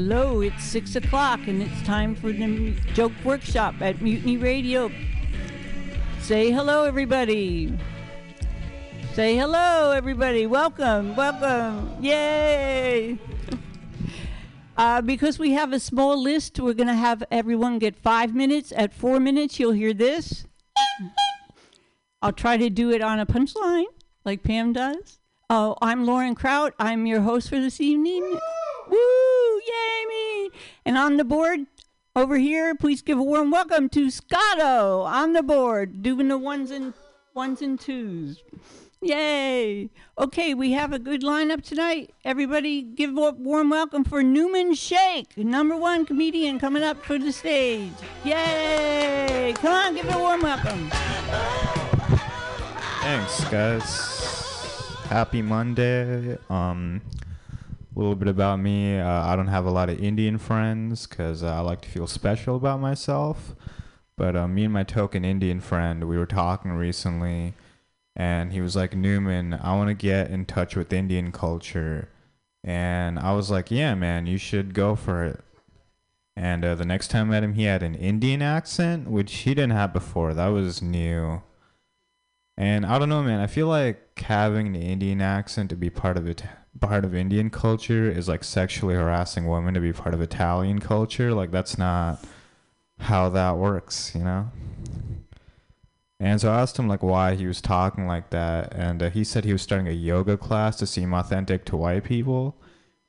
[0.00, 4.92] Hello, it's six o'clock and it's time for the joke workshop at Mutiny Radio.
[6.20, 7.76] Say hello, everybody.
[9.14, 10.46] Say hello, everybody.
[10.46, 11.96] Welcome, welcome.
[12.00, 13.18] Yay!
[14.76, 18.72] Uh, because we have a small list, we're going to have everyone get five minutes.
[18.76, 20.46] At four minutes, you'll hear this.
[22.22, 23.86] I'll try to do it on a punchline
[24.24, 25.18] like Pam does.
[25.50, 26.72] Oh, I'm Lauren Kraut.
[26.78, 28.22] I'm your host for this evening.
[28.88, 28.96] Woo!
[28.96, 29.17] Me!
[30.88, 31.66] And on the board
[32.16, 36.70] over here, please give a warm welcome to Scotto on the board, doing the ones
[36.70, 36.94] and
[37.34, 38.42] ones and twos.
[39.02, 39.90] Yay!
[40.16, 42.14] Okay, we have a good lineup tonight.
[42.24, 47.32] Everybody, give a warm welcome for Newman Shake, number one comedian coming up for the
[47.32, 47.92] stage.
[48.24, 49.52] Yay!
[49.58, 50.88] Come on, give it a warm welcome.
[53.02, 53.84] Thanks, guys.
[55.10, 56.38] Happy Monday.
[56.48, 57.02] Um,
[57.98, 58.98] a little bit about me.
[58.98, 62.06] Uh, I don't have a lot of Indian friends because uh, I like to feel
[62.06, 63.56] special about myself.
[64.16, 67.54] But uh, me and my token Indian friend, we were talking recently
[68.14, 72.08] and he was like, Newman, I want to get in touch with Indian culture.
[72.62, 75.40] And I was like, yeah, man, you should go for it.
[76.36, 79.54] And uh, the next time I met him, he had an Indian accent, which he
[79.54, 80.34] didn't have before.
[80.34, 81.42] That was new.
[82.56, 83.40] And I don't know, man.
[83.40, 86.42] I feel like having an Indian accent to be part of it,
[86.80, 91.32] part of Indian culture, is like sexually harassing women to be part of Italian culture.
[91.32, 92.24] Like that's not
[93.00, 94.50] how that works, you know.
[96.20, 99.22] And so I asked him like why he was talking like that, and uh, he
[99.22, 102.56] said he was starting a yoga class to seem authentic to white people.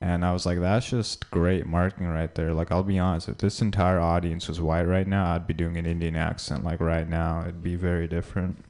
[0.02, 2.54] And I was like, that's just great marketing right there.
[2.54, 5.76] Like, I'll be honest, if this entire audience was white right now, I'd be doing
[5.76, 6.64] an Indian accent.
[6.64, 8.64] Like right now, it'd be very different.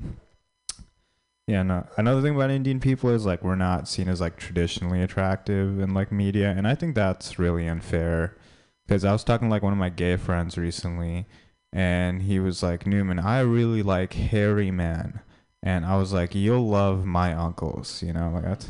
[1.49, 1.87] Yeah, no.
[1.97, 5.95] Another thing about Indian people is like we're not seen as like traditionally attractive in
[5.95, 8.37] like media, and I think that's really unfair.
[8.85, 11.25] Because I was talking to, like one of my gay friends recently,
[11.73, 15.21] and he was like, Newman, I really like hairy men.
[15.63, 18.67] And I was like, you'll love my uncles, you know, like that's.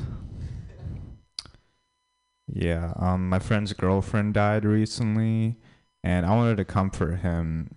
[2.47, 5.57] Yeah, um, my friend's girlfriend died recently,
[6.01, 7.75] and I wanted to comfort him,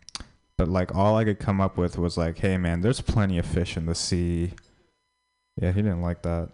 [0.57, 3.47] but like all I could come up with was like, "Hey, man, there's plenty of
[3.47, 4.53] fish in the sea."
[5.61, 6.51] Yeah, he didn't like that.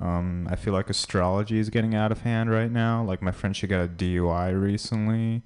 [0.00, 3.02] Um, I feel like astrology is getting out of hand right now.
[3.02, 5.42] Like my friend, she got a DUI recently,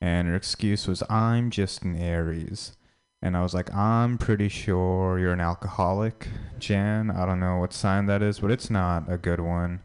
[0.00, 2.72] and her excuse was I'm just an Aries.
[3.24, 6.26] And I was like, I'm pretty sure you're an alcoholic,
[6.58, 7.10] Jan.
[7.10, 9.80] I don't know what sign that is, but it's not a good one.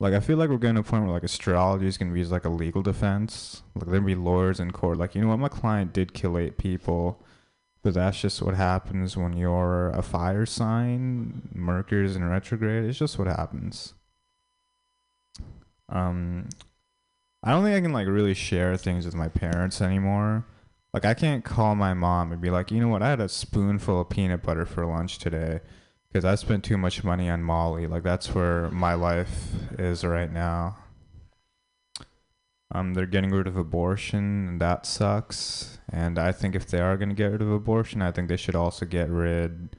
[0.00, 2.20] Like I feel like we're getting to a point where like astrology is gonna be
[2.20, 3.62] used like a legal defense.
[3.74, 4.96] Like there'll be lawyers in court.
[4.98, 7.22] Like you know what, my client did kill eight people,
[7.84, 11.42] but that's just what happens when you're a fire sign.
[11.54, 12.84] Mercury's in retrograde.
[12.84, 13.92] It's just what happens.
[15.90, 16.48] Um,
[17.42, 20.46] I don't think I can like really share things with my parents anymore.
[20.94, 23.28] Like I can't call my mom and be like, you know what, I had a
[23.28, 25.60] spoonful of peanut butter for lunch today
[26.08, 27.86] because I spent too much money on Molly.
[27.86, 30.78] Like that's where my life is right now.
[32.74, 35.78] Um, they're getting rid of abortion, and that sucks.
[35.88, 38.36] And I think if they are going to get rid of abortion, I think they
[38.36, 39.76] should also get rid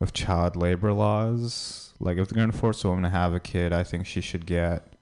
[0.00, 1.94] of child labor laws.
[1.98, 4.20] Like if they're going to force a woman to have a kid, I think she
[4.20, 4.92] should get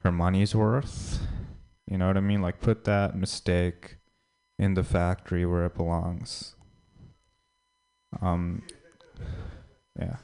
[0.00, 1.20] her money's worth.
[1.86, 2.40] You know what I mean?
[2.40, 3.96] Like put that mistake
[4.58, 6.54] in the factory where it belongs.
[8.22, 8.62] Um,
[9.98, 10.16] yeah.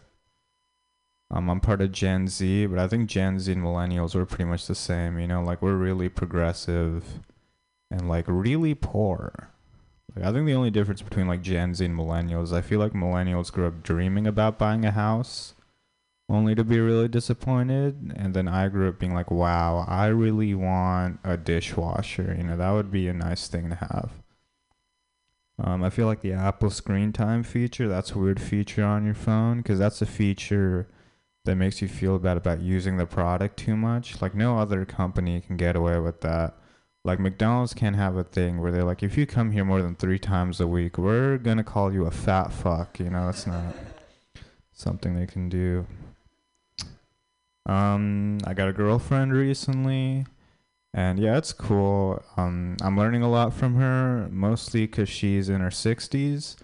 [1.30, 4.44] Um, I'm part of Gen Z, but I think Gen Z and millennials are pretty
[4.44, 5.18] much the same.
[5.18, 7.20] You know, like we're really progressive
[7.90, 9.50] and like really poor.
[10.14, 12.92] Like I think the only difference between like Gen Z and millennials, I feel like
[12.92, 15.54] millennials grew up dreaming about buying a house,
[16.28, 20.54] only to be really disappointed, and then I grew up being like, wow, I really
[20.54, 22.34] want a dishwasher.
[22.36, 24.10] You know, that would be a nice thing to have.
[25.58, 29.14] Um, I feel like the Apple Screen Time feature, that's a weird feature on your
[29.14, 30.88] phone because that's a feature
[31.44, 34.20] that makes you feel bad about using the product too much.
[34.22, 36.54] Like no other company can get away with that.
[37.04, 39.94] Like McDonald's can't have a thing where they're like, if you come here more than
[39.94, 42.98] three times a week, we're gonna call you a fat fuck.
[42.98, 43.74] You know, it's not
[44.72, 45.86] something they can do.
[47.66, 50.26] Um, I got a girlfriend recently,
[50.94, 52.22] and yeah, it's cool.
[52.38, 56.56] Um, I'm learning a lot from her, mostly because she's in her 60s.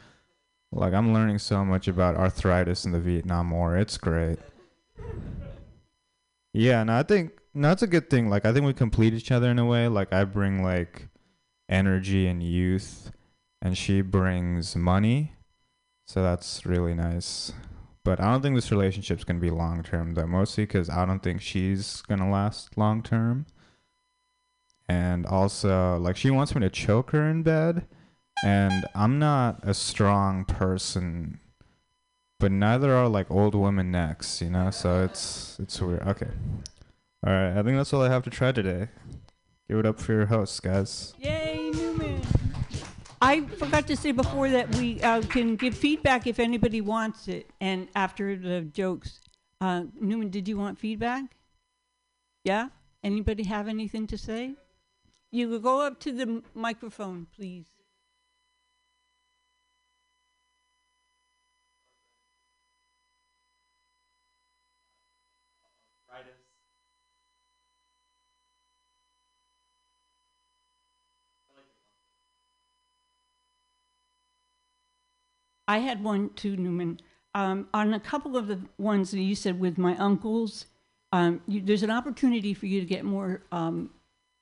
[0.73, 3.77] Like I'm learning so much about arthritis in the Vietnam War.
[3.77, 4.39] It's great.
[6.53, 8.29] Yeah, no, I think no, that's a good thing.
[8.29, 9.89] Like I think we complete each other in a way.
[9.89, 11.09] Like I bring like
[11.69, 13.13] energy and youth,
[13.63, 15.35] and she brings money.
[16.07, 17.53] So that's really nice.
[18.05, 20.27] But I don't think this relationship's gonna be long term though.
[20.27, 23.47] Mostly because I don't think she's gonna last long term.
[24.89, 27.87] and also like she wants me to choke her in bed,
[28.45, 31.41] and I'm not a strong person,
[32.41, 34.71] but neither are like old women necks, you know.
[34.71, 36.03] So it's it's weird.
[36.03, 36.31] Okay,
[37.25, 37.57] all right.
[37.57, 38.89] I think that's all I have to try today.
[39.69, 41.15] Give it up for your hosts, guys.
[41.19, 42.21] Yay, Newman.
[43.23, 47.49] I forgot to say before that we uh, can give feedback if anybody wants it,
[47.61, 49.21] and after the jokes.
[49.61, 51.37] Uh, Newman, did you want feedback?
[52.45, 52.69] Yeah?
[53.05, 54.55] Anybody have anything to say?
[55.31, 57.67] You go up to the microphone, please.
[75.71, 76.99] I had one too, Newman.
[77.33, 80.67] Um, on a couple of the ones that you said with my uncles,
[81.13, 83.91] um, you, there's an opportunity for you to get more um,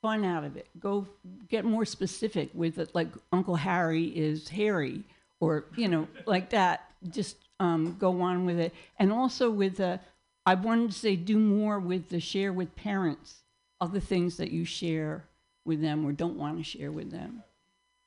[0.01, 0.69] fun out of it.
[0.81, 1.07] Go
[1.51, 5.05] get more specific with it, like Uncle Harry is Harry,
[5.39, 6.91] or you know, like that.
[7.11, 9.99] Just um, go on with it, and also with uh,
[10.47, 13.43] I wanted to say do more with the share with parents,
[13.83, 15.25] other things that you share
[15.67, 17.43] with them or don't want to share with them.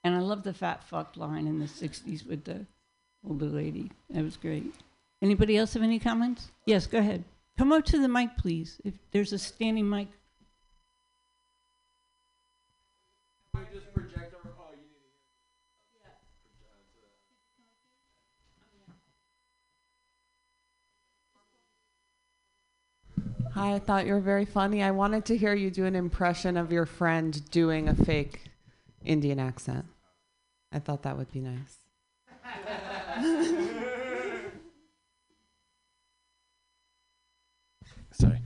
[0.04, 2.66] And I love the fat fuck line in the '60s with the
[3.28, 3.92] older lady.
[4.10, 4.74] That was great.
[5.22, 6.52] Anybody else have any comments?
[6.66, 7.24] Yes, go ahead.
[7.58, 8.82] Come up to the mic, please.
[8.84, 10.08] If there's a standing mic.
[23.54, 24.82] Hi, I thought you were very funny.
[24.82, 28.46] I wanted to hear you do an impression of your friend doing a fake
[29.04, 29.86] Indian accent.
[30.72, 31.81] I thought that would be nice.
[38.12, 38.40] Sorry.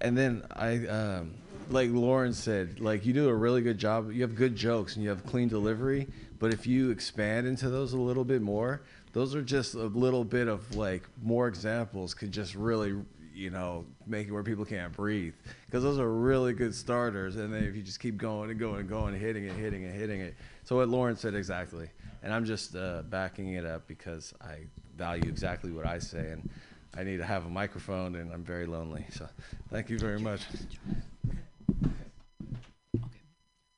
[0.00, 1.34] And then I, um,
[1.70, 4.12] like Lauren said, like you do a really good job.
[4.12, 6.06] You have good jokes and you have clean delivery.
[6.38, 8.82] But if you expand into those a little bit more,
[9.12, 12.94] those are just a little bit of like more examples could just really,
[13.34, 15.34] you know, make it where people can't breathe.
[15.66, 17.36] Because those are really good starters.
[17.36, 19.94] And then if you just keep going and going and going, hitting it, hitting it,
[19.94, 20.36] hitting it.
[20.64, 21.88] So what Lauren said exactly.
[22.22, 26.30] And I'm just uh, backing it up because I value exactly what I say.
[26.30, 26.48] And
[26.96, 29.06] I need to have a microphone, and I'm very lonely.
[29.10, 29.28] So,
[29.70, 30.40] thank you very much.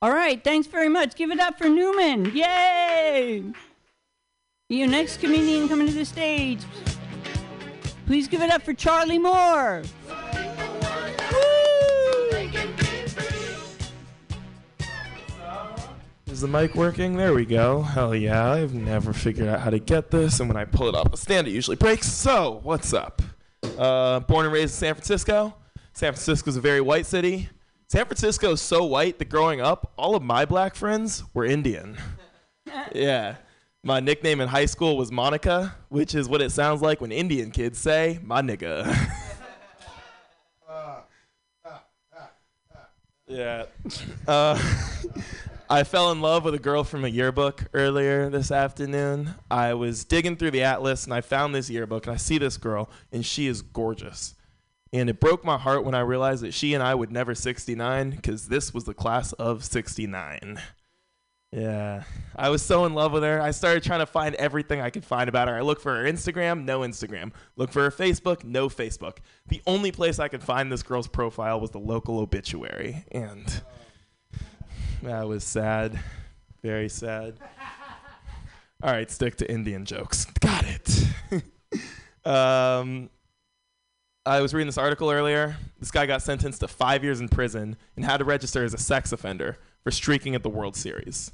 [0.02, 1.14] All right, thanks very much.
[1.14, 2.34] Give it up for Newman.
[2.34, 3.44] Yay!
[4.70, 6.60] Your next comedian coming to the stage.
[8.06, 9.82] Please give it up for Charlie Moore.
[16.40, 17.18] Is the mic working?
[17.18, 17.82] There we go.
[17.82, 18.50] Hell yeah.
[18.50, 21.18] I've never figured out how to get this, and when I pull it off a
[21.18, 22.10] stand, it usually breaks.
[22.10, 23.20] So, what's up?
[23.76, 25.54] Uh, born and raised in San Francisco.
[25.92, 27.50] San Francisco's a very white city.
[27.90, 31.98] San Francisco is so white that growing up, all of my black friends were Indian.
[32.94, 33.34] yeah.
[33.84, 37.50] My nickname in high school was Monica, which is what it sounds like when Indian
[37.50, 38.86] kids say, my nigga.
[43.28, 43.66] yeah.
[44.26, 44.58] Uh,
[45.72, 49.36] I fell in love with a girl from a yearbook earlier this afternoon.
[49.48, 52.56] I was digging through the atlas and I found this yearbook and I see this
[52.56, 54.34] girl and she is gorgeous.
[54.92, 58.10] And it broke my heart when I realized that she and I would never 69
[58.10, 60.60] because this was the class of 69.
[61.52, 62.02] Yeah.
[62.34, 63.40] I was so in love with her.
[63.40, 65.54] I started trying to find everything I could find about her.
[65.54, 67.30] I looked for her Instagram, no Instagram.
[67.54, 69.18] Looked for her Facebook, no Facebook.
[69.46, 73.04] The only place I could find this girl's profile was the local obituary.
[73.12, 73.62] And
[75.02, 75.98] that was sad.
[76.62, 77.34] Very sad.
[78.82, 80.26] All right, stick to Indian jokes.
[80.40, 81.04] Got it.
[82.26, 83.10] um,
[84.24, 85.56] I was reading this article earlier.
[85.78, 88.78] This guy got sentenced to five years in prison and had to register as a
[88.78, 91.32] sex offender for streaking at the World Series.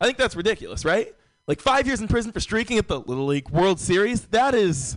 [0.00, 1.14] I think that's ridiculous, right?
[1.46, 4.22] Like five years in prison for streaking at the Little League World Series?
[4.26, 4.96] That is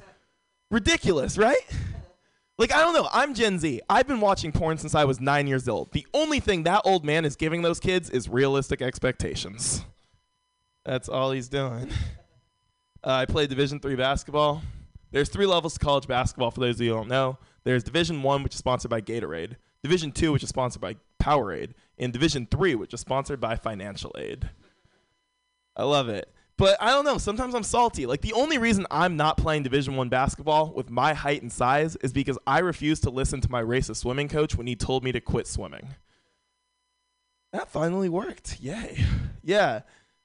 [0.71, 1.61] ridiculous, right?
[2.59, 3.07] Like, I don't know.
[3.13, 3.79] I'm Gen Z.
[3.89, 5.93] I've been watching porn since I was nine years old.
[5.93, 9.85] The only thing that old man is giving those kids is realistic expectations.
[10.83, 11.89] That's all he's doing.
[13.01, 14.61] Uh, I played Division three basketball.
[15.11, 16.51] There's three levels to college basketball.
[16.51, 19.55] For those of you who don't know, there's Division one, which is sponsored by Gatorade.
[19.81, 24.13] Division two, which is sponsored by Powerade, and Division three, which is sponsored by Financial
[24.17, 24.49] Aid.
[25.77, 26.29] I love it.
[26.59, 27.17] But I don't know.
[27.17, 28.05] Sometimes I'm salty.
[28.05, 31.95] Like the only reason I'm not playing Division One basketball with my height and size
[31.95, 35.13] is because I refused to listen to my racist swimming coach when he told me
[35.13, 35.95] to quit swimming.
[37.53, 38.59] That finally worked.
[38.59, 39.05] Yay.
[39.41, 39.83] Yeah.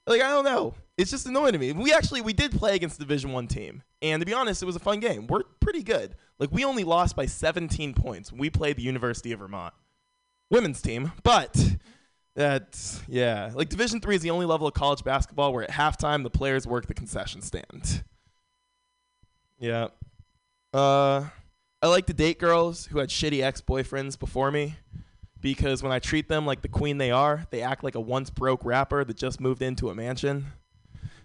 [0.09, 0.75] Like I don't know.
[0.99, 1.71] It's just annoying to me.
[1.71, 4.67] We actually we did play against the Division One team, and to be honest, it
[4.67, 5.29] was a fun game.
[5.29, 6.17] We're pretty good.
[6.41, 9.73] Like we only lost by 17 points when we played the University of Vermont
[10.51, 11.77] women's team, but
[12.35, 13.53] That's yeah.
[13.55, 16.67] Like Division three is the only level of college basketball where at halftime the players
[16.67, 18.03] work the concession stand.
[19.59, 19.89] Yeah.
[20.73, 21.27] Uh,
[21.81, 24.75] I like to date girls who had shitty ex-boyfriends before me
[25.41, 28.31] because when I treat them like the queen they are, they act like a once
[28.31, 30.47] broke rapper that just moved into a mansion.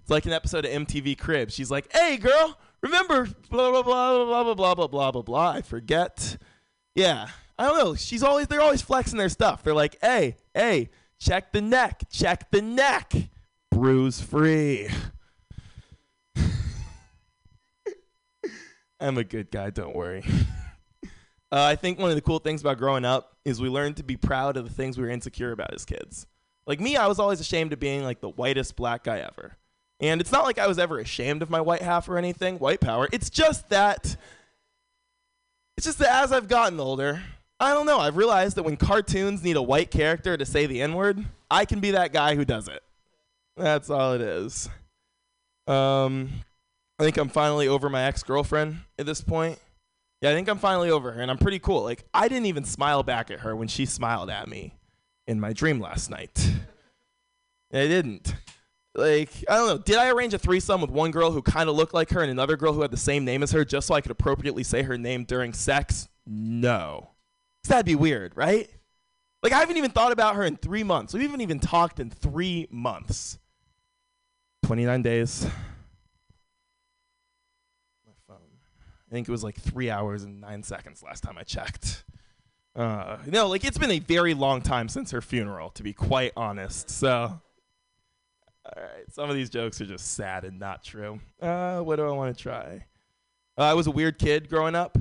[0.02, 1.56] It's like an episode of MTV Cribs.
[1.56, 5.50] She's like, "Hey, girl, remember blah blah blah blah blah blah blah blah blah blah."
[5.52, 6.38] I forget.
[6.94, 7.94] Yeah, I don't know.
[7.94, 9.64] She's always they're always flexing their stuff.
[9.64, 10.90] They're like, "Hey, hey,
[11.20, 13.14] check the neck, check the neck,
[13.70, 14.88] bruise free."
[19.02, 19.70] I'm a good guy.
[19.70, 20.24] Don't worry.
[21.52, 24.04] Uh, I think one of the cool things about growing up is we learned to
[24.04, 26.28] be proud of the things we were insecure about as kids.
[26.68, 29.58] Like me, I was always ashamed of being like the whitest black guy ever.
[30.00, 32.82] And it's not like I was ever ashamed of my white half or anything, white
[32.82, 33.10] power.
[33.12, 34.16] It's just that
[35.76, 37.24] it's just that as I've gotten older,
[37.60, 40.82] I don't know, I've realized that when cartoons need a white character to say the
[40.82, 42.82] N-word, I can be that guy who does it.
[43.58, 44.70] That's all it is.
[45.68, 46.30] Um
[47.00, 49.58] I think I'm finally over my ex-girlfriend at this point.
[50.22, 51.84] Yeah, I think I'm finally over her, and I'm pretty cool.
[51.84, 54.74] Like, I didn't even smile back at her when she smiled at me
[55.26, 56.52] in my dream last night.
[57.74, 58.36] I didn't.
[58.96, 59.78] Like, I don't know.
[59.78, 62.30] Did I arrange a threesome with one girl who kind of looked like her and
[62.30, 64.84] another girl who had the same name as her just so I could appropriately say
[64.84, 66.10] her name during sex?
[66.28, 67.12] No.
[67.68, 68.70] That'd be weird, right?
[69.42, 71.14] Like, I haven't even thought about her in three months.
[71.14, 73.38] We haven't even talked in three months.
[74.64, 75.46] 29 days.
[78.06, 78.38] My phone.
[79.10, 82.04] I think it was like three hours and nine seconds last time I checked.
[82.76, 86.32] Uh, no, like it's been a very long time since her funeral, to be quite
[86.38, 86.90] honest.
[86.90, 87.42] So, all
[88.78, 91.20] right, some of these jokes are just sad and not true.
[91.42, 92.86] Uh, what do I want to try?
[93.58, 94.98] Uh, I was a weird kid growing up.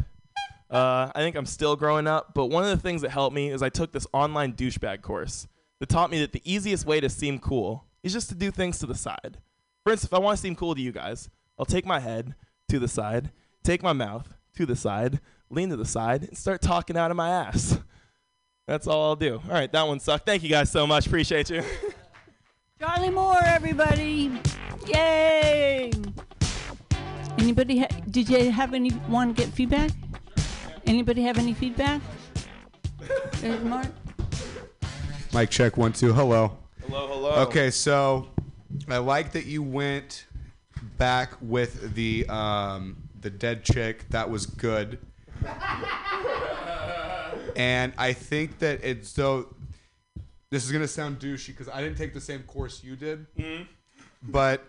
[0.71, 3.49] Uh, I think I'm still growing up, but one of the things that helped me
[3.49, 5.47] is I took this online douchebag course
[5.81, 8.79] that taught me that the easiest way to seem cool is just to do things
[8.81, 9.39] to the side.
[9.85, 12.35] For instance, if I want to seem cool to you guys, I'll take my head
[12.69, 13.31] to the side,
[13.65, 17.17] take my mouth to the side, lean to the side, and start talking out of
[17.17, 17.79] my ass.
[18.67, 19.41] That's all I'll do.
[19.47, 20.27] All right, that one sucked.
[20.27, 21.07] Thank you guys so much.
[21.07, 21.63] Appreciate you.
[22.79, 24.31] Charlie Moore, everybody!
[24.87, 25.91] Yay!
[27.39, 27.79] Anybody?
[27.79, 29.91] Ha- did you have anyone get feedback?
[30.89, 32.01] Anybody have any feedback?
[33.41, 33.89] There's Mark.
[35.35, 36.15] Mic check one two.
[36.15, 36.57] Hello.
[36.81, 37.31] Hello, hello.
[37.43, 38.29] Okay, so
[38.89, 40.25] I like that you went
[40.97, 44.09] back with the um, the dead chick.
[44.09, 44.99] That was good.
[47.55, 49.55] and I think that it's so.
[50.51, 53.27] This is gonna sound douchey because I didn't take the same course you did,
[54.23, 54.65] but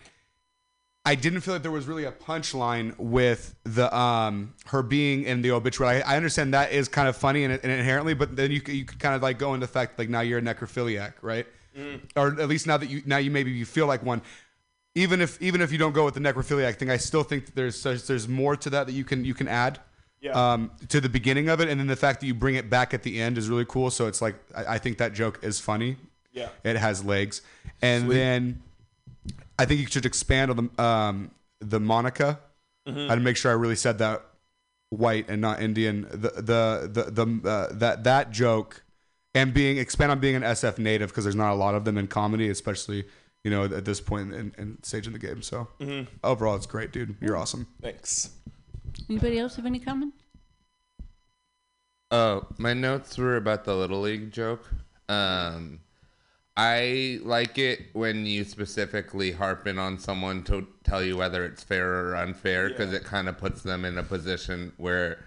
[1.06, 5.42] I didn't feel like there was really a punchline with the um her being in
[5.42, 6.04] the obituary.
[6.04, 8.76] I, I understand that is kind of funny and, and inherently, but then you could-
[8.76, 11.48] you could kind of like go into the fact like now you're a necrophiliac, right?
[12.18, 14.22] Or at least now that you now you maybe you feel like one.
[14.96, 17.82] Even if even if you don't go with the necrophiliac thing, I still think there's,
[17.84, 19.80] there's more to that that you can you can add.
[20.20, 20.32] Yeah.
[20.34, 22.94] Um, to the beginning of it, and then the fact that you bring it back
[22.94, 23.90] at the end is really cool.
[23.90, 25.96] So it's like I, I think that joke is funny.
[26.34, 26.50] Yeah.
[26.66, 27.42] It has legs,
[27.82, 28.16] and Sweet.
[28.16, 28.62] then
[29.60, 32.40] I think you should expand on the um, the Monica.
[32.88, 33.12] Mm-hmm.
[33.12, 34.24] I'd make sure I really said that
[34.90, 36.08] white and not Indian.
[36.10, 38.84] The the the, the uh, that that joke
[39.36, 41.98] and being expand on being an SF native because there's not a lot of them
[41.98, 43.06] in comedy, especially
[43.44, 45.42] you know at this point in, in stage in the game.
[45.42, 46.10] So Mm-hmm.
[46.24, 47.16] overall, it's great, dude.
[47.22, 47.68] You're awesome.
[47.82, 48.32] Thanks.
[49.10, 50.14] Anybody else have any comment?
[52.12, 54.68] Oh, my notes were about the little league joke.
[55.08, 55.80] Um,
[56.60, 61.64] I like it when you specifically harp in on someone to tell you whether it's
[61.64, 65.24] fair or unfair because it kind of puts them in a position where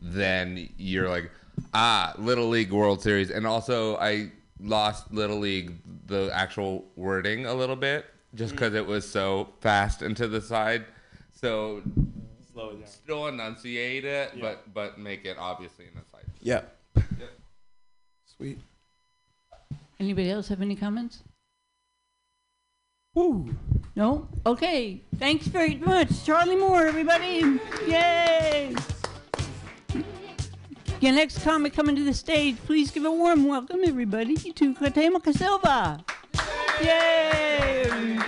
[0.00, 1.32] then you're like,
[1.74, 4.30] ah, little league World Series, and also I
[4.60, 5.74] lost little league
[6.06, 8.06] the actual wording a little bit
[8.36, 10.84] just because it was so fast and to the side.
[11.32, 11.82] So
[12.52, 12.86] Slow it down.
[12.86, 16.26] still enunciate it, but but make it obviously in the side.
[16.40, 16.60] Yeah.
[17.18, 17.26] Yeah.
[18.36, 18.60] Sweet.
[20.00, 21.24] Anybody else have any comments?
[23.14, 23.52] Woo.
[23.96, 24.28] No?
[24.46, 25.02] Okay.
[25.16, 26.24] Thanks very much.
[26.24, 27.58] Charlie Moore, everybody.
[27.88, 28.76] Yay!
[31.00, 35.36] Your next comic coming to the stage, please give a warm welcome, everybody, to Katema
[35.36, 36.04] Silva.
[36.80, 38.18] Yay!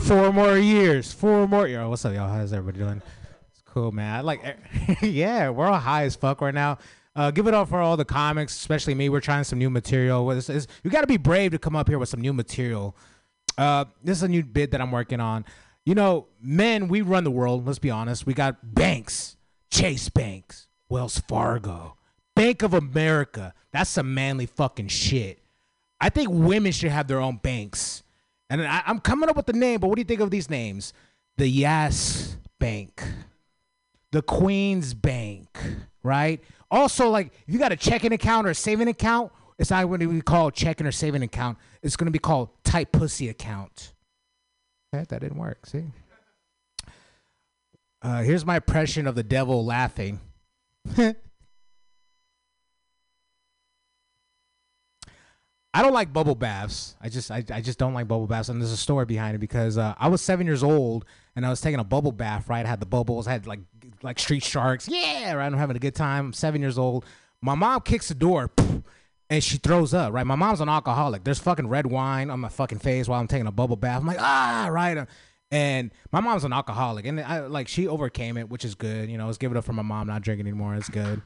[0.00, 1.12] Four more years.
[1.12, 1.68] Four more.
[1.68, 2.28] Yo, what's up, y'all?
[2.28, 3.02] How's everybody doing?
[3.50, 4.16] It's cool, man.
[4.16, 4.40] I like,
[5.00, 6.78] yeah, we're all high as fuck right now.
[7.16, 9.08] Uh, give it up for all the comics, especially me.
[9.08, 10.30] We're trying some new material.
[10.30, 12.94] It's- it's- you got to be brave to come up here with some new material.
[13.56, 15.44] Uh, this is a new bit that I'm working on.
[15.86, 17.66] You know, men, we run the world.
[17.66, 18.26] Let's be honest.
[18.26, 19.36] We got banks,
[19.70, 21.96] Chase Banks, Wells Fargo,
[22.34, 23.54] Bank of America.
[23.72, 25.38] That's some manly fucking shit.
[25.98, 28.02] I think women should have their own banks.
[28.50, 30.50] And I, I'm coming up with the name, but what do you think of these
[30.50, 30.92] names?
[31.38, 33.02] The Yes Bank,
[34.12, 35.48] the Queen's Bank,
[36.02, 36.42] right?
[36.70, 40.00] Also, like if you got a checking account or a saving account, it's not going
[40.00, 41.58] to be called checking or saving account.
[41.82, 43.94] It's going to be called tight pussy account.
[44.94, 45.66] Okay, that didn't work.
[45.66, 45.84] See.
[48.02, 50.20] Uh, here's my impression of the devil laughing.
[55.76, 56.94] I don't like bubble baths.
[57.02, 59.40] I just I, I just don't like bubble baths, and there's a story behind it
[59.40, 62.48] because uh, I was seven years old and I was taking a bubble bath.
[62.48, 63.60] Right, I had the bubbles, I had like
[64.02, 64.88] like street sharks.
[64.88, 65.46] Yeah, right.
[65.46, 66.26] I'm having a good time.
[66.26, 67.04] I'm seven years old.
[67.42, 68.50] My mom kicks the door,
[69.30, 70.12] and she throws up.
[70.12, 71.24] Right, my mom's an alcoholic.
[71.24, 74.00] There's fucking red wine on my fucking face while I'm taking a bubble bath.
[74.00, 75.06] I'm like ah right.
[75.50, 79.08] And my mom's an alcoholic, and I like she overcame it, which is good.
[79.10, 80.74] You know, let's give it up for my mom not drinking anymore.
[80.74, 81.22] It's good.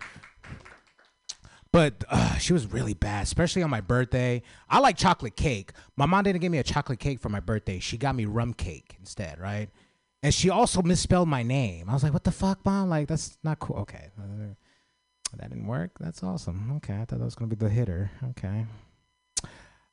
[1.72, 4.42] But uh, she was really bad, especially on my birthday.
[4.68, 5.72] I like chocolate cake.
[5.96, 7.78] My mom didn't give me a chocolate cake for my birthday.
[7.78, 9.70] She got me rum cake instead, right?
[10.22, 11.88] And she also misspelled my name.
[11.88, 12.90] I was like, "What the fuck, mom?
[12.90, 14.54] Like that's not cool." Okay, uh,
[15.36, 15.92] that didn't work.
[15.98, 16.72] That's awesome.
[16.76, 18.10] Okay, I thought that was gonna be the hitter.
[18.30, 18.66] Okay.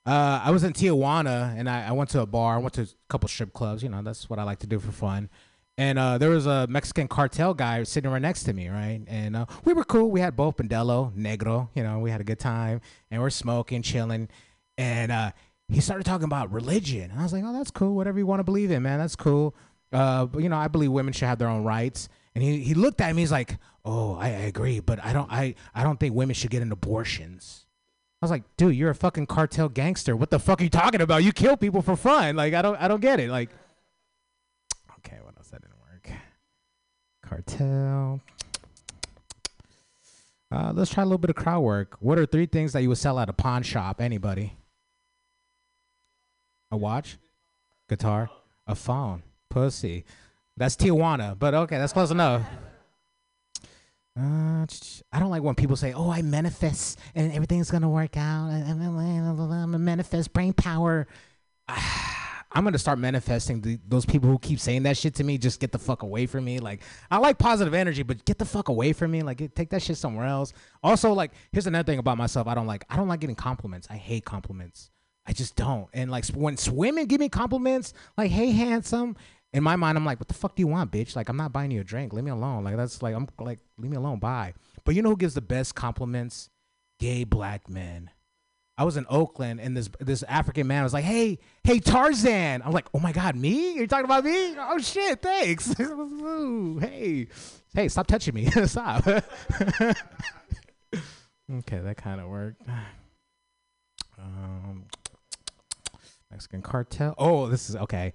[0.06, 2.56] Uh, I was in Tijuana and I, I went to a bar.
[2.56, 3.84] I went to a couple strip clubs.
[3.84, 5.30] You know, that's what I like to do for fun.
[5.78, 9.02] And uh, there was a Mexican cartel guy sitting right next to me, right?
[9.06, 10.10] And uh, we were cool.
[10.10, 11.70] We had both Modelo, Negro.
[11.76, 14.30] You know, we had a good time, and we're smoking, chilling.
[14.78, 15.32] And uh,
[15.68, 17.12] he started talking about religion.
[17.12, 17.94] And I was like, "Oh, that's cool.
[17.94, 19.56] Whatever you want to believe in, man, that's cool."
[19.92, 22.10] Uh, but you know, I believe women should have their own rights.
[22.36, 23.24] And he, he looked at me.
[23.24, 26.52] He's like, "Oh, I, I agree, but I don't I I don't think women should
[26.52, 27.66] get an abortions."
[28.22, 30.16] I was like, "Dude, you're a fucking cartel gangster.
[30.16, 31.24] What the fuck are you talking about?
[31.24, 32.36] You kill people for fun.
[32.36, 33.30] Like, I don't I don't get it.
[33.30, 33.50] Like."
[35.00, 36.12] Okay, what else that didn't work?
[37.24, 38.22] Cartel.
[40.52, 41.98] Uh, let's try a little bit of crowd work.
[42.00, 44.00] What are three things that you would sell at a pawn shop?
[44.00, 44.54] Anybody?
[46.72, 47.18] A watch,
[47.90, 48.30] guitar,
[48.66, 50.06] a phone, pussy.
[50.56, 52.42] That's Tijuana, but okay, that's close enough.
[54.20, 54.66] Uh,
[55.12, 59.76] I don't like when people say, "Oh, I manifest and everything's gonna work out." I'm
[59.76, 61.08] a manifest brain power.
[61.70, 65.38] I'm gonna start manifesting the, those people who keep saying that shit to me.
[65.38, 66.60] Just get the fuck away from me.
[66.60, 66.82] Like
[67.12, 69.22] I like positive energy, but get the fuck away from me.
[69.22, 70.54] Like take that shit somewhere else.
[70.82, 72.48] Also, like here's another thing about myself.
[72.48, 72.86] I don't like.
[72.90, 73.88] I don't like getting compliments.
[73.92, 74.90] I hate compliments.
[75.28, 75.90] I just don't.
[75.94, 79.18] And like when women give me compliments, like "Hey, handsome,"
[79.54, 81.16] in my mind, I'm like, "What the fuck do you want, bitch?
[81.16, 82.14] Like I'm not buying you a drink.
[82.14, 84.20] Leave me alone." Like that's like I'm like, leave me alone.
[84.20, 84.54] Bye.
[84.84, 86.50] But you know who gives the best compliments?
[87.00, 88.10] Gay black men.
[88.80, 92.72] I was in Oakland and this this African man was like, "Hey, hey Tarzan." I'm
[92.72, 93.74] like, "Oh my god, me?
[93.74, 94.56] You're talking about me?
[94.58, 95.74] Oh shit, thanks."
[96.80, 97.28] Hey,
[97.74, 98.46] hey, stop touching me.
[98.66, 99.08] stop.
[99.08, 99.24] okay,
[101.80, 102.62] that kind of worked.
[104.20, 104.86] Um,
[106.30, 107.16] Mexican cartel.
[107.18, 108.14] Oh, this is okay.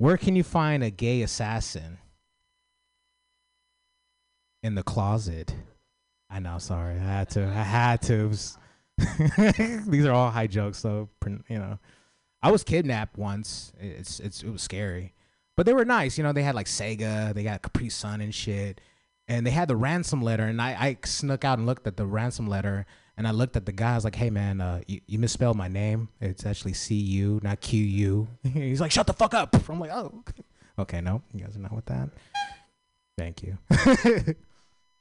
[0.00, 1.98] Where can you find a gay assassin?
[4.62, 5.54] In the closet.
[6.30, 6.56] I know.
[6.56, 7.44] Sorry, I had to.
[7.44, 8.30] I had to.
[9.90, 11.78] These are all high jokes, so you know.
[12.42, 13.74] I was kidnapped once.
[13.78, 15.12] It's it's it was scary,
[15.54, 16.16] but they were nice.
[16.16, 18.80] You know, they had like Sega, they got Capri Sun and shit,
[19.28, 20.44] and they had the ransom letter.
[20.44, 22.86] And I I snuck out and looked at the ransom letter,
[23.20, 23.92] and I looked at the guy.
[23.92, 26.08] I was like, "Hey man, uh, you, you misspelled my name.
[26.22, 29.90] It's actually C U, not Q U." He's like, "Shut the fuck up." I'm like,
[29.90, 30.24] "Oh,
[30.78, 32.08] okay, no, you guys are not with that."
[33.18, 33.58] Thank you.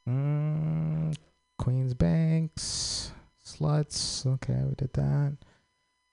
[0.10, 1.16] mm,
[1.58, 4.26] Queens Banks sluts.
[4.26, 5.38] Okay, we did that.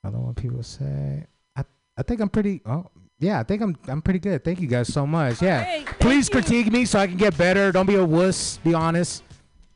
[0.05, 1.27] I don't want people to say.
[1.57, 1.64] I
[1.99, 2.62] I think I'm pretty.
[2.66, 2.87] Oh
[3.19, 4.45] yeah, I think I'm I'm pretty good.
[4.45, 5.42] Thank you guys so much.
[5.42, 6.35] Yeah, right, please you.
[6.35, 7.73] critique me so I can get better.
[7.73, 8.59] Don't be a wuss.
[8.59, 9.25] Be honest.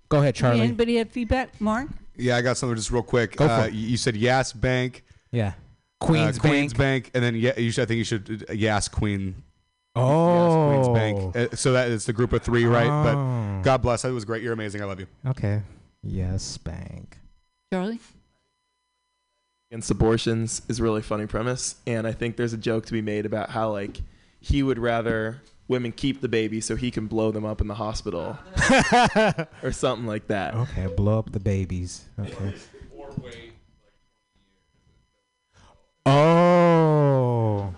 [0.09, 0.61] Go ahead, Charlie.
[0.61, 1.89] Anybody have feedback, Mark?
[2.21, 3.37] Yeah, I got something just real quick.
[3.37, 3.75] Go for uh, it.
[3.75, 7.05] You you said Yas Bank, Yeah, uh, Queens Queens Bank.
[7.05, 9.43] Bank, and then yeah, you should, I think you should uh, Yas Queen.
[9.97, 11.37] Oh, Yas Queens Bank.
[11.37, 12.87] Uh, so that is the group of three, right?
[12.87, 13.03] Oh.
[13.05, 14.05] But God bless.
[14.05, 14.43] It was great.
[14.43, 14.83] You're amazing.
[14.83, 15.07] I love you.
[15.27, 15.63] Okay.
[16.03, 17.19] Yes, bank.
[17.73, 18.01] Charlie?
[19.71, 23.01] against abortions is a really funny premise and i think there's a joke to be
[23.01, 24.01] made about how like
[24.41, 27.75] he would rather women keep the baby so he can blow them up in the
[27.75, 28.37] hospital
[29.63, 32.05] or something like that Okay, blow up the babies.
[32.19, 32.53] Okay.
[36.05, 37.73] Oh.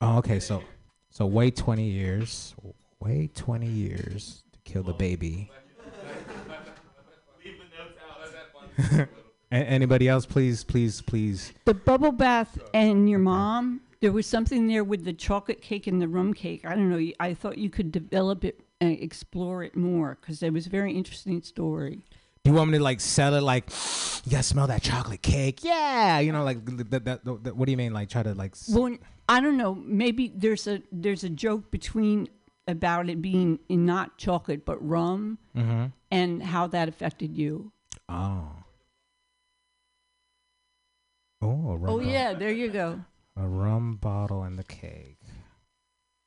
[0.00, 0.62] Oh, okay, so
[1.10, 2.54] so wait 20 years.
[3.00, 5.50] Wait 20 years to kill the baby.
[9.54, 11.52] A- anybody else please please please.
[11.64, 16.02] The bubble bath and your mom, there was something there with the chocolate cake and
[16.02, 16.64] the rum cake.
[16.66, 17.00] I don't know.
[17.20, 20.92] I thought you could develop it and explore it more because it was a very
[20.92, 22.04] interesting story.
[22.42, 23.70] Do you want me to like sell it like,
[24.24, 25.64] you gotta smell that chocolate cake?
[25.64, 27.04] Yeah, you know, like that.
[27.04, 27.92] that, that what do you mean?
[27.94, 28.52] Like try to like.
[28.52, 28.96] s- Well,
[29.28, 29.74] I don't know.
[29.76, 32.28] Maybe there's a there's a joke between
[32.66, 35.92] about it being in not chocolate but rum Mhm.
[36.10, 37.70] and how that affected you.
[38.08, 38.48] Oh.
[41.44, 42.02] Oh, a rum Oh bottle.
[42.10, 43.00] yeah, there you go.
[43.36, 45.18] A rum bottle and the cake.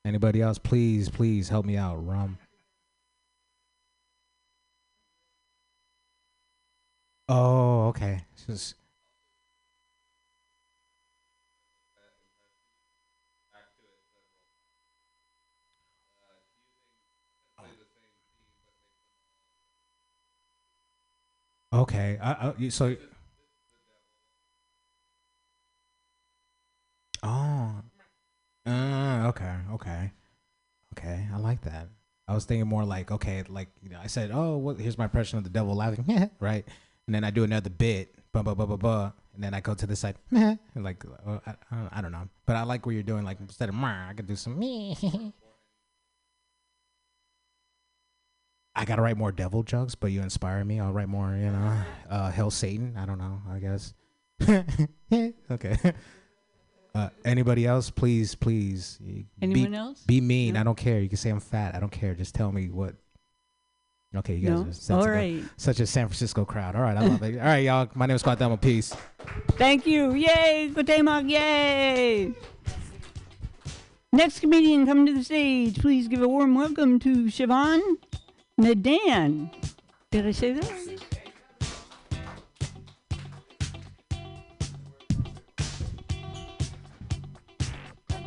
[0.04, 0.58] Anybody else?
[0.58, 1.96] Please, please help me out.
[2.06, 2.38] Rum.
[7.28, 8.24] Oh, okay.
[21.72, 22.18] Okay.
[22.22, 22.96] I, I, so.
[27.22, 27.74] Oh.
[28.66, 29.54] Uh, okay.
[29.72, 30.12] Okay.
[30.96, 31.28] Okay.
[31.32, 31.88] I like that.
[32.28, 34.78] I was thinking more like, okay, like you know, I said, oh, what?
[34.78, 36.66] Here's my impression of the devil laughing, right?
[37.06, 39.72] And then I do another bit, blah blah blah blah blah, and then I go
[39.72, 40.16] to the side,
[40.76, 43.24] like, uh, I, I, I don't know, but I like what you're doing.
[43.24, 44.58] Like instead of, I could do some.
[44.58, 44.94] Me.
[48.76, 50.80] I gotta write more devil jokes, but you inspire me.
[50.80, 52.94] I'll write more, you know, uh, hell Satan.
[52.96, 53.40] I don't know.
[53.50, 53.94] I guess.
[55.50, 55.94] okay.
[56.94, 57.90] Uh, anybody else?
[57.90, 58.98] Please, please.
[59.40, 60.02] Anyone be, else?
[60.06, 60.54] Be mean.
[60.54, 60.60] No?
[60.60, 61.00] I don't care.
[61.00, 61.74] You can say I'm fat.
[61.74, 62.14] I don't care.
[62.14, 62.94] Just tell me what.
[64.16, 64.96] Okay, you guys No?
[64.96, 65.00] are.
[65.00, 65.42] All right.
[65.58, 66.74] Such a San Francisco crowd.
[66.74, 67.38] All right, I love it.
[67.38, 67.88] All right, y'all.
[67.94, 68.56] My name is Scott Thelma.
[68.56, 68.96] Peace.
[69.52, 70.14] Thank you.
[70.14, 71.22] Yay, Guatemala.
[71.22, 72.32] Yay.
[74.10, 75.78] Next comedian coming to the stage.
[75.78, 77.80] Please give a warm welcome to Siobhan
[78.58, 79.50] Nadan.
[80.10, 80.72] Did I say that?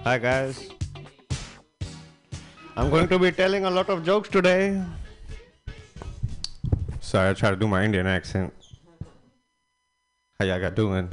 [0.03, 0.67] Hi guys.
[2.75, 4.81] I'm going to be telling a lot of jokes today.
[6.99, 8.51] Sorry, I try to do my Indian accent.
[10.39, 11.07] How y'all got doing?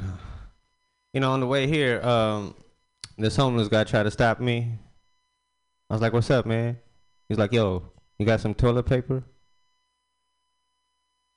[1.13, 2.55] You know, on the way here, um,
[3.15, 4.79] this homeless guy tried to stop me.
[5.87, 6.79] I was like, "What's up, man?"
[7.27, 9.23] He's like, "Yo, you got some toilet paper?"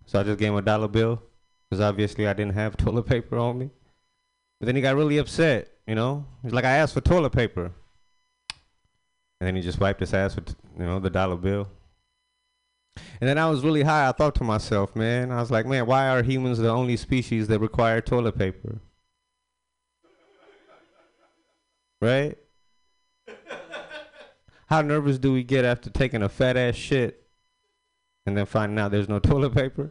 [0.06, 1.22] So I just gave him a dollar bill
[1.68, 3.70] because obviously I didn't have toilet paper on me.
[4.58, 6.26] But then he got really upset, you know?
[6.42, 7.72] He's like, I asked for toilet paper.
[9.40, 11.68] And then he just wiped his ass with, you know, the dollar bill.
[13.20, 14.08] And then I was really high.
[14.08, 17.48] I thought to myself, man, I was like, man, why are humans the only species
[17.48, 18.80] that require toilet paper?
[22.00, 22.36] Right?
[24.66, 27.26] How nervous do we get after taking a fat ass shit
[28.26, 29.90] and then finding out there's no toilet paper?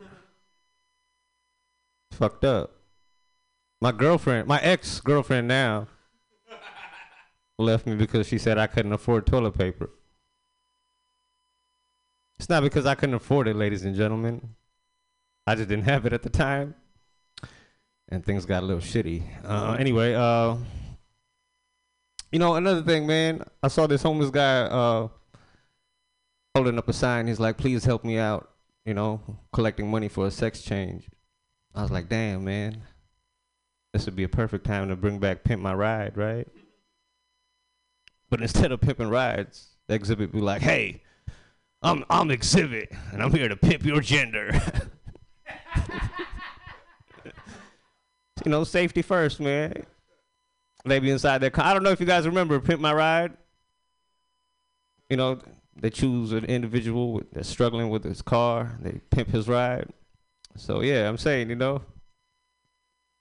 [2.10, 2.81] It's fucked up.
[3.82, 5.88] My girlfriend, my ex girlfriend now,
[7.58, 9.90] left me because she said I couldn't afford toilet paper.
[12.38, 14.56] It's not because I couldn't afford it, ladies and gentlemen.
[15.48, 16.76] I just didn't have it at the time.
[18.10, 19.24] And things got a little shitty.
[19.44, 20.58] Uh, anyway, uh,
[22.32, 25.08] you know, another thing, man, I saw this homeless guy uh,
[26.56, 27.28] holding up a sign.
[27.28, 28.50] He's like, please help me out,
[28.86, 29.22] you know,
[29.54, 31.10] collecting money for a sex change.
[31.74, 32.82] I was like, damn, man.
[33.94, 36.48] This would be a perfect time to bring back Pimp My Ride, right?
[38.30, 41.04] But instead of pimping rides, the Xzibit be like, hey,
[41.84, 44.52] I'm I'm Xzibit and I'm here to pimp your gender.
[48.46, 49.86] you know, safety first, man.
[50.86, 51.66] They be inside their car.
[51.66, 53.34] I don't know if you guys remember Pimp My Ride.
[55.10, 55.40] You know,
[55.76, 58.78] they choose an individual that's struggling with his car.
[58.80, 59.90] They pimp his ride.
[60.56, 61.82] So yeah, I'm saying, you know,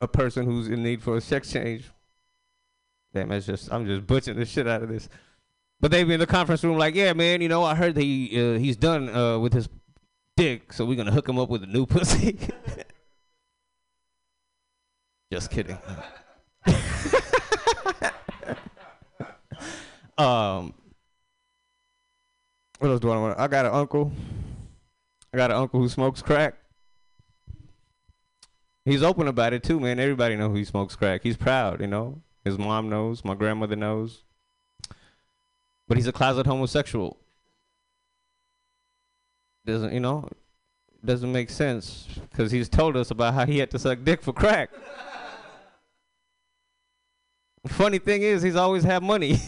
[0.00, 1.90] a person who's in need for a sex change.
[3.12, 5.08] Damn, that's just I'm just butchering the shit out of this.
[5.80, 8.02] But they be in the conference room like, yeah, man, you know, I heard that
[8.02, 9.68] he uh, he's done uh, with his
[10.36, 12.38] dick, so we're gonna hook him up with a new pussy.
[15.32, 15.78] just kidding.
[20.18, 20.74] um,
[22.78, 23.38] what else do I want?
[23.38, 24.12] I got an uncle.
[25.32, 26.59] I got an uncle who smokes crack.
[28.90, 30.00] He's open about it too, man.
[30.00, 31.20] Everybody know he smokes crack.
[31.22, 32.22] He's proud, you know.
[32.42, 33.24] His mom knows.
[33.24, 34.24] My grandmother knows.
[35.86, 37.16] But he's a closet homosexual.
[39.64, 40.28] Doesn't you know?
[41.04, 44.32] Doesn't make sense because he's told us about how he had to suck dick for
[44.32, 44.70] crack.
[47.68, 49.38] Funny thing is, he's always had money.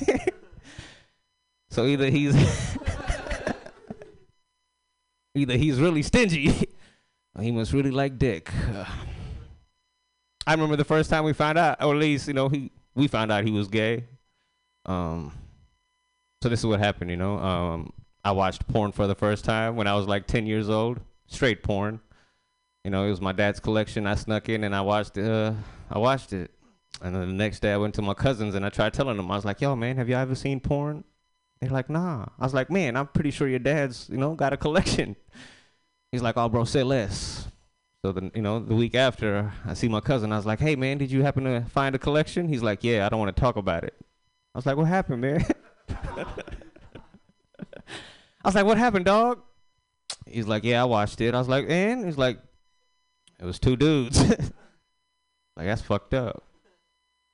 [1.69, 2.37] so either he's
[5.35, 6.69] either he's really stingy,
[7.35, 8.49] or he must really like dick.
[10.47, 13.09] I remember the first time we found out, or at least you know he we
[13.09, 14.05] found out he was gay.
[14.87, 15.33] Um,
[16.43, 17.39] so this is what happened, you know.
[17.39, 17.93] Um,
[18.25, 21.01] I watched porn for the first time when I was like 10 years old.
[21.27, 22.01] Straight porn.
[22.85, 24.07] You know, it was my dad's collection.
[24.07, 25.17] I snuck in and I watched.
[25.17, 25.53] Uh,
[25.91, 26.51] I watched it.
[27.01, 29.31] And then the next day I went to my cousins and I tried telling them.
[29.31, 31.05] I was like, "Yo, man, have you ever seen porn?"
[31.61, 34.53] They're like, "Nah." I was like, "Man, I'm pretty sure your dad's, you know, got
[34.53, 35.17] a collection."
[36.13, 37.47] He's like, "Oh, bro, say less."
[38.05, 40.33] So then, you know, the week after, I see my cousin.
[40.33, 43.07] I was like, "Hey, man, did you happen to find a collection?" He's like, "Yeah,
[43.07, 43.95] I don't want to talk about it."
[44.55, 45.47] I was like, "What happened, man?"
[45.89, 46.25] I
[48.45, 49.41] was like, "What happened, dog?"
[50.27, 52.41] He's like, "Yeah, I watched it." I was like, "And?" He's like,
[53.39, 54.19] "It was two dudes."
[55.57, 56.43] like that's fucked up.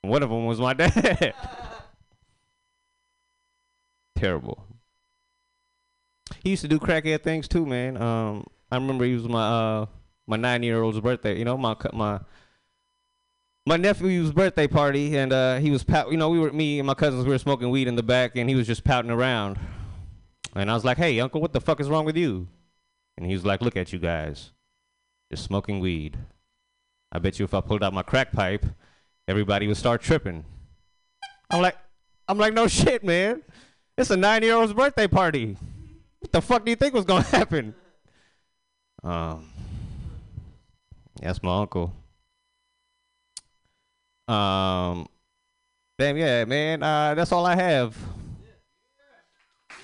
[0.02, 1.33] One of them was my dad.
[4.16, 4.66] Terrible.
[6.42, 7.96] He used to do crackhead things too, man.
[7.96, 9.87] Um, I remember he was my uh
[10.28, 11.38] my nine year old's birthday.
[11.38, 12.20] You know, my my
[13.66, 16.10] my nephew's birthday party, and uh, he was pout.
[16.10, 17.24] You know, we were me and my cousins.
[17.24, 19.58] We were smoking weed in the back, and he was just pouting around.
[20.54, 22.46] And I was like, "Hey, uncle, what the fuck is wrong with you?"
[23.16, 24.52] And he was like, "Look at you guys,
[25.30, 26.18] just smoking weed.
[27.10, 28.66] I bet you if I pulled out my crack pipe,
[29.26, 30.44] everybody would start tripping."
[31.50, 31.78] I'm like,
[32.28, 33.42] I'm like, no shit, man.
[33.96, 35.56] It's a nine-year-old's birthday party.
[36.18, 37.74] What the fuck do you think was gonna happen?
[39.02, 39.48] Um,
[41.20, 41.92] that's my uncle.
[44.26, 45.07] Um,
[45.98, 46.83] damn, yeah, man.
[46.83, 47.96] Uh, that's all I have.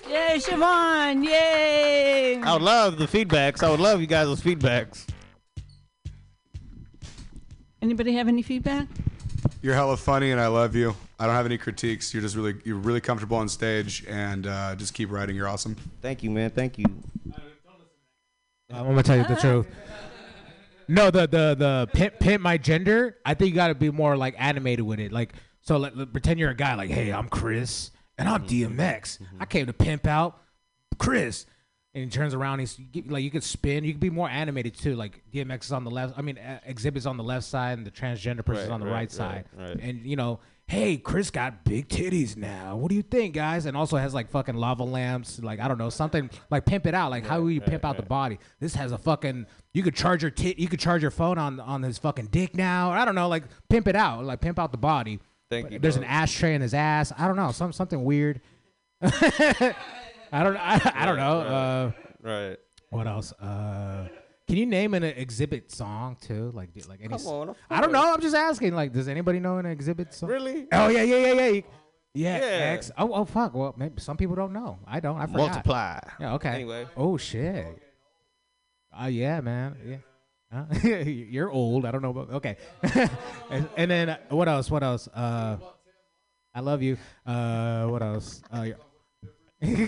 [0.09, 1.25] Yay, Siobhan!
[1.25, 2.39] Yay!
[2.41, 3.63] I would love the feedbacks.
[3.63, 5.07] I would love you guys' feedbacks.
[7.81, 8.87] Anybody have any feedback?
[9.63, 10.95] You're hella funny, and I love you.
[11.19, 12.13] I don't have any critiques.
[12.13, 15.35] You're just really, you're really comfortable on stage, and uh, just keep writing.
[15.35, 15.75] You're awesome.
[16.01, 16.51] Thank you, man.
[16.51, 16.85] Thank you.
[18.71, 19.67] I'm gonna tell you the truth.
[20.87, 23.17] No, the the the pimp, pimp my gender.
[23.25, 25.11] I think you got to be more like animated with it.
[25.11, 26.75] Like, so let, let- pretend you're a guy.
[26.75, 28.79] Like, hey, I'm Chris, and I'm mm-hmm.
[28.79, 29.19] DMX.
[29.19, 29.41] Mm-hmm.
[29.41, 30.39] I came to pimp out
[30.97, 31.45] Chris.
[31.93, 32.59] And he turns around.
[32.59, 33.85] He's like, you could spin.
[33.85, 34.95] You could be more animated too.
[34.97, 36.17] Like DMX is on the left.
[36.17, 38.91] I mean, Xzibit's on the left side, and the transgender person Right, on the right,
[38.91, 39.45] right, right, side.
[39.57, 39.79] right.
[39.79, 42.75] And you know, hey, Chris got big titties now.
[42.75, 43.65] What do you think, guys?
[43.65, 45.39] And also has like fucking lava lamps.
[45.41, 47.11] Like I don't know, something like pimp it out.
[47.11, 48.39] Like how will you pimp out the body?
[48.59, 49.45] This has a fucking.
[49.73, 50.57] You could charge your tit.
[50.57, 52.91] You could charge your phone on on his fucking dick now.
[52.91, 53.27] I don't know.
[53.27, 54.23] Like pimp it out.
[54.25, 55.19] Like pimp out the body.
[55.49, 56.03] Thank But you, There's dog.
[56.05, 57.13] an ashtray in his ass.
[57.17, 57.51] I don't know.
[57.51, 58.41] Some something weird.
[59.01, 59.73] I
[60.43, 60.57] don't.
[60.57, 61.39] I, I don't know.
[61.41, 62.57] Uh, Right.
[62.89, 63.31] what else?
[63.33, 64.07] Uh,
[64.47, 66.51] can you name an Xzibit song too?
[66.53, 67.17] Like, do- like any?
[67.17, 68.13] Come on, I don't know.
[68.13, 68.75] I'm just asking.
[68.75, 70.29] Like, does anybody know an Xzibit song?
[70.29, 70.67] Really?
[70.71, 71.47] Oh yeah, yeah, yeah, yeah.
[71.47, 71.63] You-
[72.13, 72.73] Yeah, Yeah.
[72.77, 72.91] X.
[72.97, 73.53] Oh, oh, fuck.
[73.53, 74.79] Well, maybe some people don't know.
[74.87, 75.17] I don't.
[75.17, 75.37] I forgot.
[75.37, 75.99] Multiply.
[76.19, 76.33] Yeah.
[76.35, 76.49] Okay.
[76.49, 76.87] Anyway.
[76.95, 77.81] Oh shit.
[78.97, 79.75] Oh yeah, man.
[79.85, 79.97] Yeah.
[80.53, 80.87] Huh?
[81.03, 81.85] You're old.
[81.85, 82.29] I don't know about.
[82.35, 82.55] Okay.
[83.49, 84.71] and, and then uh, what else?
[84.71, 85.09] What else?
[85.13, 85.57] Uh,
[86.53, 86.97] I love you.
[87.25, 88.41] Uh, what else?
[88.53, 88.61] Uh,
[89.61, 89.87] yeah.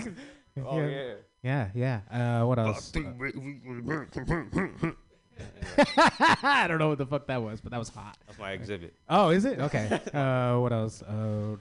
[0.66, 1.14] Oh yeah.
[1.42, 2.00] Yeah, yeah.
[2.10, 2.92] Uh, what else?
[6.42, 8.18] I don't know what the fuck that was, but that was hot.
[8.26, 8.90] That's my Xzibit.
[9.08, 9.58] Oh, is it?
[9.60, 10.00] Okay.
[10.14, 11.02] uh, what else?
[11.02, 11.56] Uh,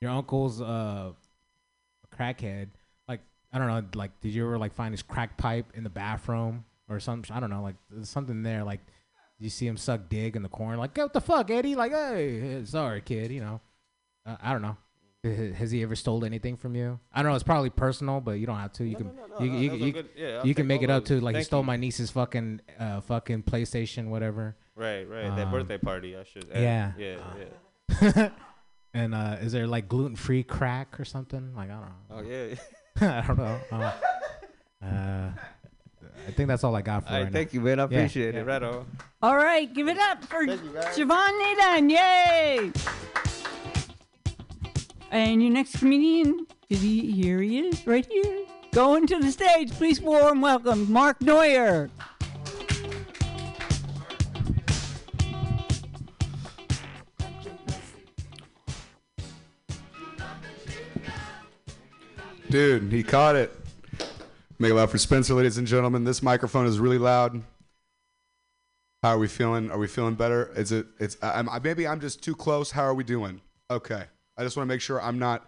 [0.00, 2.68] your uncle's uh, a crackhead.
[3.06, 3.20] Like
[3.52, 3.82] I don't know.
[3.94, 7.34] Like, did you ever like find his crack pipe in the bathroom or something?
[7.34, 7.62] I don't know.
[7.62, 8.64] Like, there's something there.
[8.64, 8.80] Like,
[9.38, 10.78] you see him suck dig in the corner.
[10.78, 11.74] Like, what the fuck, Eddie?
[11.74, 13.30] Like, hey, sorry, kid.
[13.30, 13.60] You know.
[14.24, 14.76] Uh, I don't know.
[15.22, 16.98] H- Has he ever stole anything from you?
[17.12, 17.34] I don't know.
[17.36, 18.84] It's probably personal, but you don't have to.
[18.84, 21.04] You can no, no, you, no, you, you, good- yeah, you can make it up
[21.06, 21.66] to like he stole you.
[21.66, 24.56] my niece's fucking uh fucking PlayStation whatever.
[24.76, 25.34] Right, right.
[25.36, 26.50] that Um, birthday party, I should.
[26.50, 26.62] add.
[26.62, 26.92] yeah.
[26.98, 27.18] Yeah,
[28.00, 28.28] yeah.
[28.94, 31.54] and uh, is there like gluten free crack or something?
[31.54, 31.94] Like I don't know.
[32.10, 32.54] Oh yeah.
[33.22, 33.60] I don't know.
[33.70, 33.92] Uh,
[34.82, 35.30] uh,
[36.28, 37.58] I think that's all I got for All right, right thank now.
[37.58, 37.80] you, man.
[37.80, 38.40] I appreciate yeah.
[38.40, 38.46] it.
[38.46, 38.86] Right on.
[39.22, 40.96] All right, give it up for Thank you, guys.
[40.96, 41.90] Siobhan Nadan.
[41.90, 42.72] Yay!
[45.12, 47.40] And your next comedian, is he here?
[47.40, 48.44] He is right here.
[48.72, 51.90] Going to the stage, please warm welcome Mark Neuer.
[62.48, 63.52] Dude, he caught it.
[64.60, 66.04] Make it loud for Spencer, ladies and gentlemen.
[66.04, 67.42] This microphone is really loud.
[69.02, 69.70] How are we feeling?
[69.72, 70.52] Are we feeling better?
[70.54, 70.86] Is it?
[70.98, 71.16] It's.
[71.22, 72.70] I, maybe I'm just too close.
[72.70, 73.40] How are we doing?
[73.70, 74.04] Okay.
[74.40, 75.46] I just want to make sure I'm not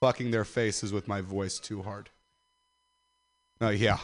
[0.00, 2.10] fucking their faces with my voice too hard.
[3.60, 3.98] Oh yeah.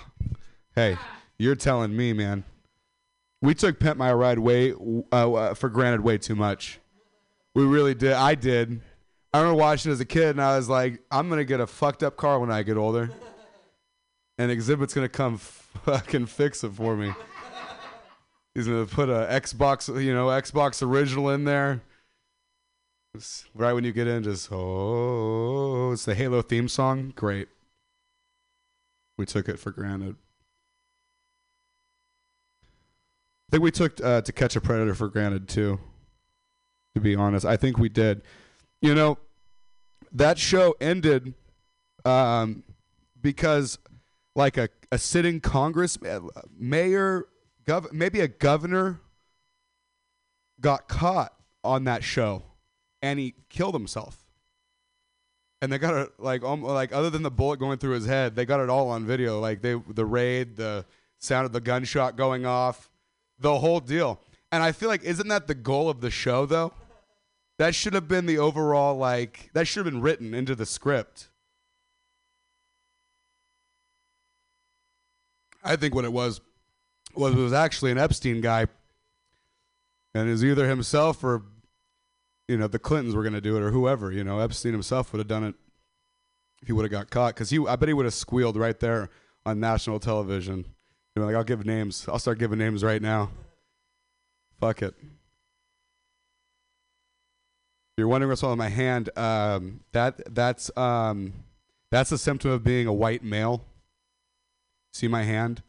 [0.76, 0.96] Hey,
[1.36, 2.44] you're telling me, man.
[3.42, 6.78] We took Pimp My Ride way uh, uh, for granted way too much.
[7.56, 8.12] We really did.
[8.12, 8.80] I did.
[9.32, 11.66] I remember watching it as a kid, and I was like, I'm gonna get a
[11.66, 13.10] fucked up car when I get older,
[14.38, 17.12] and Xzibit's gonna come fucking fix it for me.
[18.54, 21.80] He's gonna put a Xbox, you know, Xbox original in there.
[23.54, 27.12] Right when you get in, just oh, it's the Halo theme song.
[27.14, 27.48] Great.
[29.16, 30.16] We took it for granted.
[33.48, 35.78] I think we took uh, To Catch a Predator for granted too.
[36.96, 38.22] To be honest, I think we did.
[38.80, 39.18] You know,
[40.12, 41.34] that show ended
[42.04, 42.64] um,
[43.20, 43.78] because,
[44.34, 46.20] like a, a sitting Congress uh,
[46.56, 47.26] mayor,
[47.64, 49.00] gov- maybe a governor,
[50.60, 52.42] got caught on that show,
[53.04, 54.24] and he killed himself.
[55.60, 58.34] And they got it like um, like other than the bullet going through his head,
[58.34, 59.40] they got it all on video.
[59.40, 60.86] Like they the raid, the
[61.18, 62.90] sound of the gunshot going off,
[63.38, 64.20] the whole deal.
[64.50, 66.72] And I feel like isn't that the goal of the show though?
[67.58, 71.28] That should have been the overall like that should have been written into the script.
[75.62, 76.40] I think what it was
[77.14, 78.66] was it was actually an Epstein guy,
[80.14, 81.42] and is either himself or
[82.48, 84.12] you know the Clintons were going to do it or whoever.
[84.12, 85.54] You know Epstein himself would have done it
[86.62, 88.78] if he would have got caught because he I bet he would have squealed right
[88.78, 89.10] there
[89.46, 90.64] on national television.
[91.14, 92.06] You know, like I'll give names.
[92.08, 93.30] I'll start giving names right now.
[94.60, 94.94] Fuck it.
[97.94, 101.32] If you're wondering what's on my hand, um, that that's um,
[101.92, 103.64] that's a symptom of being a white male.
[104.92, 105.62] See my hand?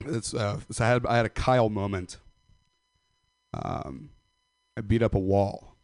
[0.00, 2.18] It's uh, so I had I had a Kyle moment.
[3.52, 4.10] Um,
[4.76, 5.76] I beat up a wall.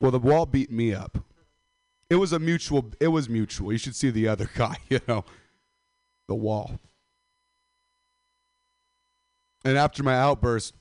[0.00, 1.18] Well, the wall beat me up.
[2.10, 2.92] It was a mutual.
[3.00, 3.72] It was mutual.
[3.72, 4.76] You should see the other guy.
[4.88, 5.24] You know,
[6.28, 6.78] the wall.
[9.64, 10.74] And after my outburst,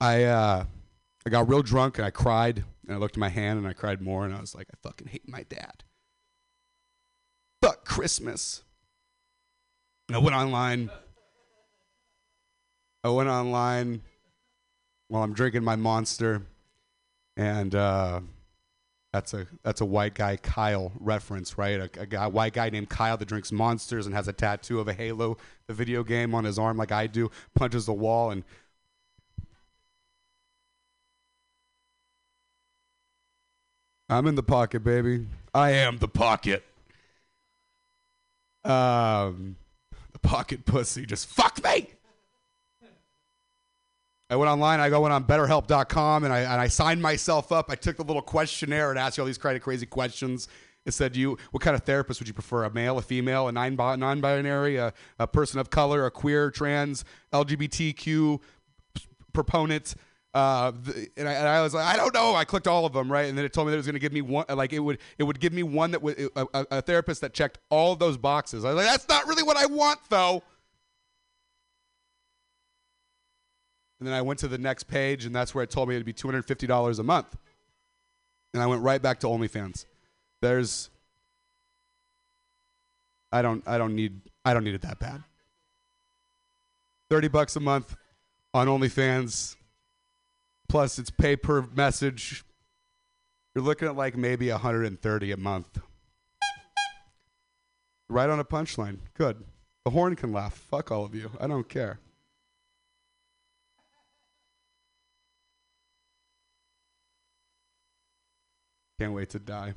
[0.00, 0.64] I uh,
[1.26, 3.72] I got real drunk and I cried and I looked at my hand and I
[3.72, 5.84] cried more and I was like, I fucking hate my dad.
[7.62, 8.62] Fuck Christmas.
[10.12, 10.90] I went online.
[13.02, 14.02] I went online
[15.08, 16.42] while I'm drinking my monster,
[17.36, 18.20] and uh,
[19.12, 21.80] that's a that's a white guy Kyle reference, right?
[21.80, 24.88] A, a guy, white guy named Kyle that drinks monsters and has a tattoo of
[24.88, 25.36] a Halo,
[25.66, 27.30] the video game, on his arm, like I do.
[27.54, 28.44] Punches the wall and
[34.08, 35.26] I'm in the pocket, baby.
[35.54, 36.62] I am the pocket.
[38.64, 39.56] Um,
[40.12, 41.93] the pocket pussy just fuck me.
[44.34, 44.80] I went online.
[44.80, 47.70] I go went on BetterHelp.com and I and I signed myself up.
[47.70, 50.48] I took the little questionnaire and asked you all these kind of crazy questions.
[50.84, 52.64] It said, "You, what kind of therapist would you prefer?
[52.64, 57.04] A male, a female, a non non-binary, a, a person of color, a queer, trans,
[57.32, 58.40] LGBTQ
[59.32, 59.94] proponent?"
[60.34, 62.34] Uh, the, and, I, and I was like, I don't know.
[62.34, 63.26] I clicked all of them, right?
[63.26, 64.80] And then it told me that it was going to give me one, like it
[64.80, 67.94] would, it would give me one that would, a, a, a therapist that checked all
[67.94, 68.64] those boxes.
[68.64, 70.42] I was like, that's not really what I want, though.
[74.04, 76.04] And then I went to the next page, and that's where it told me it'd
[76.04, 77.34] be two hundred fifty dollars a month.
[78.52, 79.86] And I went right back to OnlyFans.
[80.42, 80.90] There's,
[83.32, 85.22] I don't, I don't need, I don't need it that bad.
[87.08, 87.96] Thirty bucks a month
[88.52, 89.56] on OnlyFans
[90.68, 92.44] plus it's pay per message.
[93.54, 95.78] You're looking at like maybe 130 a month.
[98.10, 98.98] Right on a punchline.
[99.16, 99.42] Good.
[99.86, 100.52] The horn can laugh.
[100.52, 101.30] Fuck all of you.
[101.40, 102.00] I don't care.
[108.98, 109.74] Can't wait to die.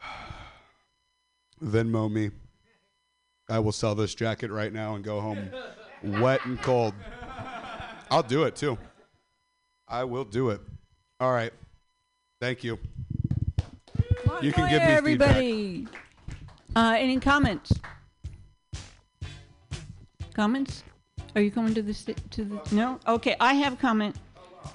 [1.62, 2.30] Venmo me.
[3.48, 5.50] I will sell this jacket right now and go home
[6.02, 6.94] wet and cold.
[8.10, 8.78] I'll do it too.
[9.86, 10.60] I will do it.
[11.20, 11.52] All right.
[12.40, 12.78] Thank you.
[14.40, 15.86] You can give me everybody.
[16.74, 17.72] Uh, any comments?
[20.34, 20.82] Comments?
[21.34, 23.00] Are you coming to the sti- to the no?
[23.06, 24.16] Okay, I have a comment.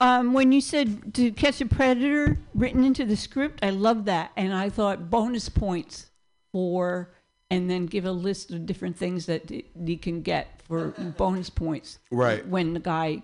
[0.01, 4.31] Um, when you said to catch a predator written into the script, I love that,
[4.35, 6.09] and I thought bonus points
[6.51, 7.09] for,
[7.49, 11.49] and then give a list of different things that d- you can get for bonus
[11.49, 11.99] points.
[12.11, 12.45] Right.
[12.45, 13.21] When the guy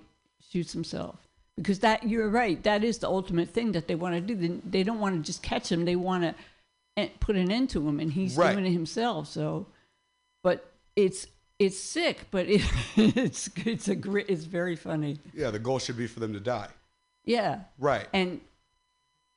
[0.52, 1.28] shoots himself,
[1.58, 2.62] because that you're right.
[2.64, 4.36] That is the ultimate thing that they want to do.
[4.36, 5.84] They, they don't want to just catch him.
[5.86, 6.24] They want
[6.98, 8.54] to put an end to him, and he's Right.
[8.54, 9.28] doing it himself.
[9.28, 9.68] So,
[10.44, 11.28] but it's
[11.66, 12.62] it's sick, but it,
[12.96, 14.30] it's it's a great.
[14.30, 15.20] It's very funny.
[15.34, 16.68] Yeah, the goal should be for them to die.
[17.26, 18.08] Yeah, Right.
[18.14, 18.42] and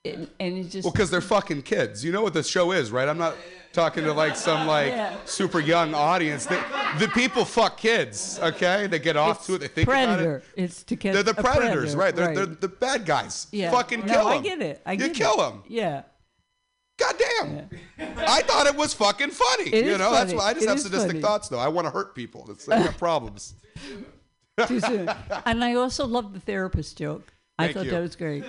[0.05, 2.05] and, and it just Well, because they're fucking kids.
[2.05, 3.09] You know what the show is, right?
[3.09, 3.35] I'm not
[3.73, 5.17] talking to like some like Yeah.
[5.25, 6.47] super young audience.
[6.47, 6.63] The,
[7.01, 8.87] the people fuck kids, okay?
[8.87, 9.59] They get off it's to it.
[9.59, 10.37] They think predator.
[10.37, 10.63] about it.
[10.63, 12.15] It's to catch They're the predators, predator, right?
[12.35, 13.49] They're, they're the bad guys.
[13.51, 13.71] yeah.
[13.73, 14.39] Fucking no, kill them.
[14.39, 14.83] I get it.
[14.87, 15.09] I get it.
[15.09, 15.63] you get kill them.
[15.69, 16.03] Yeah.
[16.99, 17.69] God damn.
[18.17, 19.71] I thought it was fucking funny.
[19.71, 21.21] It you know, that's why I just It have sadistic funny.
[21.21, 21.59] thoughts though.
[21.59, 22.45] I want to hurt people.
[22.47, 23.55] That's I got problems.
[24.67, 25.11] Too soon.
[25.45, 27.33] and I also love the therapist joke.
[27.59, 27.91] I thought you.
[27.91, 28.45] that was great.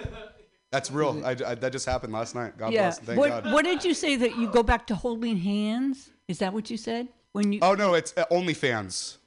[0.72, 1.22] That's real.
[1.26, 2.58] I, I- that just happened last night.
[2.58, 2.84] God yeah.
[2.84, 3.00] bless.
[3.00, 3.54] Thank what, God.
[3.54, 6.10] what did you say that you go back to holding hands?
[6.28, 7.60] Is that what you said when you?
[7.62, 9.18] Oh no, it's uh, OnlyFans.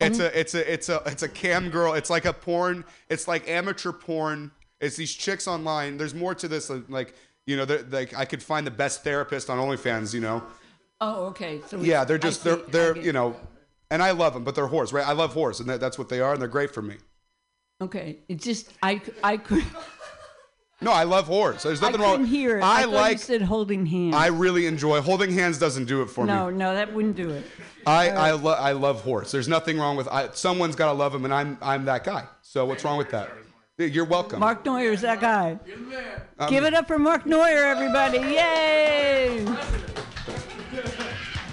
[0.00, 1.94] It's a it's a it's a it's a cam girl.
[1.94, 2.84] It's like a porn.
[3.08, 4.50] It's like amateur porn.
[4.80, 5.96] It's these chicks online.
[5.96, 6.70] There's more to this.
[6.88, 7.14] Like
[7.46, 10.14] you know, they're- like I could find the best therapist on OnlyFans.
[10.14, 10.42] You know.
[11.00, 11.60] Oh, okay.
[11.68, 13.36] So Yeah, they're just they're they're you know,
[13.90, 15.06] and I love them, but they're whores, right?
[15.06, 16.96] I love whores, and that's what they are, and they're great for me.
[17.80, 19.64] Okay, it's just I I could
[20.80, 21.62] No, I love whores.
[21.62, 22.24] There's I nothing couldn't wrong.
[22.24, 22.62] hear it.
[22.62, 23.12] I, I, like.
[23.12, 24.14] you said holding hands.
[24.16, 25.58] I really enjoy holding hands.
[25.58, 26.52] Doesn't do it for no, me.
[26.52, 27.44] no, no, that wouldn't do it.
[27.86, 29.30] I I, lo- I love horse.
[29.32, 30.06] There's nothing wrong with.
[30.08, 32.24] I, someone's got to love him, and I'm I'm that guy.
[32.42, 33.30] So what's wrong with that?
[33.86, 34.40] You're welcome.
[34.40, 35.58] Mark Neuer is that guy.
[36.38, 38.18] Um, Give it up for Mark Neuer, everybody!
[38.18, 39.46] Yay!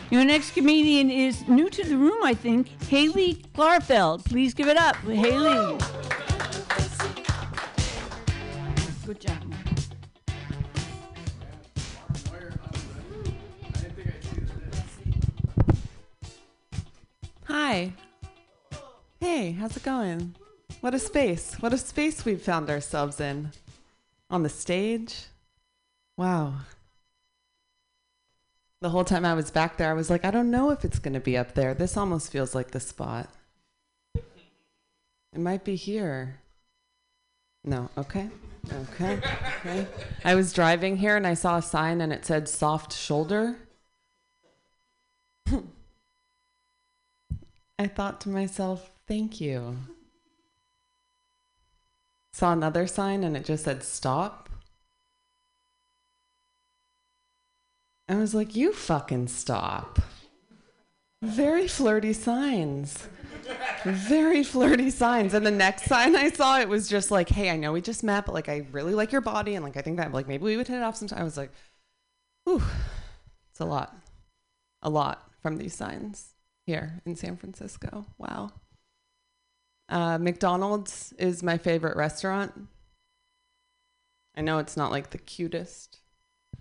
[0.10, 2.82] Your next comedian is new to the room, I think.
[2.84, 4.26] Haley Klarfeld.
[4.26, 5.78] Please give it up, Haley.
[9.06, 9.44] Good job.
[9.46, 9.60] Mark.
[17.46, 17.94] Hi.
[19.20, 20.36] Hey, how's it going?
[20.82, 21.56] What a space.
[21.56, 23.52] What a space we've found ourselves in.
[24.30, 25.26] On the stage.
[26.16, 26.54] Wow.
[28.82, 31.00] The whole time I was back there, I was like, I don't know if it's
[31.00, 31.74] going to be up there.
[31.74, 33.28] This almost feels like the spot.
[34.16, 36.40] It might be here.
[37.66, 38.30] No, okay.
[38.72, 39.20] Okay.
[39.60, 39.86] Okay.
[40.24, 43.58] I was driving here and I saw a sign and it said soft shoulder.
[47.78, 49.76] I thought to myself, thank you.
[52.40, 54.48] Saw another sign and it just said stop.
[58.08, 60.00] I was like, you fucking stop.
[61.22, 63.10] Very flirty signs.
[63.84, 65.34] Very flirty signs.
[65.34, 68.06] And the next sign I saw, it was just like, hey, I know we just
[68.06, 69.56] met, but like, I really like your body.
[69.56, 71.20] And like, I think that like maybe we would hit it off sometime.
[71.20, 71.52] I was like,
[72.46, 72.64] whew,
[73.52, 73.98] it's a lot.
[74.82, 76.36] A lot from these signs
[76.66, 78.06] here in San Francisco.
[78.18, 78.54] Wow.
[79.90, 82.68] Uh, McDonald's is my favorite restaurant.
[84.36, 86.00] I know it's not like the cutest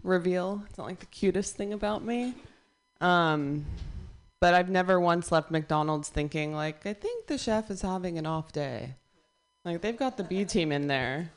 [0.02, 0.62] reveal.
[0.68, 2.34] It's not like the cutest thing about me.
[3.00, 3.66] Um,
[4.40, 8.26] but I've never once left McDonald's thinking like, I think the chef is having an
[8.26, 8.94] off day.
[9.64, 11.30] Like they've got the B team in there.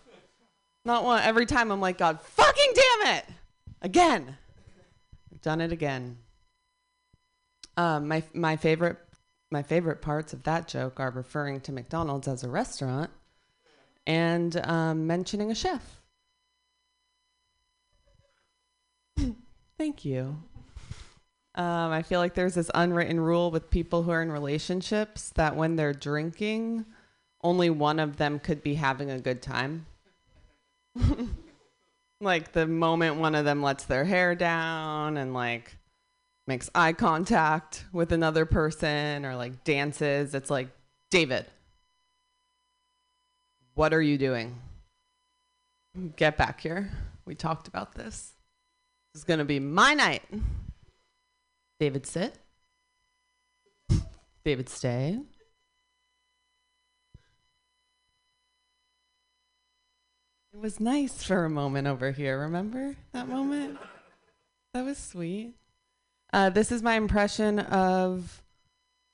[0.85, 1.21] Not one.
[1.21, 3.25] Every time I'm like, God, fucking damn it!
[3.81, 4.37] Again.
[5.31, 6.17] I've done it again.
[7.77, 8.97] Um, my my favorite
[9.51, 13.11] my favorite parts of that joke are referring to McDonald's as a restaurant
[14.07, 16.01] and um, mentioning a chef.
[19.77, 20.37] Thank you.
[21.53, 25.57] Um, I feel like there's this unwritten rule with people who are in relationships that
[25.57, 26.85] when they're drinking,
[27.43, 29.85] only one of them could be having a good time.
[32.21, 35.75] like the moment one of them lets their hair down and like
[36.47, 40.69] makes eye contact with another person or like dances, it's like,
[41.09, 41.45] David,
[43.73, 44.59] what are you doing?
[46.15, 46.89] Get back here.
[47.25, 48.33] We talked about this.
[49.13, 50.23] This is going to be my night.
[51.79, 52.37] David, sit.
[54.43, 55.19] David, stay.
[60.53, 62.39] It was nice for a moment over here.
[62.39, 63.77] Remember that moment?
[64.73, 65.55] That was sweet.
[66.33, 68.41] Uh, this is my impression of.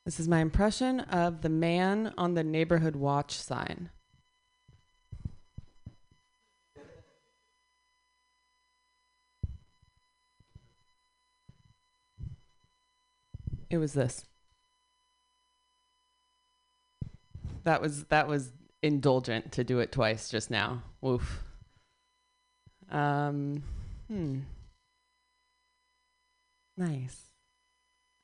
[0.05, 3.89] This is my impression of the man on the neighborhood watch sign.
[13.69, 14.25] It was this.
[17.63, 20.83] That was that was indulgent to do it twice just now.
[21.01, 21.43] Woof.
[22.89, 23.63] Um,
[24.07, 24.39] hmm.
[26.77, 27.31] Nice.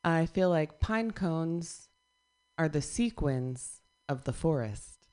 [0.04, 1.90] I feel like pine cones
[2.58, 5.08] are the sequins of the forest.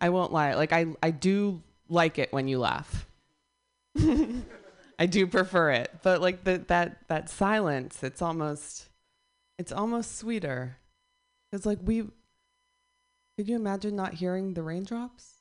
[0.00, 0.54] I won't lie.
[0.54, 3.06] Like I I do like it when you laugh.
[3.98, 8.88] I do prefer it, but like the, that that silence, it's almost
[9.58, 10.76] it's almost sweeter.
[11.52, 12.04] It's like we
[13.36, 15.40] could you imagine not hearing the raindrops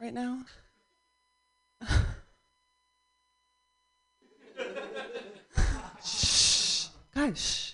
[0.00, 0.44] right now?
[7.34, 7.72] shh.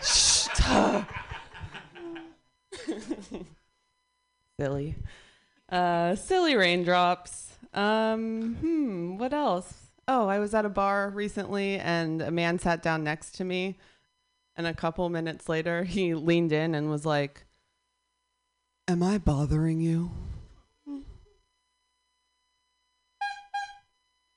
[0.00, 0.48] Shh.
[4.60, 4.96] silly.
[5.68, 7.52] Uh, silly raindrops.
[7.74, 9.72] Um, hmm, what else?
[10.08, 13.78] Oh, I was at a bar recently and a man sat down next to me.
[14.56, 17.44] And a couple minutes later, he leaned in and was like,
[18.88, 20.10] Am I bothering you?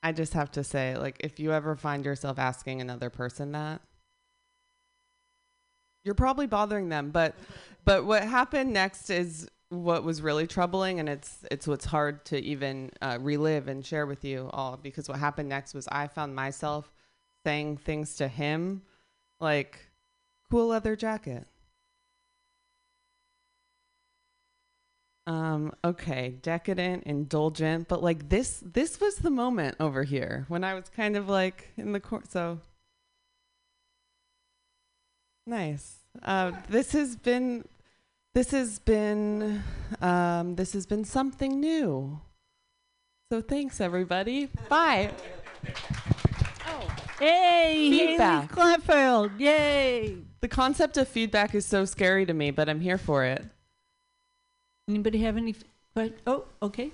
[0.02, 3.82] I just have to say, like, if you ever find yourself asking another person that,
[6.04, 7.12] you're probably bothering them.
[7.12, 7.36] But,
[7.84, 12.40] but what happened next is what was really troubling, and it's it's what's hard to
[12.44, 14.78] even uh, relive and share with you all.
[14.78, 16.92] Because what happened next was I found myself
[17.46, 18.82] saying things to him,
[19.40, 19.80] like,
[20.50, 21.46] "Cool leather jacket."
[25.30, 30.74] Um, okay, decadent, indulgent, but like this this was the moment over here when I
[30.74, 32.62] was kind of like in the court so
[35.46, 35.98] nice.
[36.24, 37.64] Uh, this has been
[38.34, 39.62] this has been
[40.02, 42.20] um, this has been something new.
[43.32, 44.50] So thanks everybody.
[44.68, 45.12] Bye.
[46.66, 46.88] Oh.
[47.20, 48.56] Hey, Feedback.
[48.56, 49.40] Haley Kleinfeld.
[49.40, 50.18] Yay.
[50.42, 53.46] The concept of feedback is so scary to me, but I'm here for it.
[54.90, 55.56] Anybody have any?
[55.96, 56.92] f- oh, okay.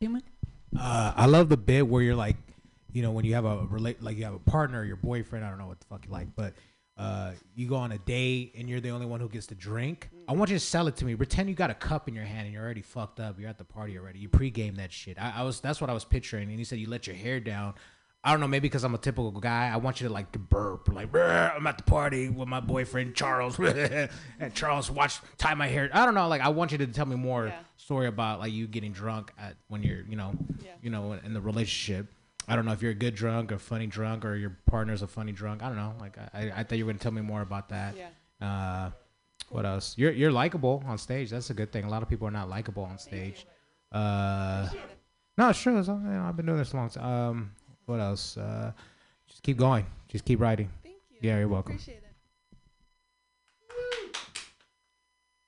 [0.00, 0.22] Human.
[0.76, 2.36] Uh, I love the bit where you're like,
[2.92, 5.50] you know, when you have a relate, like you have a partner, your boyfriend, I
[5.50, 6.54] don't know what the fuck you like, but
[6.96, 10.10] uh, you go on a date and you're the only one who gets to drink.
[10.28, 11.14] I want you to sell it to me.
[11.14, 13.38] Pretend you got a cup in your hand and you're already fucked up.
[13.38, 14.18] You're at the party already.
[14.18, 15.16] You pregame that shit.
[15.20, 16.50] I, I was that's what I was picturing.
[16.50, 17.74] And you said you let your hair down.
[18.22, 19.70] I don't know, maybe because I'm a typical guy.
[19.72, 22.60] I want you to like to burp, like "Brr, I'm at the party with my
[22.60, 24.10] boyfriend Charles, and
[24.54, 25.88] Charles watch tie my hair.
[25.92, 27.58] I don't know, like I want you to tell me more Yeah.
[27.78, 30.72] story about like you getting drunk at when you're, you know, Yeah.
[30.82, 32.08] you know, in the relationship.
[32.46, 35.06] I don't know if you're a good drunk or funny drunk or your partner's a
[35.06, 35.62] funny drunk.
[35.62, 35.94] I don't know.
[35.98, 37.94] Like I, I thought you were gonna tell me more about that.
[37.96, 38.46] Yeah.
[38.46, 38.90] Uh,
[39.48, 39.94] what else?
[39.96, 41.30] You're you're likable on stage.
[41.30, 41.84] That's a good thing.
[41.84, 43.46] A lot of people are not likable on stage.
[43.92, 44.68] Uh,
[45.38, 45.78] no, it's true.
[45.78, 47.04] It's, you know, I've been doing this a long time.
[47.04, 47.52] Um,
[47.90, 48.36] what else?
[48.36, 48.72] Uh,
[49.26, 49.84] just keep going.
[50.08, 50.70] Just keep writing.
[50.82, 51.18] Thank you.
[51.20, 51.74] Yeah, you're welcome.
[51.74, 52.04] Appreciate it.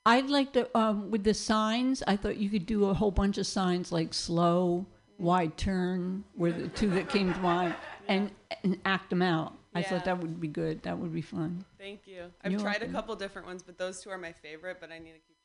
[0.04, 2.02] I'd like to um, with the signs.
[2.06, 4.84] I thought you could do a whole bunch of signs like slow,
[5.18, 7.76] wide turn, were the two that came to mind,
[8.08, 8.32] and
[8.64, 9.54] and act them out.
[9.74, 10.82] I thought that would be good.
[10.82, 11.64] That would be fun.
[11.78, 12.24] Thank you.
[12.44, 12.90] I've You're tried welcome.
[12.90, 15.36] a couple different ones, but those two are my favorite, but I need to keep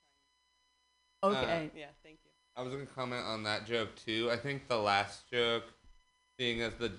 [1.24, 1.44] trying.
[1.44, 1.72] Okay.
[1.76, 2.32] Yeah, thank you.
[2.58, 4.30] I was gonna comment on that joke too.
[4.32, 5.66] I think the last joke,
[6.40, 6.92] seeing as the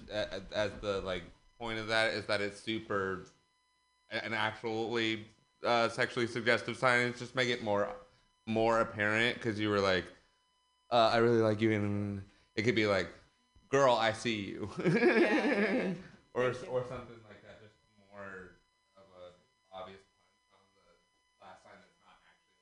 [0.53, 1.23] as the like
[1.59, 3.25] point of that is that it's super
[4.11, 5.27] and actually
[5.65, 7.19] uh, sexually suggestive signs.
[7.19, 7.89] Just make it more
[8.47, 10.05] more apparent because you were like,
[10.91, 12.23] uh, I really like you, and
[12.57, 13.09] it could be like,
[13.69, 14.71] girl, I see you,
[16.35, 17.61] or or something like that.
[17.63, 17.77] Just
[18.11, 18.55] more
[18.97, 20.01] of a obvious
[20.53, 22.61] punch on the last sign that's not actually.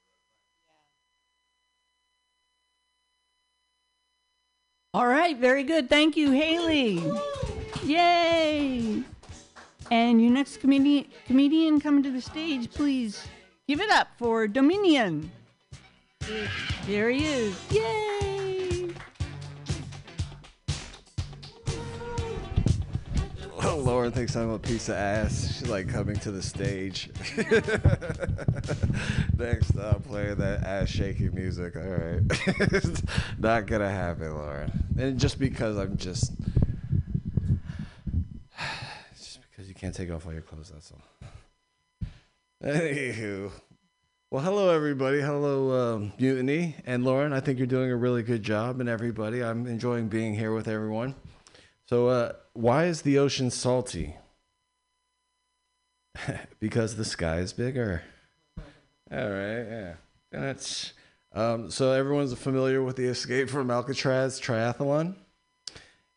[4.97, 5.37] All right.
[5.37, 5.91] Very good.
[5.91, 7.05] Thank you, Haley.
[7.85, 9.03] Yay!
[9.91, 13.29] And your next comedian comedian coming to the stage, please
[13.69, 15.31] give it up for Dominion.
[16.87, 17.55] There he is.
[17.71, 18.26] Yay!
[23.75, 25.59] Lauren thinks I'm a piece of ass.
[25.59, 27.11] She's like coming to the stage.
[29.37, 31.75] Next up, playing that ass shaking music.
[31.77, 32.21] All right.
[32.73, 33.03] It's
[33.39, 34.71] Not gonna happen, Lauren.
[34.99, 36.33] And just because I'm just.
[39.17, 41.03] Just because you can't take off all your clothes, that's all.
[42.63, 43.51] Anywho.
[44.31, 45.21] Well, hello, everybody.
[45.21, 46.77] Hello, um, Mutiny.
[46.85, 48.81] And Lauren, I think you're doing a really good job.
[48.81, 51.15] And everybody, I'm enjoying being here with everyone.
[51.89, 54.17] So, uh, why is the ocean salty?
[56.61, 58.03] because the sky is bigger.
[59.11, 59.95] All right,
[60.33, 60.55] yeah.
[61.33, 65.15] Um, so everyone's familiar with the Escape from Alcatraz triathlon.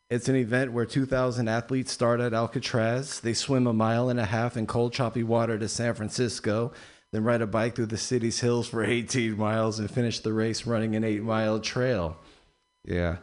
[0.09, 3.19] It's an event where 2,000 athletes start at Alcatraz.
[3.19, 6.71] They swim a mile and a half in cold, choppy water to San Francisco,
[7.11, 10.65] then ride a bike through the city's hills for 18 miles and finish the race
[10.65, 12.17] running an eight mile trail.
[12.83, 13.17] Yeah.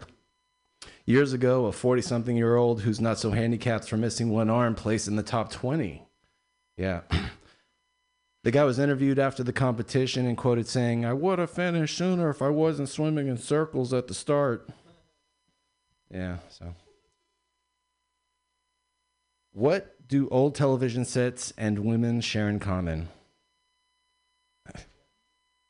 [1.07, 4.75] Years ago, a 40 something year old who's not so handicapped for missing one arm
[4.75, 6.03] placed in the top 20.
[6.77, 7.03] Yeah.
[8.45, 12.31] The guy was interviewed after the competition and quoted saying, I would have finished sooner
[12.31, 14.69] if I wasn't swimming in circles at the start.
[16.15, 16.77] Yeah, so.
[19.53, 23.09] What do old television sets and women share in common?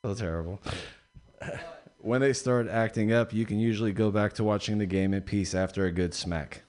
[0.05, 0.61] so terrible.
[2.07, 5.23] when they start acting up, you can usually go back to watching the game in
[5.23, 6.63] peace after a good smack.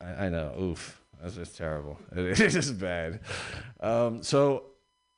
[0.00, 1.98] I, I know, oof, that's just terrible.
[2.16, 3.20] It is just bad.
[3.80, 4.64] Um, so,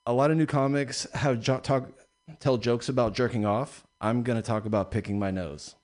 [0.06, 1.88] a lot of new comics have jo- talk
[2.40, 3.86] tell jokes about jerking off.
[4.00, 5.76] I'm gonna talk about picking my nose.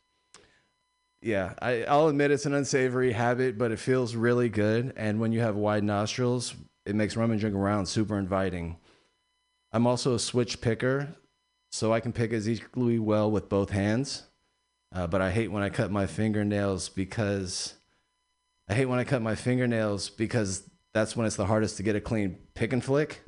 [1.22, 4.92] Yeah, I, I'll admit it's an unsavory habit, but it feels really good.
[4.96, 6.54] And when you have wide nostrils,
[6.84, 8.78] it makes rummaging around super inviting.
[9.72, 11.14] I'm also a switch picker,
[11.70, 14.24] so I can pick as equally well with both hands.
[14.94, 17.74] Uh, but I hate when I cut my fingernails because
[18.68, 21.96] I hate when I cut my fingernails because that's when it's the hardest to get
[21.96, 23.22] a clean pick and flick.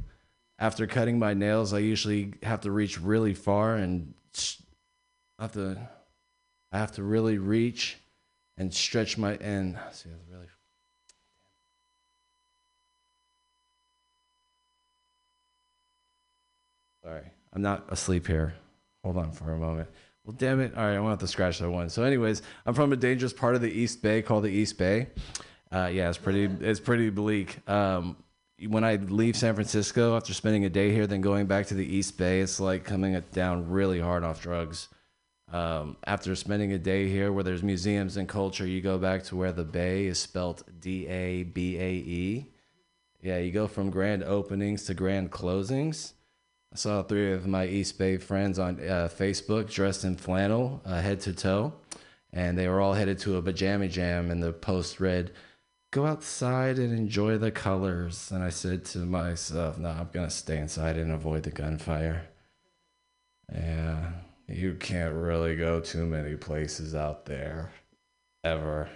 [0.58, 4.14] After cutting my nails, I usually have to reach really far and
[5.38, 5.88] I have to
[6.72, 7.98] I have to really reach
[8.56, 10.46] and stretch my and see that's really
[17.04, 18.54] Sorry, I'm not asleep here.
[19.04, 19.88] Hold on for a moment.
[20.24, 20.74] Well, damn it.
[20.76, 21.88] All right, I'm gonna have to scratch that one.
[21.88, 25.08] So, anyways, I'm from a dangerous part of the East Bay called the East Bay.
[25.72, 26.44] Uh, yeah, it's pretty.
[26.60, 27.58] It's pretty bleak.
[27.68, 28.16] Um,
[28.66, 31.86] when I leave San Francisco after spending a day here, then going back to the
[31.86, 34.88] East Bay, it's like coming down really hard off drugs.
[35.50, 39.36] Um, after spending a day here, where there's museums and culture, you go back to
[39.36, 42.46] where the Bay is spelt D A B A E.
[43.22, 46.12] Yeah, you go from grand openings to grand closings.
[46.72, 51.00] I saw three of my East Bay friends on uh, Facebook dressed in flannel, uh,
[51.00, 51.72] head to toe,
[52.32, 54.30] and they were all headed to a pajama jam.
[54.30, 55.32] And the post read,
[55.90, 60.58] "Go outside and enjoy the colors." And I said to myself, "No, I'm gonna stay
[60.58, 62.28] inside and avoid the gunfire."
[63.50, 64.12] Yeah,
[64.46, 67.72] you can't really go too many places out there,
[68.44, 68.90] ever.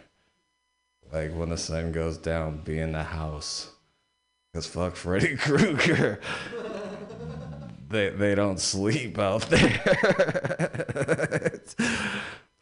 [1.11, 3.71] Like when the sun goes down, be in the house.
[4.55, 6.21] Cause fuck Freddy Krueger
[7.93, 9.79] they they don't sleep out there.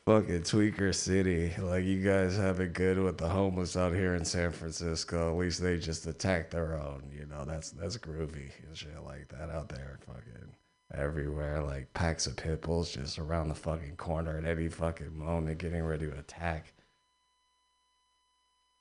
[0.06, 1.54] Fucking tweaker city.
[1.58, 5.30] Like you guys have it good with the homeless out here in San Francisco.
[5.30, 7.10] At least they just attack their own.
[7.12, 9.98] You know that's that's groovy and shit like that out there.
[10.06, 10.50] Fucking
[10.94, 11.62] everywhere.
[11.62, 15.82] Like packs of pit bulls just around the fucking corner at any fucking moment, getting
[15.82, 16.72] ready to attack.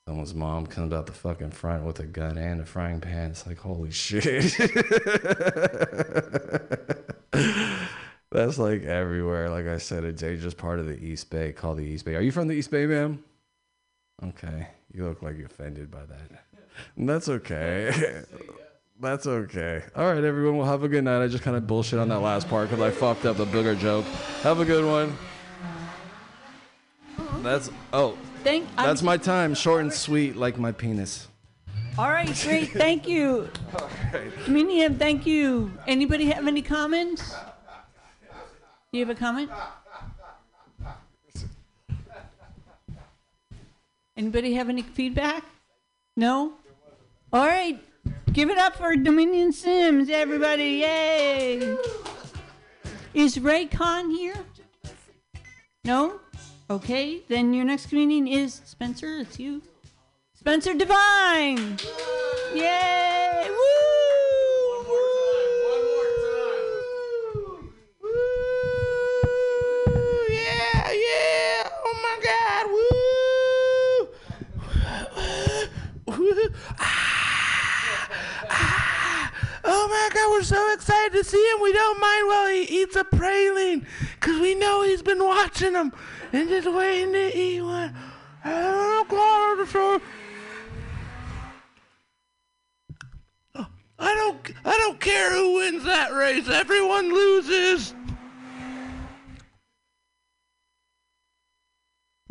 [0.09, 3.29] Someone's mom comes out the fucking front with a gun and a frying pan.
[3.29, 4.23] It's like, holy shit.
[8.31, 9.51] That's like everywhere.
[9.51, 12.15] Like I said, a dangerous part of the East Bay called the East Bay.
[12.15, 13.23] Are you from the East Bay, ma'am?
[14.23, 14.69] Okay.
[14.91, 16.43] You look like you're offended by that.
[16.97, 18.23] That's okay.
[18.99, 19.83] That's okay.
[19.95, 20.57] All right, everyone.
[20.57, 21.23] Well, have a good night.
[21.23, 23.77] I just kind of bullshit on that last part because I fucked up the booger
[23.77, 24.05] joke.
[24.41, 25.15] Have a good one.
[27.43, 28.17] That's oh.
[28.43, 28.67] Thank.
[28.77, 31.27] I'm- That's my time, short and sweet, like my penis.
[31.97, 32.69] All right, great.
[32.71, 33.49] Thank you.
[34.45, 35.71] Comedian, thank you.
[35.85, 37.33] Anybody have any comments?
[38.91, 39.51] You have a comment?
[44.15, 45.43] Anybody have any feedback?
[46.17, 46.53] No?
[47.31, 47.79] All right.
[48.33, 50.81] Give it up for Dominion Sims, everybody.
[50.83, 51.77] Yay.
[53.13, 54.35] Is Ray Khan here?
[55.83, 56.19] No?
[56.71, 59.17] Okay, then your next comedian is Spencer.
[59.21, 59.63] It's you.
[60.35, 61.79] Spencer Divine.
[62.53, 63.47] Yay!
[63.49, 63.55] Woo!
[64.77, 65.65] One more time.
[65.65, 66.13] One more
[67.57, 67.73] time.
[68.03, 68.11] Woo!
[70.29, 71.69] Yeah, yeah.
[71.85, 72.63] Oh my God.
[76.05, 76.23] Woo.
[76.23, 76.53] Woo.
[76.77, 78.05] Ah.
[78.51, 79.31] Ah.
[79.63, 81.61] Oh my God, we're so excited to see him.
[81.63, 83.87] We don't mind while he eats a praline
[84.19, 85.93] because we know he's been watching them
[86.33, 87.95] and just waiting to eat one.
[88.45, 90.01] Oh, God, it's so-
[94.01, 96.47] I don't I don't care who wins that race.
[96.47, 97.93] Everyone loses.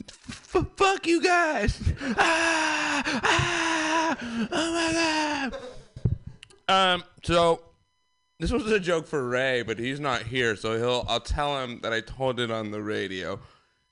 [0.08, 1.78] F- fuck you guys.
[2.16, 4.16] Ah, ah,
[4.50, 5.50] oh my
[6.68, 6.94] god.
[6.94, 7.60] Um, so
[8.38, 11.80] this was a joke for Ray, but he's not here, so he'll I'll tell him
[11.82, 13.38] that I told it on the radio,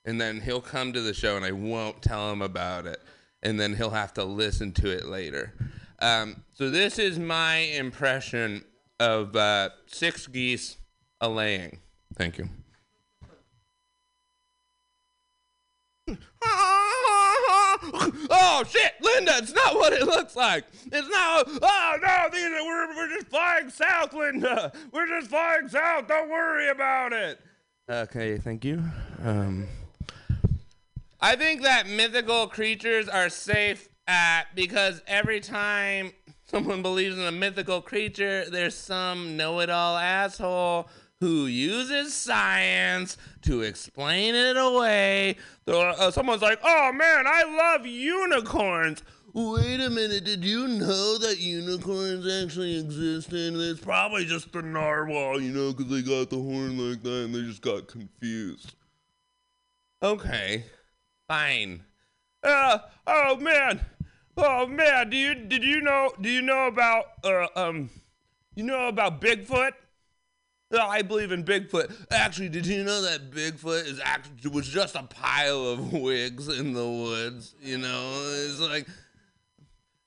[0.06, 3.00] and then he'll come to the show and I won't tell him about it,
[3.42, 5.52] and then he'll have to listen to it later.
[5.98, 8.64] Um, so this is my impression
[9.00, 10.78] of uh, six geese
[11.20, 11.80] a laying.
[12.16, 12.48] Thank you.
[18.28, 19.32] Oh shit, Linda!
[19.36, 20.64] It's not what it looks like.
[20.86, 21.46] It's not.
[21.46, 24.72] Oh no, these are, we're we're just flying south, Linda.
[24.92, 26.06] We're just flying south.
[26.06, 27.40] Don't worry about it.
[27.90, 28.82] Okay, thank you.
[29.22, 29.66] Um,
[31.20, 36.12] I think that mythical creatures are safe at because every time
[36.44, 40.88] someone believes in a mythical creature, there's some know-it-all asshole
[41.20, 45.36] who uses science to explain it away.
[45.66, 49.02] Uh, someone's like, "Oh man, I love unicorns."
[49.32, 53.54] Wait a minute, did you know that unicorns actually existed?
[53.54, 57.34] It's probably just the narwhal, you know, because they got the horn like that and
[57.34, 58.74] they just got confused.
[60.02, 60.64] Okay,
[61.28, 61.82] fine.
[62.42, 63.84] Uh, oh man,
[64.36, 67.90] oh man, do you did you know do you know about uh um
[68.54, 69.72] you know about Bigfoot?
[70.72, 71.94] Oh, I believe in Bigfoot.
[72.10, 76.72] Actually, did you know that Bigfoot is actually was just a pile of wigs in
[76.72, 77.54] the woods?
[77.62, 78.86] You know, it's like.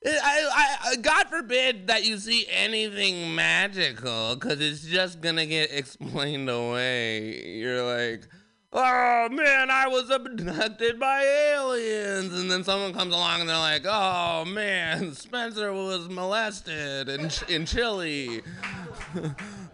[0.05, 6.49] I, I, God forbid that you see anything magical, because it's just gonna get explained
[6.49, 7.57] away.
[7.57, 8.25] You're like,
[8.73, 13.85] oh man, I was abducted by aliens, and then someone comes along and they're like,
[13.85, 18.41] oh man, Spencer was molested in in Chile.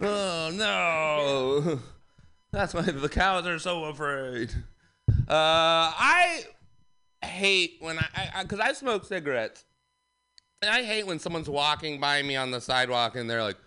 [0.02, 1.80] oh no,
[2.52, 4.54] that's why the cows are so afraid.
[5.28, 6.44] Uh, I
[7.24, 9.66] hate when I, because I, I smoke cigarettes.
[10.62, 13.58] And I hate when someone's walking by me on the sidewalk and they're like,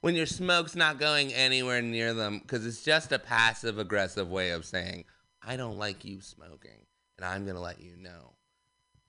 [0.00, 4.50] when your smoke's not going anywhere near them, because it's just a passive aggressive way
[4.50, 5.04] of saying,
[5.42, 6.86] I don't like you smoking,
[7.16, 8.34] and I'm going to let you know.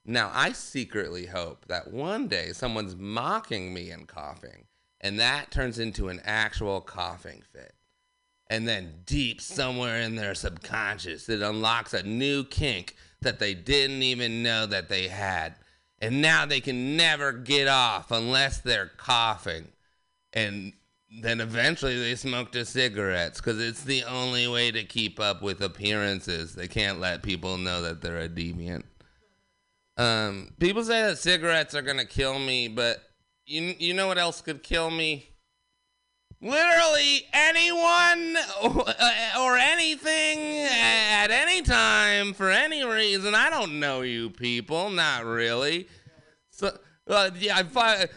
[0.04, 4.66] Now, I secretly hope that one day someone's mocking me and coughing,
[5.00, 7.74] and that turns into an actual coughing fit.
[8.48, 14.02] And then, deep somewhere in their subconscious, it unlocks a new kink that they didn't
[14.02, 15.56] even know that they had.
[15.98, 19.72] And now they can never get off unless they're coughing.
[20.36, 20.74] And
[21.22, 25.62] then eventually they smoke the cigarettes because it's the only way to keep up with
[25.62, 26.54] appearances.
[26.54, 28.82] They can't let people know that they're a deviant.
[29.96, 32.98] Um, people say that cigarettes are gonna kill me, but
[33.46, 35.30] you you know what else could kill me?
[36.42, 38.36] Literally anyone
[39.40, 43.34] or anything at any time for any reason.
[43.34, 45.88] I don't know you people, not really.
[46.50, 46.76] So.
[47.08, 47.62] Uh, yeah, I,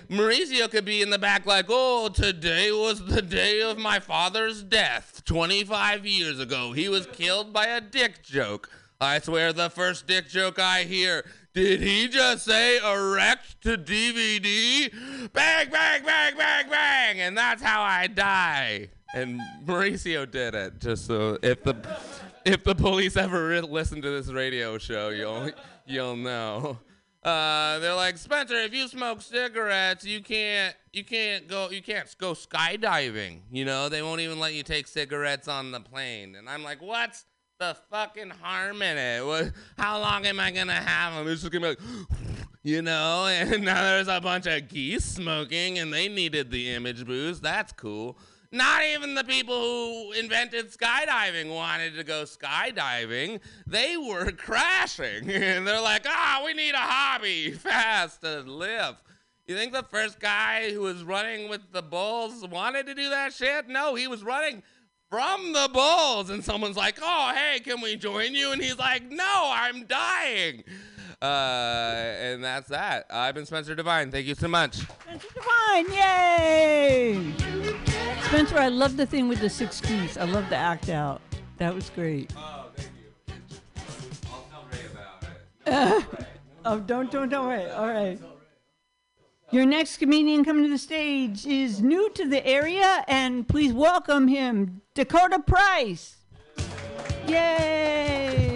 [0.10, 4.64] Mauricio could be in the back like, oh, today was the day of my father's
[4.64, 6.72] death 25 years ago.
[6.72, 8.70] He was killed by a dick joke.
[9.00, 11.24] I swear the first dick joke I hear
[11.54, 14.92] did he just say erect to DVD?
[15.34, 18.90] Bang, bang, bang, bang, bang, and that's how I die.
[19.14, 20.80] And Mauricio did it.
[20.80, 21.76] Just so if the
[22.46, 25.52] if the police ever re- listen to this radio show, you'll
[25.88, 26.78] you'll know.
[27.22, 32.16] Uh, they're like Spencer, if you smoke cigarettes, you can't you can't go you can't
[32.18, 33.42] go skydiving.
[33.52, 36.36] You know they won't even let you take cigarettes on the plane.
[36.36, 37.26] And I'm like, what's
[37.60, 39.26] the fucking harm in it?
[39.26, 41.28] What, how long am I gonna have them?
[41.28, 42.08] It's just gonna be like,
[42.64, 43.28] you know.
[43.28, 47.42] And now there's a bunch of geese smoking, and they needed the image boost.
[47.42, 48.18] That's cool.
[48.52, 53.42] Not even the people who invented skydiving wanted to go skydiving.
[53.68, 55.30] They were crashing.
[55.30, 58.96] And they're like, ah, we need a hobby fast to live.
[59.48, 63.34] You think the first guy who was running with the bulls wanted to do that
[63.34, 63.68] shit?
[63.68, 64.64] No, he was running
[65.10, 66.30] from the bulls.
[66.30, 68.52] And someone's like, oh, hey, can we join you?
[68.52, 70.64] And he's like, no, I'm dying.
[71.22, 73.06] Uh, and that's that.
[73.10, 74.10] I've been Spencer Devine.
[74.10, 74.78] Thank you so much.
[74.78, 77.34] Spencer Devine, yay!
[78.24, 80.18] Spencer, I love the thing with the six keys.
[80.18, 81.22] I love the act out.
[81.58, 82.32] That was great.
[82.38, 83.58] Oh, thank you.
[84.32, 86.06] I'll tell Ray about it.
[86.66, 87.70] oh, don't, don't, don't worry.
[87.72, 88.18] All right.
[89.52, 94.28] Your next comedian coming to the stage is new to the area, and please welcome
[94.28, 96.18] him, Dakota Price.
[97.28, 98.49] Yay!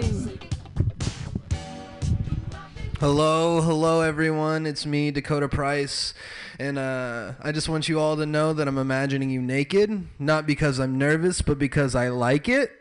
[3.04, 4.64] Hello, hello everyone.
[4.64, 6.14] It's me, Dakota Price,
[6.58, 10.46] and uh, I just want you all to know that I'm imagining you naked, not
[10.46, 12.80] because I'm nervous, but because I like it.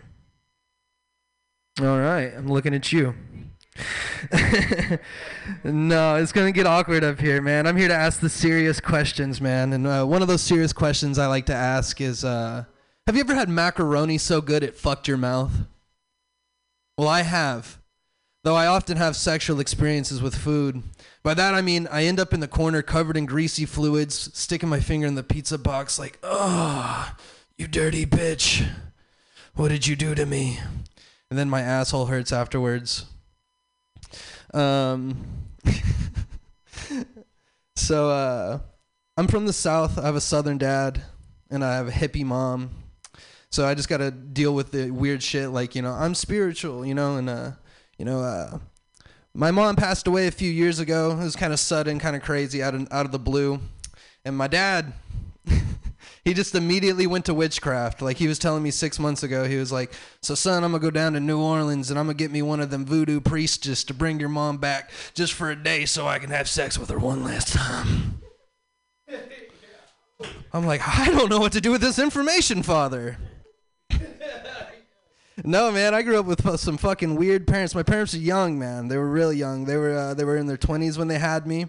[1.82, 3.16] All right, I'm looking at you.
[5.66, 7.68] no, it's gonna get awkward up here, man.
[7.68, 9.74] I'm here to ask the serious questions, man.
[9.74, 12.64] And uh, one of those serious questions I like to ask is, uh,
[13.08, 15.52] have you ever had macaroni so good it fucked your mouth?
[16.98, 17.83] Well, I have.
[18.44, 20.84] Though I often have sexual experiences with food.
[21.24, 24.68] By that I mean I end up in the corner covered in greasy fluids, sticking
[24.68, 27.16] my finger in the pizza box like, oh,
[27.58, 28.68] you dirty bitch.
[29.56, 30.60] What did you do to me?
[31.30, 33.06] And then my asshole hurts afterwards.
[34.54, 35.26] Um,
[37.76, 38.60] so uh,
[39.18, 39.98] I'm from the South.
[39.98, 41.02] I have a Southern dad,
[41.50, 42.72] and I have a hippie mom.
[43.50, 46.86] So I just got to deal with the weird shit like, you know, I'm spiritual,
[46.86, 47.52] you know, and, uh,
[48.04, 48.60] you know, uh,
[49.34, 51.12] my mom passed away a few years ago.
[51.12, 53.62] It was kind of sudden, kind of crazy, out of, out of the blue.
[54.26, 54.92] And my dad,
[56.26, 58.02] he just immediately went to witchcraft.
[58.02, 60.82] Like he was telling me six months ago, he was like, "So son, I'm gonna
[60.82, 63.58] go down to New Orleans and I'm gonna get me one of them voodoo priests
[63.58, 66.78] just to bring your mom back just for a day, so I can have sex
[66.78, 68.22] with her one last time."
[70.52, 73.18] I'm like, I don't know what to do with this information, father.
[75.46, 77.76] No, man, I grew up with some fucking weird parents.
[77.76, 78.88] My parents are young, man.
[78.88, 79.66] They were really young.
[79.66, 81.68] They were uh, they were in their 20s when they had me,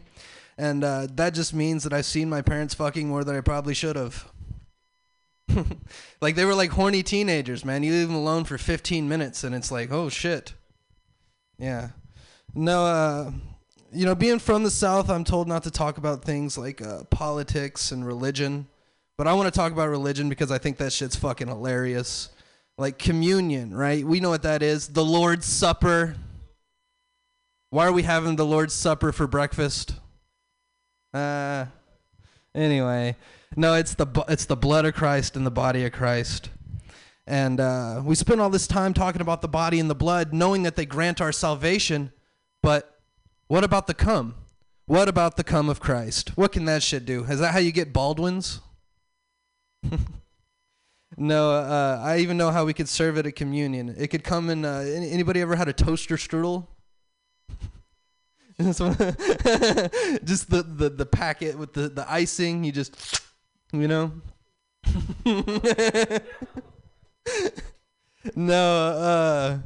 [0.57, 3.75] and uh, that just means that I've seen my parents fucking more than I probably
[3.75, 4.31] should have.
[6.21, 7.83] like they were like horny teenagers, man.
[7.83, 10.55] You leave them alone for 15 minutes, and it's like, oh shit.
[11.59, 11.91] Yeah.
[12.55, 13.33] No, uh,
[13.93, 17.05] you know, being from the South, I'm told not to talk about things like uh,
[17.05, 18.69] politics and religion.
[19.17, 22.31] But I want to talk about religion because I think that shit's fucking hilarious.
[22.77, 24.05] Like communion, right?
[24.05, 24.89] We know what that is.
[24.89, 26.17] The Lord's Supper.
[27.71, 29.95] Why are we having the Lord's Supper for breakfast?
[31.13, 31.67] Uh,
[32.55, 33.17] anyway,
[33.57, 36.51] no, it's the it's the blood of Christ and the body of Christ.
[37.27, 40.65] And uh, we spend all this time talking about the body and the blood, knowing
[40.65, 42.13] that they grant our salvation.
[42.63, 43.01] But
[43.47, 44.35] what about the come?
[44.87, 46.37] What about the come of Christ?
[46.37, 47.25] What can that shit do?
[47.25, 48.61] Is that how you get Baldwins?
[51.17, 53.95] no, uh, I even know how we could serve it at communion.
[53.97, 54.65] It could come in.
[54.65, 56.67] Uh, anybody ever had a toaster strudel?
[58.59, 58.79] Just
[60.51, 62.63] the, the, the packet with the, the icing.
[62.63, 63.21] You just,
[63.73, 64.13] you know.
[68.37, 69.59] no, uh,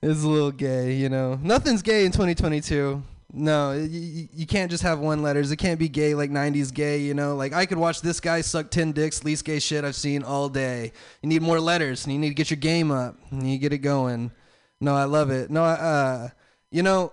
[0.00, 1.38] it's a little gay, you know.
[1.42, 3.02] Nothing's gay in 2022.
[3.32, 5.52] No, you, you can't just have one letters.
[5.52, 7.36] It can't be gay like 90s gay, you know.
[7.36, 10.48] Like I could watch this guy suck 10 dicks, least gay shit I've seen all
[10.48, 10.92] day.
[11.22, 13.72] You need more letters and you need to get your game up and you get
[13.72, 14.32] it going.
[14.80, 15.50] No, I love it.
[15.50, 16.30] No, uh,
[16.72, 17.12] you know,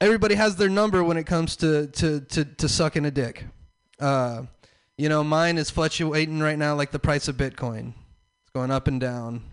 [0.00, 3.46] everybody has their number when it comes to to to, to sucking a dick.
[3.98, 4.42] Uh,
[4.98, 7.94] you know, mine is fluctuating right now like the price of Bitcoin.
[8.42, 9.44] It's going up and down.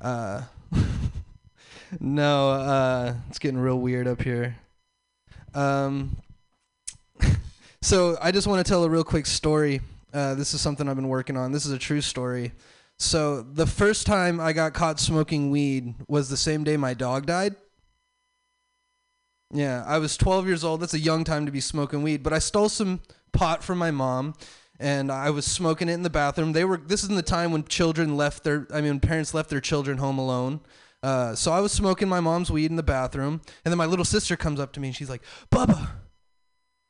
[0.00, 0.44] Uh,
[2.00, 4.56] no, uh, it's getting real weird up here.
[5.54, 6.16] Um,
[7.82, 9.80] so I just want to tell a real quick story.
[10.12, 11.52] Uh, this is something I've been working on.
[11.52, 12.52] This is a true story.
[12.98, 17.26] So the first time I got caught smoking weed was the same day my dog
[17.26, 17.54] died.
[19.52, 20.80] Yeah, I was 12 years old.
[20.80, 22.22] That's a young time to be smoking weed.
[22.22, 23.00] But I stole some
[23.32, 24.34] pot from my mom,
[24.78, 26.52] and I was smoking it in the bathroom.
[26.52, 26.76] They were.
[26.76, 28.66] This is in the time when children left their.
[28.72, 30.60] I mean, parents left their children home alone.
[31.02, 34.04] Uh, so I was smoking my mom's weed in the bathroom, and then my little
[34.04, 35.90] sister comes up to me and she's like, "Bubba,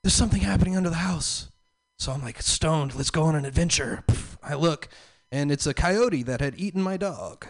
[0.02, 1.50] there's something happening under the house."
[1.98, 4.04] So I'm like, "Stoned, let's go on an adventure."
[4.42, 4.88] I look,
[5.30, 7.46] and it's a coyote that had eaten my dog.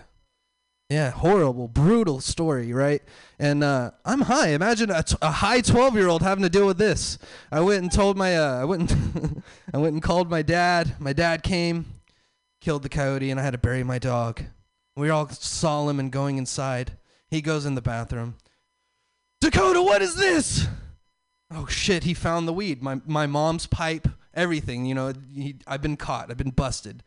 [0.90, 3.02] Yeah, horrible, brutal story, right?
[3.38, 4.48] And uh, I'm high.
[4.48, 7.18] Imagine a, t- a high 12 year old having to deal with this.
[7.52, 9.42] I went and told my, uh, I went, and
[9.74, 10.94] I went and called my dad.
[10.98, 11.84] My dad came,
[12.62, 14.44] killed the coyote, and I had to bury my dog.
[14.98, 16.96] We were all solemn and going inside.
[17.30, 18.34] He goes in the bathroom.
[19.40, 20.66] Dakota, what is this?
[21.52, 22.02] Oh shit!
[22.02, 22.82] He found the weed.
[22.82, 24.86] My my mom's pipe, everything.
[24.86, 26.32] You know, he, I've been caught.
[26.32, 27.04] I've been busted.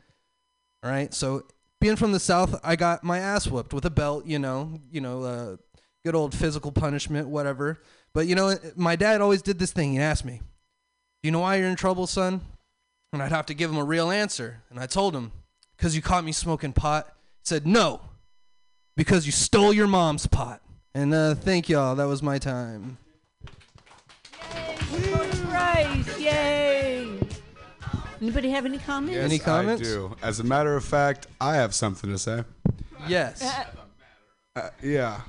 [0.82, 1.12] All right.
[1.12, 1.44] So
[1.82, 4.24] being from the south, I got my ass whooped with a belt.
[4.24, 5.56] You know, you know, uh,
[6.02, 7.82] good old physical punishment, whatever.
[8.14, 9.92] But you know, my dad always did this thing.
[9.92, 12.40] He asked me, "Do you know why you're in trouble, son?"
[13.12, 14.62] And I'd have to give him a real answer.
[14.70, 15.30] And I told him,
[15.76, 18.00] "Cause you caught me smoking pot." He said, "No,
[18.96, 20.60] because you stole your mom's pot."
[20.94, 21.96] And uh, thank y'all.
[21.96, 22.98] That was my time.
[24.92, 25.16] Yay!
[25.48, 27.18] Christ, yay!
[28.20, 29.14] Anybody have any comments?
[29.16, 29.82] Yes, Any comments?
[29.82, 30.16] I do.
[30.22, 32.44] As a matter of fact, I have something to say.
[33.08, 33.42] Yes.
[34.54, 35.22] Uh, yeah.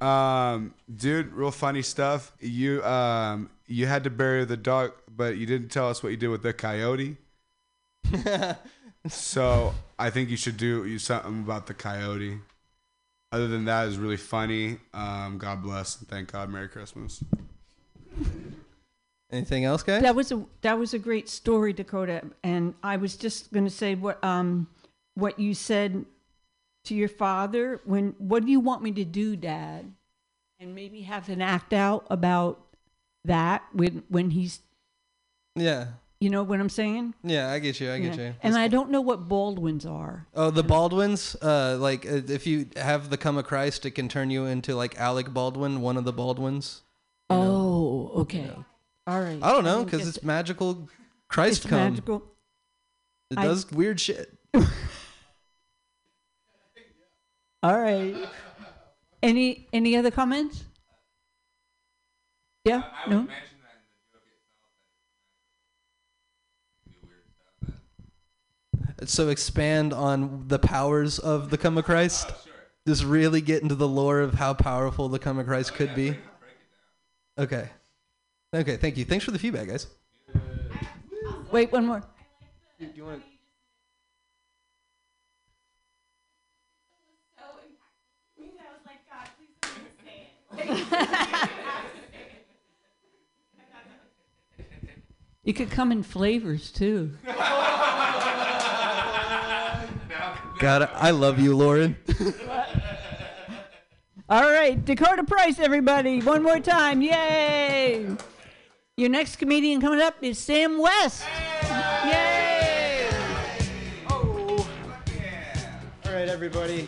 [0.00, 2.32] Um, dude, real funny stuff.
[2.40, 6.16] You um, you had to bury the dog, but you didn't tell us what you
[6.16, 7.18] did with the coyote.
[9.08, 12.38] so I think you should do you something about the coyote.
[13.32, 14.78] Other than that, is really funny.
[14.92, 16.50] Um, God bless and thank God.
[16.50, 17.22] Merry Christmas.
[19.30, 20.02] Anything else, guys?
[20.02, 22.22] That was a that was a great story, Dakota.
[22.42, 24.66] And I was just going to say what um
[25.14, 26.04] what you said
[26.84, 29.92] to your father when what do you want me to do, Dad?
[30.58, 32.60] And maybe have an act out about
[33.24, 34.60] that when when he's
[35.54, 35.86] Yeah.
[36.20, 37.14] You know what I'm saying?
[37.24, 37.90] Yeah, I get you.
[37.90, 38.28] I get Yeah.
[38.28, 38.34] you.
[38.42, 40.26] And I don't know what Baldwins are.
[40.34, 41.34] Oh, the Baldwins.
[41.40, 44.74] Uh, like uh, if you have the come of Christ, it can turn you into
[44.74, 46.82] like Alec Baldwin, one of the Baldwins.
[47.30, 48.50] Oh, okay.
[49.06, 49.38] All right.
[49.42, 50.88] I don't know because it's magical.
[51.28, 51.78] Christ it's come.
[51.78, 52.22] magical.
[53.30, 54.36] It I- does weird shit.
[57.62, 58.14] All right.
[59.22, 60.64] Any any other comments?
[62.64, 62.82] Yeah.
[63.08, 63.26] no.
[69.06, 72.30] So expand on the powers of the come of Christ.
[72.86, 76.16] Just really get into the lore of how powerful the come of Christ could be.
[77.38, 77.68] Okay.
[78.54, 78.76] Okay.
[78.76, 79.04] Thank you.
[79.04, 79.86] Thanks for the feedback, guys.
[81.50, 82.02] Wait, one more.
[82.78, 83.22] Do you want?
[95.42, 97.16] It could come in flavors too.
[100.60, 101.96] God, I love you, Lauren.
[104.28, 106.20] All right, Dakota Price, everybody.
[106.20, 107.00] One more time.
[107.00, 108.14] Yay!
[108.98, 111.24] Your next comedian coming up is Sam West.
[112.04, 113.08] Yay!
[114.10, 114.66] All
[116.04, 116.86] right, everybody.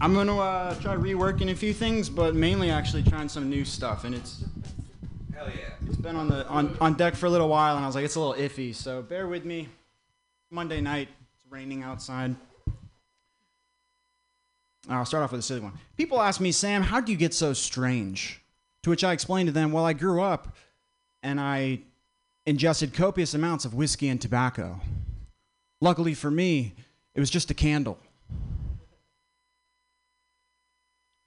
[0.00, 4.04] I'm gonna uh, try reworking a few things, but mainly actually trying some new stuff.
[4.04, 4.42] And it's
[5.34, 5.74] Hell yeah.
[5.86, 8.06] it's been on the on, on deck for a little while, and I was like,
[8.06, 8.74] it's a little iffy.
[8.74, 9.68] So bear with me.
[10.50, 11.23] Monday night, it's
[11.54, 12.34] raining outside.
[14.88, 15.74] I'll start off with a silly one.
[15.96, 18.42] People ask me, Sam, how do you get so strange?
[18.82, 20.56] To which I explain to them, well, I grew up
[21.22, 21.82] and I
[22.44, 24.80] ingested copious amounts of whiskey and tobacco.
[25.80, 26.74] Luckily for me,
[27.14, 28.00] it was just a candle.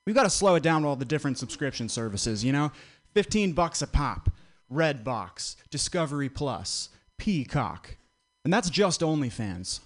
[0.05, 2.73] We've got to slow it down with all the different subscription services, you know?
[3.13, 4.29] 15 bucks a pop,
[4.69, 7.95] Redbox, Discovery Plus, Peacock.
[8.43, 9.79] And that's just OnlyFans.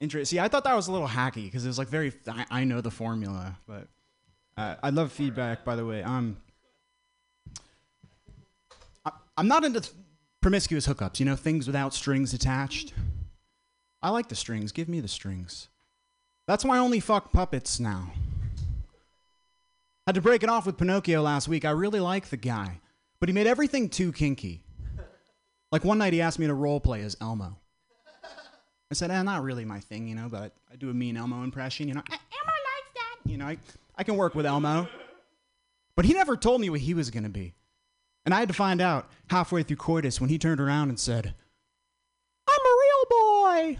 [0.00, 0.36] Interesting.
[0.36, 2.12] See, I thought that was a little hacky because it was like very.
[2.28, 3.88] I, I know the formula, but
[4.56, 5.64] uh, I love feedback.
[5.64, 6.36] By the way, um,
[9.04, 9.92] I, I'm not into th-
[10.40, 11.18] promiscuous hookups.
[11.18, 12.94] You know, things without strings attached.
[14.00, 14.70] I like the strings.
[14.70, 15.68] Give me the strings.
[16.46, 18.12] That's why I only fuck puppets now.
[20.06, 21.64] Had to break it off with Pinocchio last week.
[21.64, 22.80] I really like the guy,
[23.18, 24.62] but he made everything too kinky.
[25.70, 27.56] Like one night he asked me to role play as Elmo.
[28.90, 31.42] I said, eh, not really my thing, you know, but I, do a mean Elmo
[31.44, 32.02] impression, you know.
[32.10, 33.30] "Eh, Elmo likes that.
[33.30, 33.58] You know, I,
[33.96, 34.88] I can work with Elmo.
[35.94, 37.52] But he never told me what he was going to be.
[38.24, 41.34] And I had to find out halfway through coitus when he turned around and said,
[42.48, 43.78] I'm a real boy.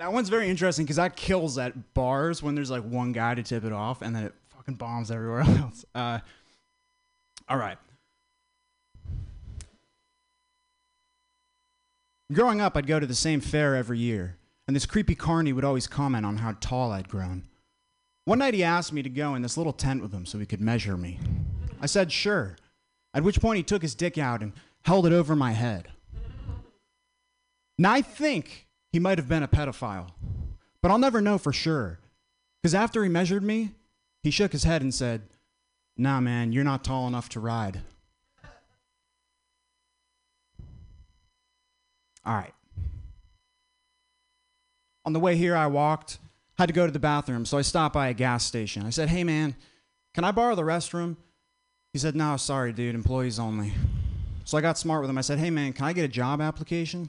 [0.00, 3.42] That one's very interesting because that kills at bars when there's like one guy to
[3.42, 5.84] tip it off and then it fucking bombs everywhere else.
[5.94, 6.18] Uh,
[7.48, 7.78] all right.
[12.32, 15.64] Growing up, I'd go to the same fair every year, and this creepy carny would
[15.64, 17.44] always comment on how tall I'd grown.
[18.24, 20.46] One night he asked me to go in this little tent with him so he
[20.46, 21.20] could measure me.
[21.82, 22.56] I said sure,
[23.12, 24.52] at which point he took his dick out and
[24.84, 25.88] held it over my head.
[27.78, 30.08] Now I think he might have been a pedophile,
[30.80, 31.98] but I'll never know for sure.
[32.62, 33.72] Because after he measured me,
[34.22, 35.22] he shook his head and said,
[35.96, 37.80] Nah, man, you're not tall enough to ride.
[42.26, 42.54] All right.
[45.04, 46.18] On the way here, I walked,
[46.58, 48.86] had to go to the bathroom, so I stopped by a gas station.
[48.86, 49.54] I said, Hey, man,
[50.14, 51.16] can I borrow the restroom?
[51.92, 53.74] He said, No, sorry, dude, employees only.
[54.44, 55.18] So I got smart with him.
[55.18, 57.08] I said, Hey, man, can I get a job application?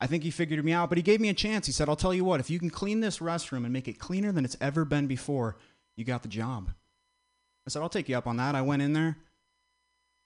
[0.00, 1.66] I think he figured me out, but he gave me a chance.
[1.66, 3.98] He said, I'll tell you what, if you can clean this restroom and make it
[3.98, 5.56] cleaner than it's ever been before,
[5.96, 6.70] you got the job.
[7.66, 8.54] I said, I'll take you up on that.
[8.54, 9.16] I went in there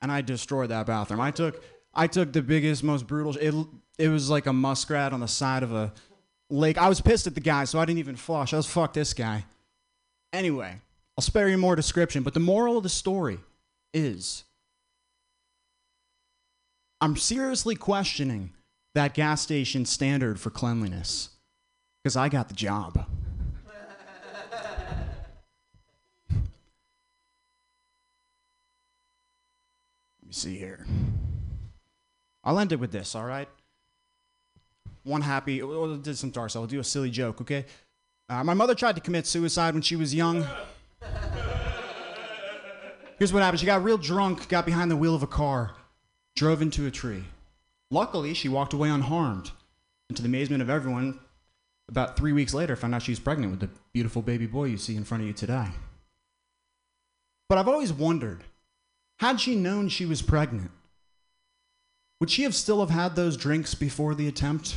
[0.01, 1.21] and I destroyed that bathroom.
[1.21, 1.63] I took
[1.95, 3.55] I took the biggest, most brutal it
[3.99, 5.93] it was like a muskrat on the side of a
[6.51, 6.79] lake.
[6.79, 8.53] I was pissed at the guy, so I didn't even flush.
[8.53, 9.45] I was fuck this guy.
[10.33, 10.81] Anyway,
[11.17, 13.39] I'll spare you more description, but the moral of the story
[13.93, 14.45] is
[17.01, 18.53] I'm seriously questioning
[18.95, 21.31] that gas station standard for cleanliness
[22.03, 23.07] because I got the job.
[30.29, 30.85] Me see here.
[32.45, 33.49] I'll end it with this, all right?
[35.03, 36.59] One happy, we'll do some dark side.
[36.59, 37.65] We'll do a silly joke, okay?
[38.29, 40.47] Uh, my mother tried to commit suicide when she was young.
[43.19, 45.73] Here's what happened she got real drunk, got behind the wheel of a car,
[46.37, 47.25] drove into a tree.
[47.91, 49.51] Luckily, she walked away unharmed.
[50.09, 51.19] And to the amazement of everyone,
[51.89, 54.77] about three weeks later, found out she was pregnant with the beautiful baby boy you
[54.77, 55.69] see in front of you today.
[57.49, 58.45] But I've always wondered
[59.19, 60.71] had she known she was pregnant,
[62.21, 64.77] would she have still have had those drinks before the attempt?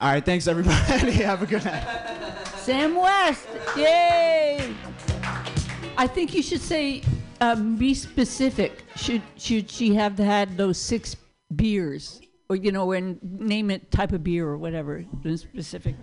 [0.00, 0.74] All right, thanks everybody.
[1.12, 1.84] have a good night.
[2.56, 3.46] Sam West.
[3.76, 4.74] Yay!
[5.96, 7.02] I think you should say,
[7.40, 8.84] um, be specific.
[8.96, 11.16] Should should she have had those six
[11.54, 15.96] beers, or you know, and name it type of beer or whatever, be specific.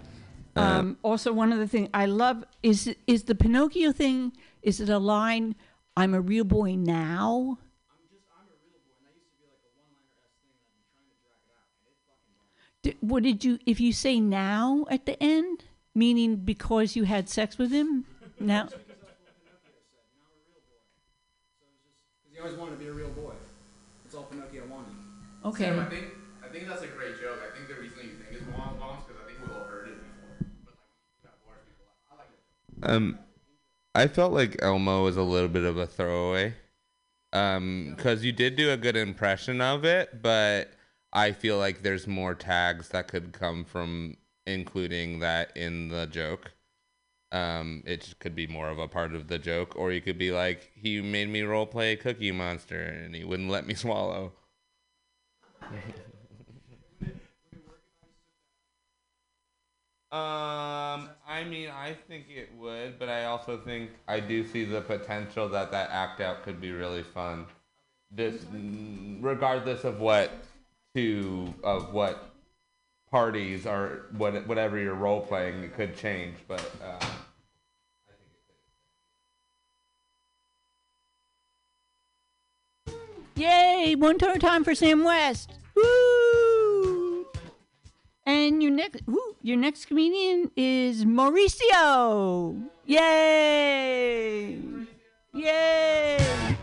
[0.55, 4.33] Um, also, one other thing I love is is the Pinocchio thing.
[4.67, 5.55] Is it a line?
[5.95, 7.57] I'm a real boy now.
[12.99, 13.59] What did you?
[13.65, 15.63] If you say now at the end,
[15.95, 18.03] meaning because you had sex with him,
[18.41, 18.67] now.
[22.33, 23.35] He always wanted to be a real boy.
[24.03, 24.91] That's all Pinocchio wanted.
[25.45, 25.63] Okay.
[25.63, 26.07] Sam, I think
[26.43, 27.39] I think that's a great joke.
[27.39, 29.87] I think the reason you think it's mom bombs because I think we've all heard
[29.87, 29.95] it
[32.81, 32.93] before.
[32.93, 33.17] Um,
[33.97, 36.53] I felt like Elmo was a little bit of a throwaway.
[37.33, 40.71] Um, because you did do a good impression of it, but
[41.11, 46.51] I feel like there's more tags that could come from including that in the joke.
[47.31, 50.31] Um, it could be more of a part of the joke, or you could be
[50.31, 54.31] like, he made me role play a Cookie Monster and he wouldn't let me swallow.
[60.17, 64.81] Um, I mean, I think it would, but I also think I do see the
[64.81, 67.45] potential that that act out could be really fun.
[68.09, 68.45] This,
[69.21, 70.31] regardless of what
[70.95, 72.33] to of what
[73.11, 76.37] parties or what whatever you're role playing, it could change.
[76.47, 77.05] But uh,
[83.35, 83.93] Yay!
[83.95, 85.51] One more time for Sam West.
[85.75, 86.36] Woo!
[88.27, 92.61] And your next, woo, your next comedian is Mauricio.
[92.85, 94.59] Yay!
[95.33, 96.57] Yay!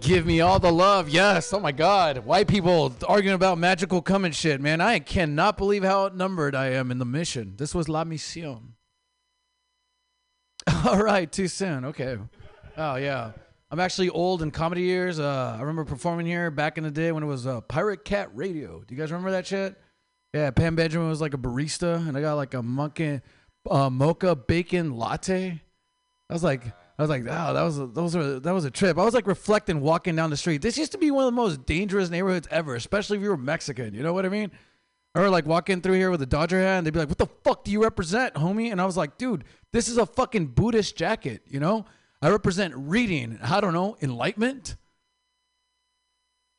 [0.00, 1.10] Give me all the love.
[1.10, 1.52] Yes.
[1.52, 2.24] Oh my God.
[2.24, 4.80] White people arguing about magical cum and shit, man.
[4.80, 7.52] I cannot believe how outnumbered I am in the mission.
[7.58, 8.76] This was La Mission.
[10.86, 11.30] All right.
[11.30, 11.84] Too soon.
[11.84, 12.16] Okay.
[12.78, 13.32] Oh, yeah.
[13.70, 15.20] I'm actually old in comedy years.
[15.20, 18.30] Uh, I remember performing here back in the day when it was uh, Pirate Cat
[18.32, 18.82] Radio.
[18.88, 19.76] Do you guys remember that shit?
[20.34, 20.50] Yeah.
[20.50, 23.20] Pam Benjamin was like a barista, and I got like a monkey,
[23.70, 25.60] uh, mocha bacon latte.
[26.28, 26.64] I was like,
[27.00, 28.98] I was like, oh, that was a, those are that was a trip.
[28.98, 30.60] I was like reflecting walking down the street.
[30.60, 33.38] This used to be one of the most dangerous neighborhoods ever, especially if you were
[33.38, 33.94] Mexican.
[33.94, 34.50] You know what I mean?
[35.14, 37.26] Or like walking through here with a Dodger hat, and they'd be like, "What the
[37.42, 40.94] fuck do you represent, homie?" And I was like, "Dude, this is a fucking Buddhist
[40.94, 41.42] jacket.
[41.46, 41.86] You know,
[42.20, 43.38] I represent reading.
[43.42, 44.76] I don't know, enlightenment."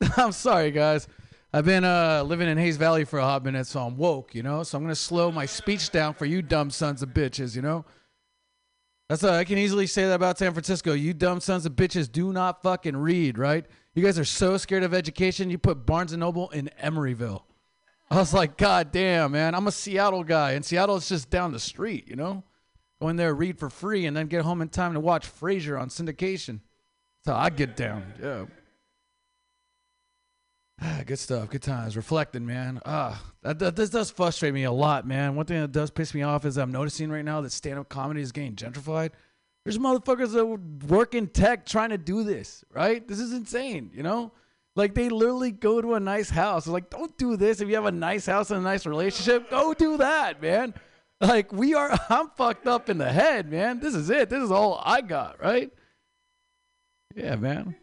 [0.16, 1.06] I'm sorry, guys.
[1.52, 4.34] I've been uh, living in Hayes Valley for a hot minute, so I'm woke.
[4.34, 7.54] You know, so I'm gonna slow my speech down for you dumb sons of bitches.
[7.54, 7.84] You know.
[9.08, 10.94] That's a, I can easily say that about San Francisco.
[10.94, 13.66] You dumb sons of bitches do not fucking read, right?
[13.94, 15.50] You guys are so scared of education.
[15.50, 17.42] You put Barnes and Noble in Emeryville.
[18.10, 19.54] I was like, God damn, man.
[19.54, 22.42] I'm a Seattle guy, and Seattle is just down the street, you know?
[23.00, 25.80] Go in there, read for free, and then get home in time to watch Frasier
[25.80, 26.60] on syndication.
[27.24, 28.14] That's how I get down.
[28.22, 28.44] Yeah.
[31.06, 31.50] Good stuff.
[31.50, 31.96] Good times.
[31.96, 32.80] Reflecting, man.
[32.84, 35.34] Ah, that, that, this does frustrate me a lot, man.
[35.36, 37.88] One thing that does piss me off is I'm noticing right now that stand up
[37.88, 39.10] comedy is getting gentrified.
[39.64, 43.06] There's motherfuckers that work in tech trying to do this, right?
[43.06, 44.32] This is insane, you know?
[44.74, 46.66] Like they literally go to a nice house.
[46.66, 47.60] It's like, don't do this.
[47.60, 50.74] If you have a nice house and a nice relationship, go do that, man.
[51.20, 53.78] Like we are, I'm fucked up in the head, man.
[53.78, 54.30] This is it.
[54.30, 55.70] This is all I got, right?
[57.14, 57.76] Yeah, man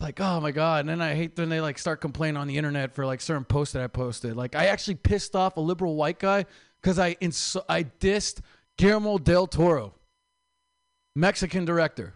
[0.00, 0.80] like oh my god.
[0.80, 3.44] And then i hate when they like start complaining on the internet for like certain
[3.44, 4.36] posts that i posted.
[4.36, 6.44] Like i actually pissed off a liberal white guy
[6.80, 8.40] because i ins- i dissed
[8.76, 9.94] guillermo del toro
[11.14, 12.14] mexican director.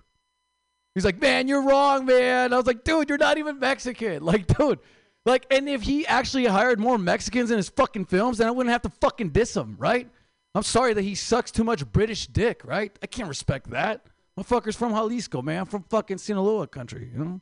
[0.94, 2.52] He's like man you're wrong man.
[2.52, 4.22] I was like dude you're not even mexican.
[4.24, 4.78] Like dude
[5.26, 8.72] like and if he actually hired more mexicans in his fucking films then i wouldn't
[8.72, 10.08] have to fucking diss him right?
[10.52, 12.96] I'm sorry that he sucks too much british dick right?
[13.02, 14.04] I can't respect that.
[14.38, 15.60] Motherfucker's from jalisco man.
[15.60, 17.40] I'm from fucking sinaloa country you know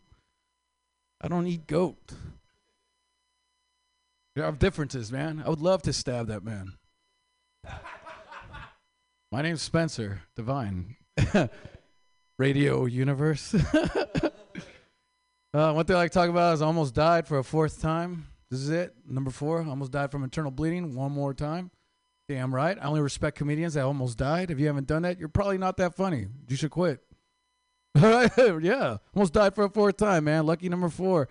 [1.20, 2.12] I don't eat goat.
[4.36, 5.42] There are differences, man.
[5.44, 6.74] I would love to stab that man.
[9.32, 10.96] My name's Spencer Divine.
[12.38, 13.52] Radio Universe.
[15.52, 17.82] uh, one thing I like to talk about is I almost died for a fourth
[17.82, 18.28] time.
[18.48, 18.94] This is it.
[19.04, 19.58] Number four.
[19.62, 21.72] Almost died from internal bleeding one more time.
[22.28, 22.78] Damn right.
[22.80, 24.52] I only respect comedians that almost died.
[24.52, 26.28] If you haven't done that, you're probably not that funny.
[26.46, 27.00] You should quit.
[28.62, 30.46] yeah, almost died for a fourth time, man.
[30.46, 31.28] Lucky number four.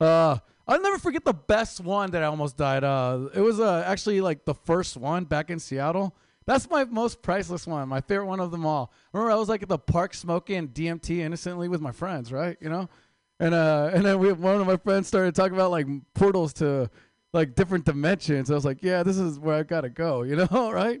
[0.00, 2.84] Uh, I'll never forget the best one that I almost died.
[2.84, 6.14] Uh, it was uh, actually like the first one back in Seattle.
[6.46, 8.92] That's my most priceless one, my favorite one of them all.
[9.12, 12.56] Remember, I was like at the park smoking DMT innocently with my friends, right?
[12.60, 12.88] You know,
[13.38, 16.90] and uh, and then we one of my friends started talking about like portals to
[17.32, 18.50] like different dimensions.
[18.50, 21.00] I was like, yeah, this is where I gotta go, you know, right?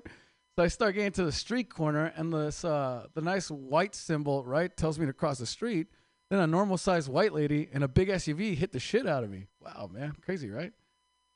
[0.58, 4.42] So I start getting to the street corner, and this uh, the nice white symbol
[4.44, 5.86] right tells me to cross the street.
[6.30, 9.30] Then a normal sized white lady in a big SUV hit the shit out of
[9.30, 9.46] me.
[9.60, 10.72] Wow, man, crazy, right?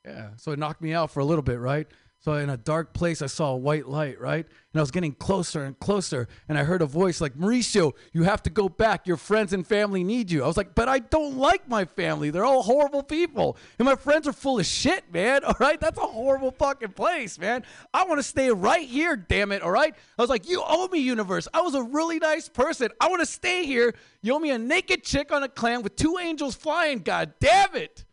[0.04, 0.30] Yeah.
[0.38, 1.86] So it knocked me out for a little bit, right?
[2.24, 4.46] So in a dark place, I saw a white light, right?
[4.46, 8.22] And I was getting closer and closer, and I heard a voice like, Mauricio, you
[8.22, 9.08] have to go back.
[9.08, 10.44] Your friends and family need you.
[10.44, 12.30] I was like, but I don't like my family.
[12.30, 13.56] They're all horrible people.
[13.80, 15.42] And my friends are full of shit, man.
[15.52, 15.80] All right?
[15.80, 17.64] That's a horrible fucking place, man.
[17.92, 19.62] I want to stay right here, damn it.
[19.62, 19.92] All right?
[20.16, 21.48] I was like, you owe me, universe.
[21.52, 22.90] I was a really nice person.
[23.00, 23.94] I want to stay here.
[24.20, 27.00] You owe me a naked chick on a clam with two angels flying.
[27.00, 28.04] God damn it.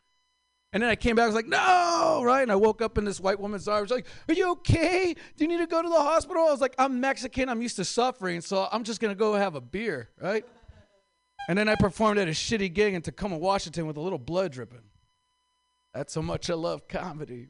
[0.71, 2.43] And then I came back, I was like, no, right?
[2.43, 5.15] And I woke up in this white woman's arms, like, are you okay?
[5.35, 6.43] Do you need to go to the hospital?
[6.47, 9.55] I was like, I'm Mexican, I'm used to suffering, so I'm just gonna go have
[9.55, 10.45] a beer, right?
[11.47, 14.51] And then I performed at a shitty gig in Tacoma, Washington with a little blood
[14.51, 14.83] dripping.
[15.93, 17.47] That's how much I love comedy.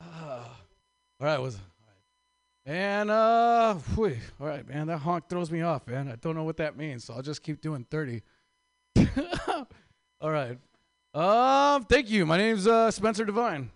[0.00, 0.56] Ah.
[1.20, 1.58] all right, was
[2.66, 6.08] and uh, whew, all right, man, that honk throws me off, man.
[6.08, 8.22] I don't know what that means, so I'll just keep doing 30.
[10.20, 10.58] all right.
[11.12, 12.24] Um, thank you.
[12.24, 13.70] My name's uh, Spencer Devine.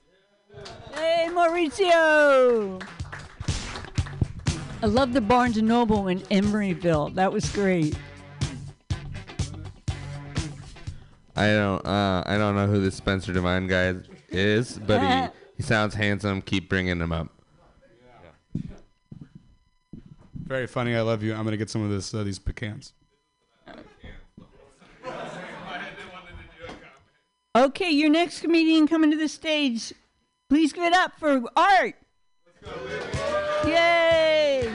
[0.94, 2.80] Hey, Mauricio!
[4.80, 7.14] I love the Barnes and Noble in Emeryville.
[7.14, 7.98] That was great.
[11.34, 11.84] I don't.
[11.84, 13.96] Uh, I don't know who this Spencer Devine guy
[14.28, 16.40] is, but he he sounds handsome.
[16.40, 17.30] Keep bringing him up.
[20.34, 20.94] Very funny.
[20.94, 21.34] I love you.
[21.34, 22.92] I'm gonna get some of this uh, these pecans.
[27.56, 29.92] Okay, your next comedian coming to the stage.
[30.48, 31.94] Please give it up for Art.
[33.64, 34.68] Yay!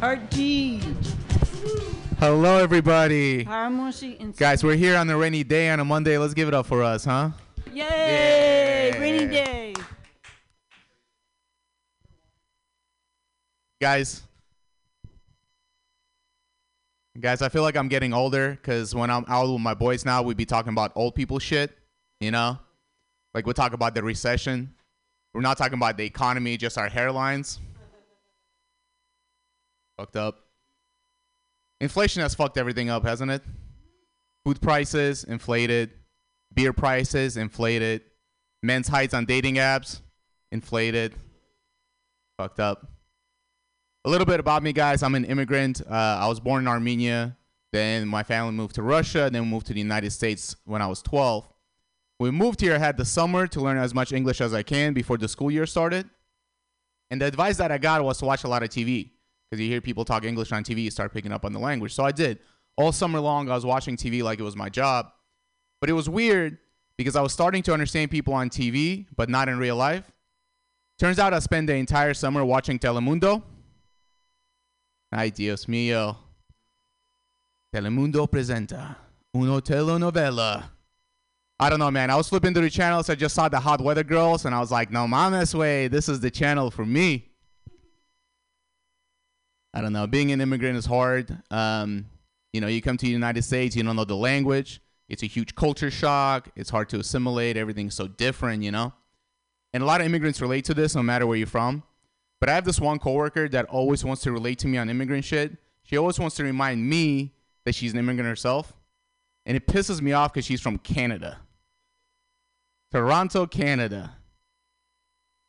[0.00, 0.80] Art G.
[2.20, 3.42] Hello, everybody.
[4.36, 6.16] Guys, we're here on a rainy day on a Monday.
[6.16, 7.30] Let's give it up for us, huh?
[7.72, 8.96] Yay!
[9.00, 9.74] Rainy day.
[13.80, 14.22] Guys,
[17.20, 20.22] guys, I feel like I'm getting older because when I'm out with my boys now,
[20.22, 21.76] we be talking about old people shit,
[22.20, 22.58] you know?
[23.34, 24.74] Like we talk about the recession.
[25.34, 27.58] We're not talking about the economy, just our hairlines.
[29.98, 30.46] Fucked up.
[31.80, 33.42] Inflation has fucked everything up, hasn't it?
[34.44, 35.90] Food prices inflated,
[36.54, 38.02] beer prices inflated,
[38.62, 40.00] men's heights on dating apps
[40.50, 41.14] inflated.
[42.38, 42.90] Fucked up.
[44.04, 45.02] A little bit about me, guys.
[45.04, 45.80] I'm an immigrant.
[45.88, 47.36] Uh, I was born in Armenia.
[47.72, 49.30] Then my family moved to Russia.
[49.32, 51.48] Then moved to the United States when I was 12.
[52.18, 52.74] We moved here.
[52.74, 55.50] I had the summer to learn as much English as I can before the school
[55.52, 56.10] year started.
[57.10, 59.10] And the advice that I got was to watch a lot of TV
[59.48, 61.94] because you hear people talk English on TV, you start picking up on the language.
[61.94, 62.38] So I did.
[62.76, 65.12] All summer long, I was watching TV like it was my job.
[65.80, 66.58] But it was weird
[66.96, 70.10] because I was starting to understand people on TV, but not in real life.
[70.98, 73.42] Turns out I spent the entire summer watching Telemundo.
[75.12, 76.16] Ay, Dios mío.
[77.74, 78.96] Telemundo presenta
[79.34, 80.70] una telenovela.
[81.60, 82.10] I don't know, man.
[82.10, 83.10] I was flipping through the channels.
[83.10, 85.86] I just saw the Hot Weather Girls, and I was like, no mames, way.
[85.86, 87.30] This is the channel for me.
[89.74, 90.06] I don't know.
[90.06, 91.36] Being an immigrant is hard.
[91.50, 92.06] Um,
[92.52, 94.80] you know, you come to the United States, you don't know the language.
[95.08, 96.48] It's a huge culture shock.
[96.56, 97.56] It's hard to assimilate.
[97.58, 98.92] Everything's so different, you know?
[99.74, 101.82] And a lot of immigrants relate to this no matter where you're from.
[102.42, 105.24] But I have this one coworker that always wants to relate to me on immigrant
[105.24, 105.56] shit.
[105.84, 108.72] She always wants to remind me that she's an immigrant herself.
[109.46, 111.38] And it pisses me off because she's from Canada.
[112.90, 114.16] Toronto, Canada.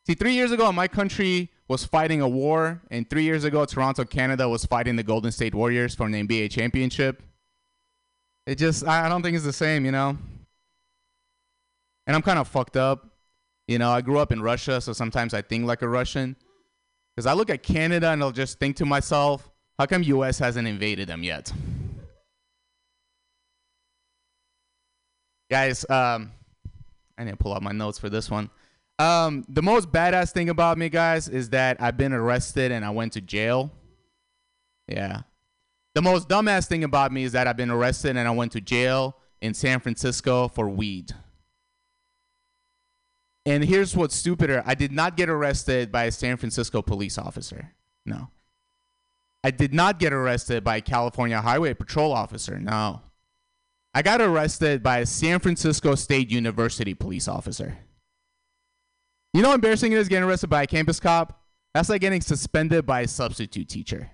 [0.06, 4.04] See, three years ago, my country was fighting a war, and three years ago, Toronto,
[4.04, 7.24] Canada was fighting the Golden State Warriors for an NBA championship.
[8.46, 10.16] It just, I don't think it's the same, you know?
[12.06, 13.04] And I'm kind of fucked up.
[13.66, 16.36] You know, I grew up in Russia, so sometimes I think like a Russian.
[17.14, 20.66] Because I look at Canada and I'll just think to myself, how come US hasn't
[20.66, 21.52] invaded them yet?
[25.50, 26.32] Guys, um,
[27.16, 28.50] I need to pull out my notes for this one.
[28.98, 32.90] Um, the most badass thing about me, guys, is that I've been arrested and I
[32.90, 33.70] went to jail.
[34.88, 35.22] Yeah.
[35.94, 38.60] The most dumbass thing about me is that I've been arrested and I went to
[38.60, 41.12] jail in San Francisco for weed.
[43.46, 47.72] And here's what's stupider I did not get arrested by a San Francisco police officer.
[48.06, 48.28] No.
[49.42, 52.58] I did not get arrested by a California Highway Patrol officer.
[52.58, 53.02] No.
[53.92, 57.78] I got arrested by a San Francisco State University police officer.
[59.34, 61.42] You know how embarrassing it is getting arrested by a campus cop?
[61.74, 64.10] That's like getting suspended by a substitute teacher.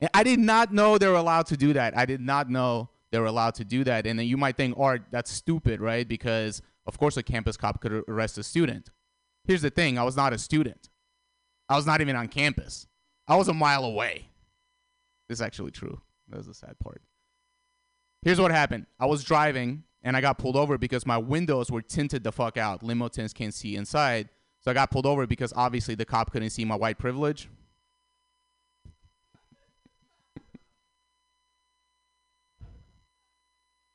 [0.00, 1.96] And I did not know they were allowed to do that.
[1.96, 4.06] I did not know they were allowed to do that.
[4.06, 6.06] And then you might think, Art, that's stupid, right?
[6.06, 8.90] Because, of course, a campus cop could arrest a student.
[9.44, 10.88] Here's the thing I was not a student,
[11.68, 12.88] I was not even on campus,
[13.28, 14.30] I was a mile away.
[15.28, 16.00] This is actually true.
[16.28, 17.02] That was the sad part.
[18.22, 21.82] Here's what happened I was driving and I got pulled over because my windows were
[21.82, 22.82] tinted the fuck out.
[22.82, 24.30] Limo tints can't see inside.
[24.60, 27.48] So I got pulled over because obviously the cop couldn't see my white privilege.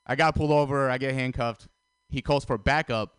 [0.06, 0.90] I got pulled over.
[0.90, 1.68] I get handcuffed.
[2.14, 3.18] He calls for backup,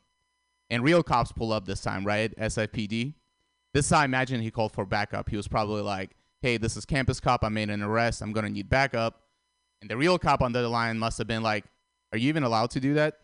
[0.71, 2.33] and real cops pull up this time, right?
[2.39, 3.15] SFPD.
[3.75, 5.29] This time, imagine he called for backup.
[5.29, 7.43] He was probably like, "Hey, this is campus cop.
[7.43, 8.23] I made an arrest.
[8.23, 9.21] I'm gonna need backup."
[9.83, 11.65] And the real cop on the line must have been like,
[12.13, 13.19] "Are you even allowed to do that?"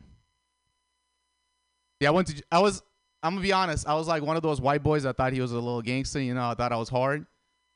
[2.00, 2.42] Yeah, I went to.
[2.50, 2.82] I was.
[3.22, 3.86] I'm gonna be honest.
[3.86, 6.20] I was like one of those white boys I thought he was a little gangster.
[6.20, 7.26] You know, I thought I was hard.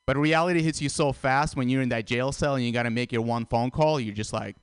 [0.07, 2.91] But reality hits you so fast when you're in that jail cell and you gotta
[2.91, 4.01] make your one phone call.
[4.01, 4.57] You're just like,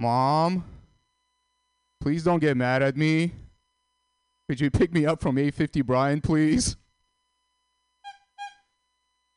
[0.00, 0.64] "Mom,
[2.00, 3.32] please don't get mad at me.
[4.48, 6.76] Could you pick me up from 850 Bryant, please?"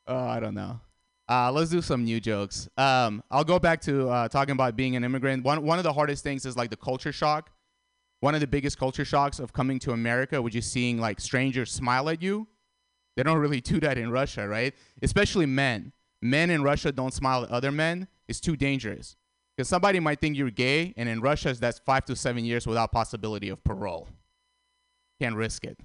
[0.08, 0.80] Uh, I don't know.
[1.28, 2.66] Uh, let's do some new jokes.
[2.78, 5.44] Um, I'll go back to uh, talking about being an immigrant.
[5.44, 7.50] One one of the hardest things is like the culture shock.
[8.20, 11.70] One of the biggest culture shocks of coming to America, which is seeing like strangers
[11.70, 12.48] smile at you.
[13.16, 14.74] They don't really do that in Russia, right?
[15.02, 15.92] Especially men.
[16.22, 18.08] Men in Russia don't smile at other men.
[18.28, 19.16] It's too dangerous
[19.56, 22.90] because somebody might think you're gay, and in Russia, that's five to seven years without
[22.92, 24.08] possibility of parole.
[25.20, 25.78] Can't risk it.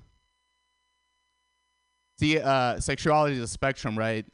[2.19, 4.25] See, uh, sexuality is a spectrum, right?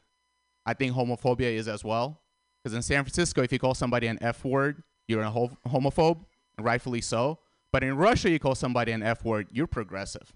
[0.64, 2.20] I think homophobia is as well.
[2.62, 6.24] Because in San Francisco, if you call somebody an F word, you're a ho- homophobe,
[6.58, 7.38] rightfully so.
[7.72, 10.32] But in Russia, you call somebody an F word, you're progressive.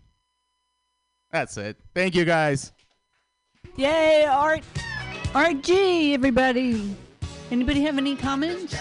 [1.33, 1.77] That's it.
[1.95, 2.73] Thank you, guys.
[3.77, 4.63] Yay, Art
[5.63, 6.95] G, everybody.
[7.51, 8.77] Anybody have any comments?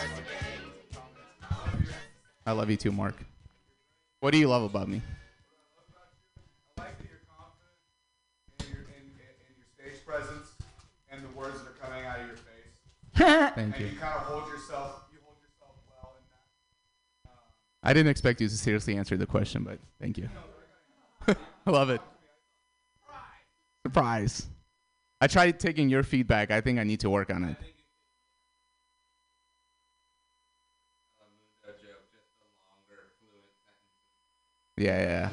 [2.45, 3.15] I love you too, Mark.
[4.19, 5.01] What do you love about me?
[6.77, 9.07] I like your confidence and
[9.57, 10.49] your stage presence
[11.11, 13.53] and the words that are coming out of your face.
[13.55, 13.87] Thank and you.
[13.87, 15.05] you kind of hold yourself.
[15.11, 16.13] You hold yourself well
[17.25, 17.31] that.
[17.89, 20.29] I didn't expect you to seriously answer the question, but thank you.
[21.27, 21.35] I
[21.71, 22.01] love it.
[23.83, 24.47] Surprise.
[25.21, 26.51] I tried taking your feedback.
[26.51, 27.57] I think I need to work on it.
[34.79, 35.29] Yeah, yeah.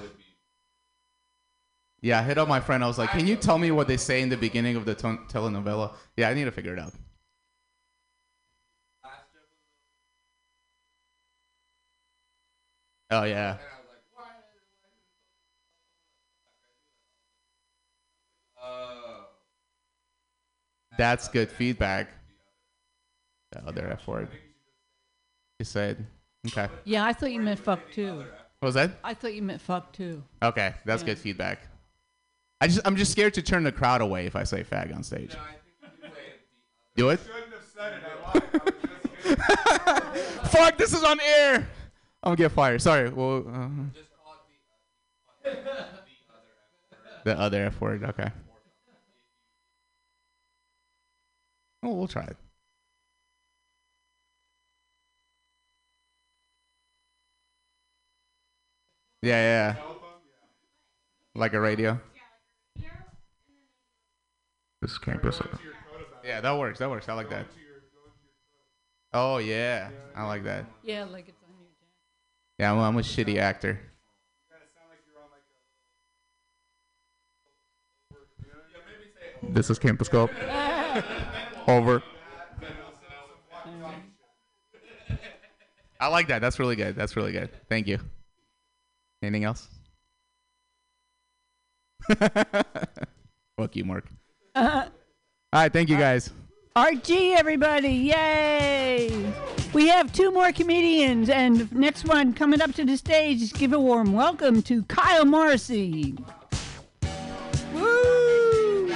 [2.02, 2.82] Yeah, I hit up my friend.
[2.85, 4.94] I was like, "Can you tell me what they say in the beginning of the
[4.94, 6.93] ton- telenovela?" Yeah, I need to figure it out.
[13.10, 13.59] Oh yeah.
[20.98, 22.09] That's good feedback.
[23.55, 24.28] Oh, the other F word.
[25.59, 26.06] You said,
[26.48, 26.68] okay.
[26.85, 28.24] Yeah, I thought you meant fuck too.
[28.60, 28.92] What was that?
[29.04, 30.22] I thought you meant fuck too.
[30.42, 31.60] Okay, that's good feedback.
[32.60, 35.02] I just I'm just scared to turn the crowd away if I say fag on
[35.02, 35.36] stage.
[36.96, 37.20] Do it.
[40.46, 40.78] Fuck!
[40.78, 41.68] This is on air.
[42.22, 42.80] I'm gonna get fired.
[42.80, 43.10] Sorry.
[43.10, 43.68] Well, uh,
[47.24, 48.04] the other F word.
[48.04, 48.30] Okay.
[51.82, 52.36] Oh, we'll try it.
[59.22, 59.76] Yeah, yeah.
[61.34, 62.01] Like a radio.
[64.82, 65.40] This campus.
[66.24, 66.78] Yeah, that works.
[66.78, 67.09] That works.
[67.09, 67.47] I like that.
[69.12, 70.66] Oh yeah, I like that.
[70.82, 71.68] Yeah, like it's on your
[72.59, 73.80] Yeah, I'm, I'm a shitty actor.
[79.43, 80.30] This is Campus Scope.
[81.68, 82.02] Over.
[85.98, 86.40] I like that.
[86.40, 86.94] That's really good.
[86.94, 87.51] That's really good.
[87.68, 87.98] Thank you.
[89.27, 89.66] Anything else?
[93.59, 94.05] Fuck you, Mark.
[94.55, 94.85] Uh,
[95.53, 96.31] All right, thank you guys.
[96.77, 97.89] Art G, everybody.
[97.89, 99.32] Yay!
[99.73, 103.81] We have two more comedians, and next one coming up to the stage, give a
[103.81, 106.16] warm welcome to Kyle Morrissey.
[107.74, 108.93] Woo!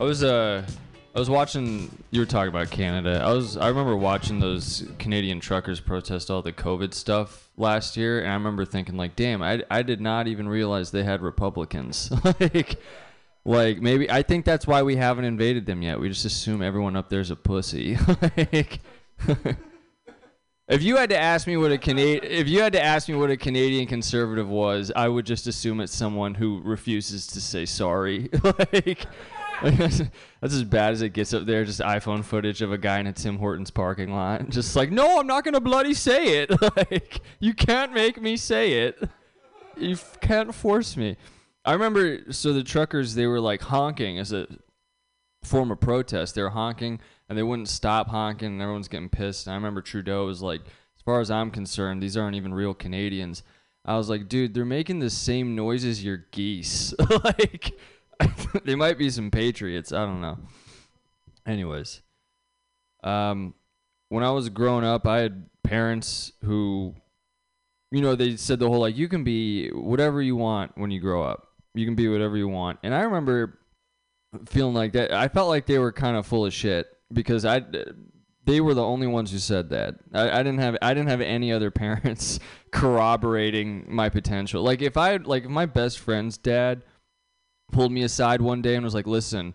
[0.00, 0.66] I was uh
[1.14, 3.20] I was watching you were talking about Canada.
[3.24, 8.20] I was I remember watching those Canadian truckers protest all the COVID stuff last year
[8.20, 12.12] and I remember thinking like damn, I I did not even realize they had Republicans.
[12.40, 12.80] like
[13.44, 15.98] like maybe I think that's why we haven't invaded them yet.
[15.98, 17.98] We just assume everyone up there's a pussy.
[18.36, 18.80] like
[20.70, 23.16] If you had to ask me what a Canadian, if you had to ask me
[23.16, 27.66] what a Canadian conservative was, I would just assume it's someone who refuses to say
[27.66, 28.30] sorry.
[28.72, 29.04] like,
[29.62, 30.02] that's,
[30.42, 31.64] as bad as it gets up there.
[31.64, 35.20] Just iPhone footage of a guy in a Tim Hortons parking lot, just like, no,
[35.20, 36.50] I'm not gonna bloody say it.
[36.76, 39.02] like, you can't make me say it.
[39.76, 41.16] You f- can't force me.
[41.64, 42.32] I remember.
[42.32, 44.46] So the truckers, they were like honking as a
[45.42, 46.34] form of protest.
[46.34, 49.46] They were honking and they wouldn't stop honking and everyone's getting pissed.
[49.46, 52.74] And I remember Trudeau was like, as far as I'm concerned, these aren't even real
[52.74, 53.42] Canadians.
[53.84, 56.92] I was like, dude, they're making the same noise as your geese.
[57.24, 57.78] like,
[58.64, 59.92] they might be some patriots.
[59.92, 60.38] I don't know.
[61.46, 62.02] Anyways,
[63.02, 63.54] um,
[64.08, 66.94] when I was growing up, I had parents who,
[67.90, 71.00] you know, they said the whole like, you can be whatever you want when you
[71.00, 71.48] grow up.
[71.74, 72.78] You can be whatever you want.
[72.82, 73.60] And I remember
[74.46, 75.12] feeling like that.
[75.12, 77.62] I felt like they were kind of full of shit because I
[78.44, 79.96] they were the only ones who said that.
[80.12, 82.40] I, I didn't have I didn't have any other parents
[82.72, 84.62] corroborating my potential.
[84.62, 86.82] Like if I like if my best friend's dad
[87.70, 89.54] pulled me aside one day and was like, "Listen,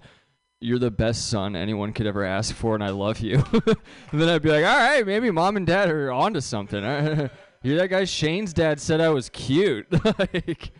[0.59, 4.29] you're the best son anyone could ever ask for, and I love you." and then
[4.29, 6.83] I'd be like, "All right, maybe mom and dad are onto something."
[7.63, 9.87] Hear that guy Shane's dad said I was cute.
[10.19, 10.71] like,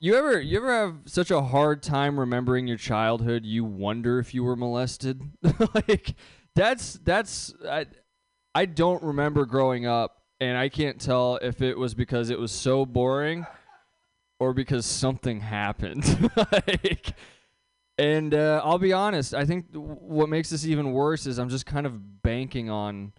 [0.00, 4.32] you ever you ever have such a hard time remembering your childhood you wonder if
[4.32, 5.20] you were molested?
[5.74, 6.14] like
[6.56, 7.86] that's that's I
[8.54, 12.50] I don't remember growing up and I can't tell if it was because it was
[12.50, 13.46] so boring
[14.42, 16.30] or because something happened.
[16.36, 17.14] like
[17.96, 21.64] and uh, I'll be honest, I think what makes this even worse is I'm just
[21.64, 23.12] kind of banking on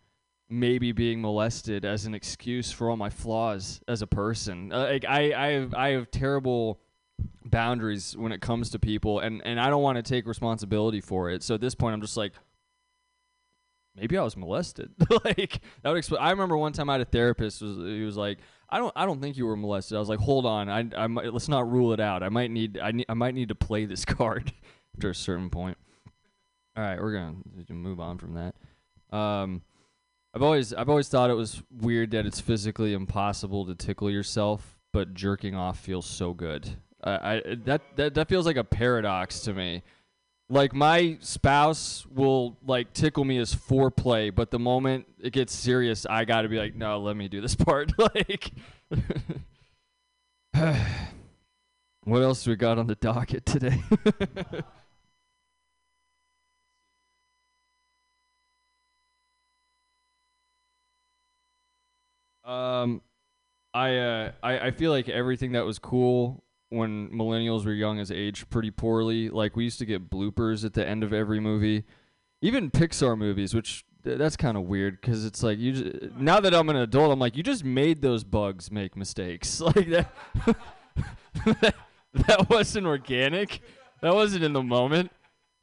[0.49, 4.73] maybe being molested as an excuse for all my flaws as a person.
[4.73, 6.81] Uh, like I, I have, I have terrible
[7.45, 11.29] boundaries when it comes to people, and and I don't want to take responsibility for
[11.29, 11.41] it.
[11.43, 12.33] So at this point, I'm just like,
[13.95, 14.91] maybe I was molested.
[15.25, 16.21] like that would explain.
[16.21, 18.39] I remember one time I had a therapist was he was like,
[18.69, 19.95] I don't I don't think you were molested.
[19.95, 22.23] I was like, hold on, I I let's not rule it out.
[22.23, 24.53] I might need I need I might need to play this card
[24.95, 25.77] after a certain point.
[26.75, 27.35] All right, we're gonna
[27.69, 28.55] move on from that.
[29.15, 29.61] Um,
[30.33, 34.79] I've always I've always thought it was weird that it's physically impossible to tickle yourself,
[34.91, 36.67] but jerking off feels so good.
[37.03, 39.83] I, I that, that that feels like a paradox to me.
[40.49, 46.05] Like my spouse will like tickle me as foreplay, but the moment it gets serious,
[46.05, 47.91] I got to be like, no, let me do this part.
[47.97, 48.51] like,
[52.03, 53.81] what else we got on the docket today?
[62.43, 63.01] Um,
[63.73, 66.43] I uh, I I feel like everything that was cool
[66.73, 69.29] when millennials were young has aged pretty poorly.
[69.29, 71.83] Like we used to get bloopers at the end of every movie,
[72.41, 75.71] even Pixar movies, which that's kind of weird because it's like you.
[75.73, 79.61] Just, now that I'm an adult, I'm like you just made those bugs make mistakes
[79.61, 80.13] like that.
[81.45, 81.75] that,
[82.13, 83.61] that wasn't organic.
[84.01, 85.11] That wasn't in the moment.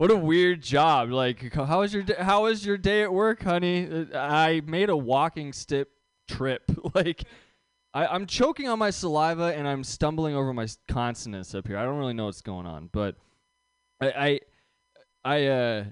[0.00, 1.10] What a weird job.
[1.10, 3.86] Like, how was your day, how was your day at work, honey?
[3.86, 5.88] Uh, I made a walking stick
[6.26, 6.62] trip.
[6.94, 7.24] like,
[7.92, 11.76] I, I'm choking on my saliva and I'm stumbling over my consonants up here.
[11.76, 13.16] I don't really know what's going on, but
[14.00, 14.40] I, I,
[15.24, 15.84] I uh,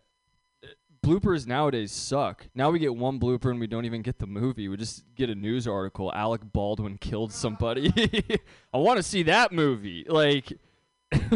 [1.05, 2.47] bloopers nowadays suck.
[2.55, 4.69] Now we get one blooper and we don't even get the movie.
[4.69, 6.13] We just get a news article.
[6.15, 7.93] Alec Baldwin killed somebody.
[8.73, 10.07] I want to see that movie.
[10.09, 10.53] Like,
[11.13, 11.33] at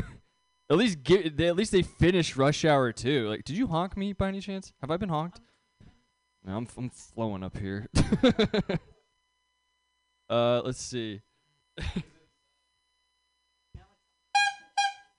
[0.68, 1.36] least get.
[1.36, 3.28] They, at least they finished Rush Hour too.
[3.28, 4.72] Like, did you honk me by any chance?
[4.80, 5.40] Have I been honked?
[6.46, 7.88] I'm I'm flowing up here.
[10.32, 11.20] uh, let's see.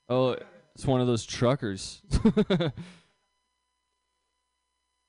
[0.10, 0.35] oh,
[0.73, 2.02] it's one of those truckers.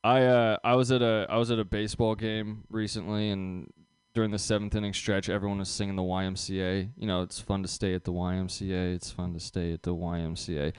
[0.05, 3.73] I uh I was at a I was at a baseball game recently and
[4.15, 6.91] during the seventh inning stretch everyone was singing the YMCA.
[6.95, 9.95] You know, it's fun to stay at the YMCA, it's fun to stay at the
[9.95, 10.75] YMCA.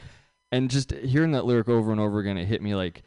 [0.51, 3.01] And just hearing that lyric over and over again, it hit me like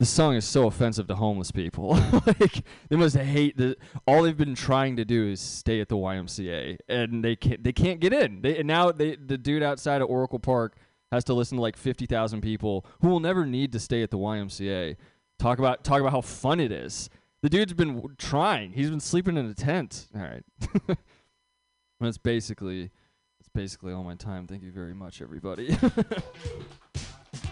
[0.00, 1.90] the song is so offensive to homeless people.
[2.26, 5.96] like they must hate the all they've been trying to do is stay at the
[5.96, 8.40] YMCA and they can't they can't get in.
[8.40, 10.78] They and now they the dude outside of Oracle Park
[11.12, 14.16] has to listen to like 50,000 people who will never need to stay at the
[14.16, 14.96] YMCA.
[15.38, 17.10] Talk about talk about how fun it is.
[17.42, 18.72] The dude's been trying.
[18.72, 20.08] He's been sleeping in a tent.
[20.14, 20.96] All right.
[22.00, 22.90] That's basically
[23.38, 24.46] that's basically all my time.
[24.46, 25.76] Thank you very much everybody.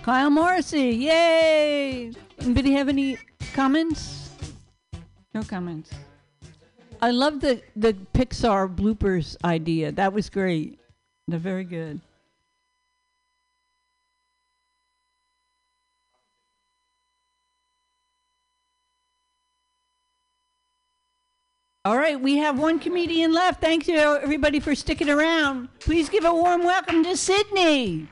[0.03, 2.13] Kyle Morrissey, yay!
[2.41, 3.19] Anybody have any
[3.53, 4.31] comments?
[5.35, 5.91] No comments.
[7.01, 9.93] I love the the Pixar bloopers idea.
[9.93, 10.79] That was great.
[11.29, 12.01] They're very good.
[21.85, 23.61] All right, we have one comedian left.
[23.63, 25.69] Thank you, everybody, for sticking around.
[25.81, 28.09] Please give a warm welcome to Sydney.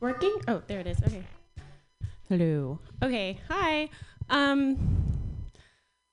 [0.00, 0.40] Working?
[0.48, 0.98] Oh, there it is.
[1.02, 1.24] Okay.
[2.28, 2.78] Hello.
[3.02, 3.38] Okay.
[3.48, 3.90] Hi.
[4.30, 4.78] Um,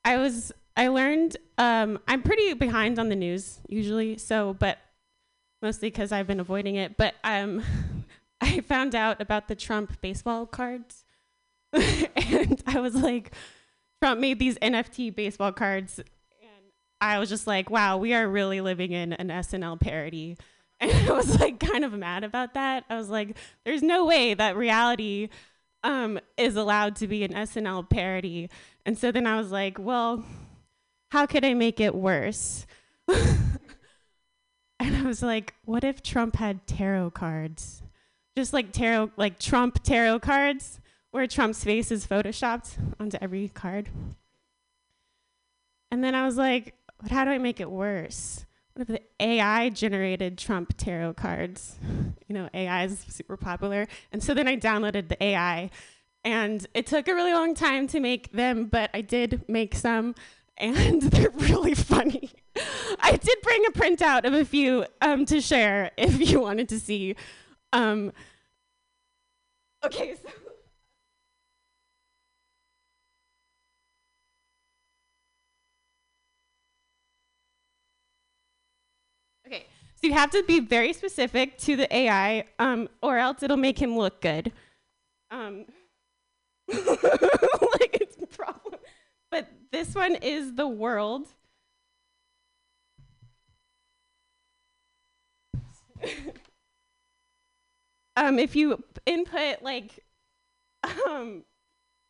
[0.04, 0.52] I was.
[0.76, 1.38] I learned.
[1.58, 4.18] Um, I'm pretty behind on the news usually.
[4.18, 4.78] So, but
[5.62, 6.98] mostly because I've been avoiding it.
[6.98, 7.64] But um,
[8.42, 11.06] I found out about the Trump baseball cards,
[11.74, 13.32] and I was like,
[14.02, 16.08] Trump made these NFT baseball cards, and
[17.00, 20.36] I was just like, wow, we are really living in an SNL parody.
[20.80, 22.84] And I was like kind of mad about that.
[22.88, 23.36] I was like,
[23.66, 25.30] there's no way that reality
[25.84, 28.50] um, is allowed to be an SNL parody.
[28.86, 30.24] And so then I was like, well,
[31.12, 32.68] how could I make it worse?
[33.08, 33.60] and
[34.80, 37.82] I was like, what if Trump had tarot cards?
[38.36, 40.80] Just like tarot, like Trump tarot cards,
[41.12, 43.90] where Trump's face is photoshopped onto every card.
[45.90, 48.46] And then I was like, but how do I make it worse?
[48.78, 51.78] If the AI generated Trump tarot cards?
[52.30, 53.88] You know, AI is super popular.
[54.12, 55.70] And so then I downloaded the AI.
[56.26, 60.14] And it took a really long time to make them, but I did make some.
[60.60, 62.32] And they're really funny.
[63.00, 66.80] I did bring a printout of a few um, to share if you wanted to
[66.80, 67.16] see.
[67.72, 68.12] Um,
[69.84, 70.30] okay, so.
[79.46, 79.66] Okay,
[80.00, 83.82] so you have to be very specific to the AI, um, or else it'll make
[83.82, 84.52] him look good.
[85.32, 85.66] Um,
[86.68, 88.76] like it's a problem.
[89.32, 91.30] But this one is the world.
[98.16, 100.04] um, if you input like,
[101.08, 101.44] um,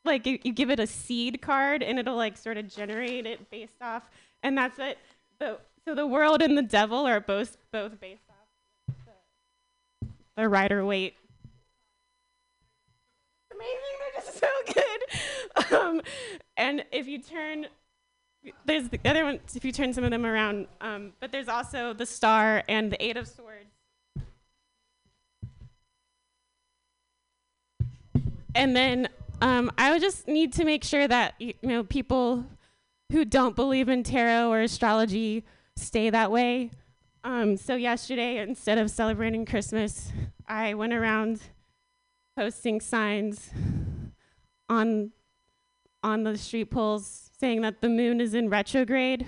[0.04, 3.50] like you, you give it a seed card and it'll like sort of generate it
[3.50, 4.04] based off,
[4.44, 4.98] and that's it.
[5.40, 8.96] The so the world and the devil are both both based off
[10.36, 11.16] the, Rider Waite.
[13.54, 15.80] Amazing, they're just so good.
[15.80, 16.02] Um,
[16.58, 17.68] and if you turn,
[18.66, 19.56] there's the other ones.
[19.56, 23.04] If you turn some of them around, um, but there's also the Star and the
[23.04, 23.72] Eight of Swords.
[28.54, 29.08] And then
[29.42, 32.46] um, I would just need to make sure that you know people
[33.12, 35.46] who don't believe in tarot or astrology
[35.78, 36.72] stay that way.
[37.24, 40.12] Um, so yesterday, instead of celebrating Christmas,
[40.48, 41.42] I went around
[42.36, 43.50] posting signs
[44.70, 45.12] on
[46.04, 49.26] on the street poles saying that the moon is in retrograde.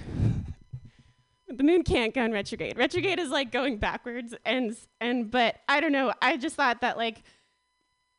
[1.47, 2.77] the moon can't go in retrograde.
[2.77, 6.13] Retrograde is like going backwards, and and but I don't know.
[6.21, 7.23] I just thought that like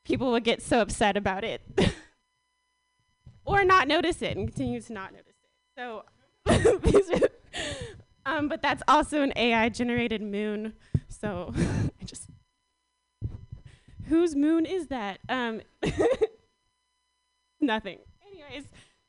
[0.04, 1.62] people would get so upset about it,
[3.44, 5.50] or not notice it and continue to not notice it.
[5.78, 6.04] So
[6.82, 7.28] these are
[8.30, 10.74] um, but that's also an AI generated moon.
[11.08, 11.52] So
[12.00, 12.28] I just
[14.06, 15.18] whose moon is that?
[15.28, 15.60] Um,
[17.60, 17.98] nothing.
[18.30, 18.64] Anyways,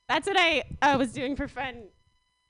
[0.10, 1.84] that's what I uh, was doing for fun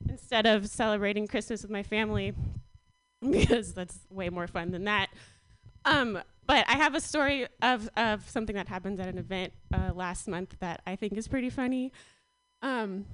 [0.10, 2.34] instead of celebrating Christmas with my family
[3.30, 5.10] because that's way more fun than that.
[5.86, 9.92] Um, but I have a story of, of something that happened at an event uh,
[9.94, 11.92] last month that I think is pretty funny.
[12.62, 13.06] Um,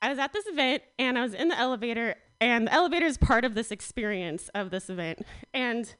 [0.00, 3.16] I was at this event and I was in the elevator, and the elevator is
[3.16, 5.24] part of this experience of this event.
[5.54, 5.94] And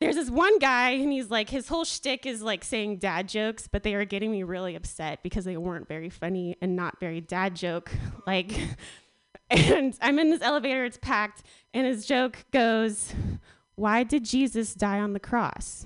[0.00, 3.66] there's this one guy, and he's like, his whole shtick is like saying dad jokes,
[3.66, 7.20] but they are getting me really upset because they weren't very funny and not very
[7.20, 7.90] dad joke.
[8.26, 8.58] Like,
[9.50, 11.42] and I'm in this elevator, it's packed,
[11.74, 13.12] and his joke goes,
[13.74, 15.84] Why did Jesus die on the cross?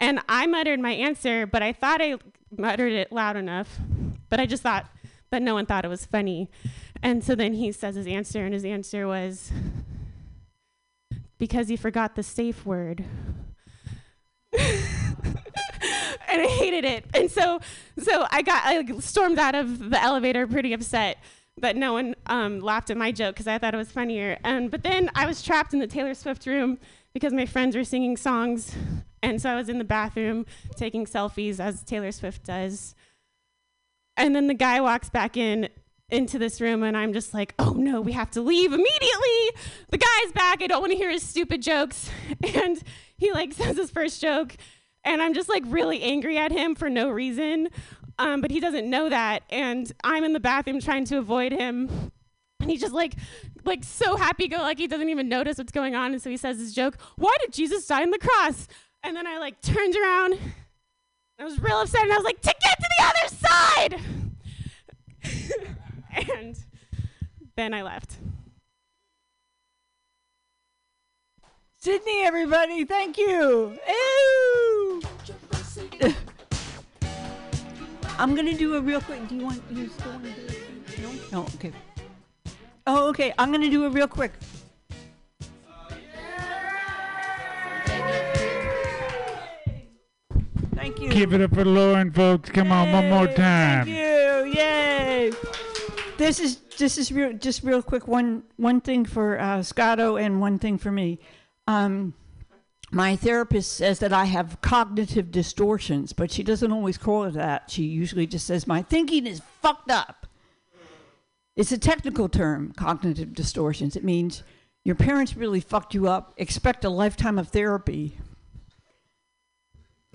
[0.00, 2.16] And I muttered my answer, but I thought I
[2.56, 3.78] muttered it loud enough,
[4.30, 4.88] but I just thought,
[5.30, 6.48] but no one thought it was funny.
[7.02, 9.50] And so then he says his answer, and his answer was,
[11.38, 13.04] because he forgot the safe word.
[14.58, 14.70] and
[16.28, 17.04] I hated it.
[17.14, 17.60] And so,
[17.98, 21.18] so I got, I stormed out of the elevator pretty upset.
[21.58, 24.38] But no one um, laughed at my joke because I thought it was funnier.
[24.42, 26.78] And but then I was trapped in the Taylor Swift room
[27.12, 28.74] because my friends were singing songs,
[29.22, 30.46] and so I was in the bathroom
[30.76, 32.94] taking selfies as Taylor Swift does.
[34.16, 35.68] And then the guy walks back in
[36.12, 39.50] into this room and I'm just like, "Oh no, we have to leave immediately."
[39.90, 40.62] The guy's back.
[40.62, 42.10] I don't want to hear his stupid jokes.
[42.54, 42.82] And
[43.16, 44.56] he like says his first joke
[45.04, 47.68] and I'm just like really angry at him for no reason.
[48.18, 52.12] Um, but he doesn't know that and I'm in the bathroom trying to avoid him.
[52.60, 53.14] And he's just like
[53.64, 56.36] like so happy go like he doesn't even notice what's going on and so he
[56.36, 58.68] says his joke, "Why did Jesus die on the cross?"
[59.02, 60.38] And then I like turned around
[61.42, 64.00] I was real upset and I was like, to get to the other side!
[66.36, 66.56] and
[67.56, 68.18] then I left.
[71.78, 73.78] Sydney, everybody, thank you.
[73.88, 75.02] Ew.
[78.18, 79.26] I'm gonna do a real quick.
[79.28, 79.62] Do you want?
[79.70, 80.98] You still want to do it?
[81.32, 81.40] No.
[81.40, 81.46] No.
[81.54, 81.72] Okay.
[82.86, 83.32] Oh, okay.
[83.38, 84.32] I'm gonna do a real quick.
[90.74, 91.10] Thank you.
[91.10, 92.50] Give it up for Lauren, folks.
[92.50, 93.86] Come on, one more time.
[93.86, 94.52] Thank you.
[94.52, 95.32] Yay.
[96.22, 98.06] This is this is real, just real quick.
[98.06, 101.18] One one thing for uh, Scotto and one thing for me.
[101.66, 102.14] Um,
[102.92, 107.72] my therapist says that I have cognitive distortions, but she doesn't always call it that.
[107.72, 110.28] She usually just says my thinking is fucked up.
[111.56, 113.96] It's a technical term, cognitive distortions.
[113.96, 114.44] It means
[114.84, 116.34] your parents really fucked you up.
[116.36, 118.16] Expect a lifetime of therapy.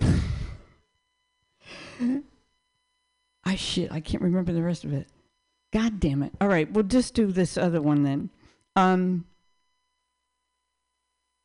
[3.44, 5.06] I shit, I can't remember the rest of it.
[5.72, 6.32] God damn it.
[6.40, 8.30] All right, we'll just do this other one then.
[8.76, 9.26] Um,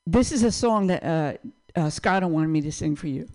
[0.06, 1.34] this is a song that uh,
[1.76, 3.28] uh, Scott wanted me to sing for you.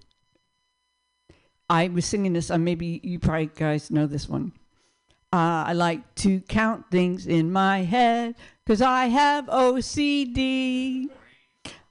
[1.68, 2.50] I was singing this.
[2.50, 4.52] Uh, maybe you probably guys know this one.
[5.30, 8.34] Uh, I like to count things in my head
[8.64, 11.08] because I have OCD.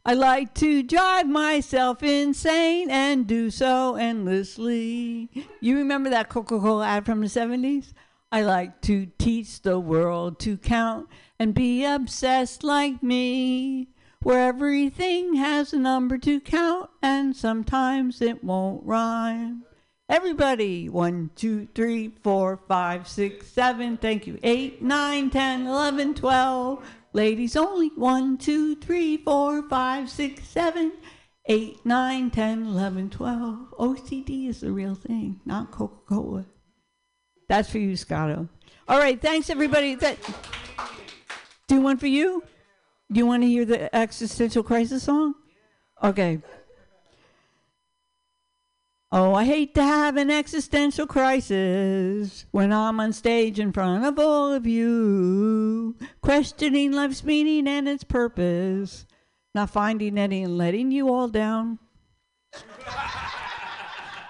[0.03, 5.29] I like to drive myself insane and do so endlessly.
[5.59, 7.93] You remember that Coca Cola ad from the 70s?
[8.29, 11.07] I like to teach the world to count
[11.39, 13.87] and be obsessed like me,
[14.21, 19.63] where everything has a number to count and sometimes it won't rhyme.
[20.09, 26.85] Everybody, one, two, three, four, five, six, seven, thank you, eight, nine, ten, eleven, twelve.
[27.13, 30.91] Ladies only, one, two, three, four, five, six, seven,
[31.45, 33.73] eight, nine, ten, eleven, twelve.
[33.79, 36.45] OCD is the real thing, not Coca Cola.
[37.47, 38.49] That's for you, Scotto.
[38.87, 39.95] All right, thanks everybody.
[39.95, 40.17] That
[41.67, 42.43] do one for you.
[43.11, 45.35] Do you want to hear the existential crisis song?
[46.03, 46.41] Okay.
[49.09, 54.19] Oh, I hate to have an existential crisis when I'm on stage in front of
[54.19, 59.05] all of you, questioning life's meaning and its purpose,
[59.55, 61.79] not finding any and letting you all down.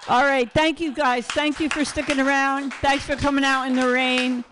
[0.08, 1.26] All right, thank you guys.
[1.26, 2.72] Thank you for sticking around.
[2.74, 4.42] Thanks for coming out in the rain.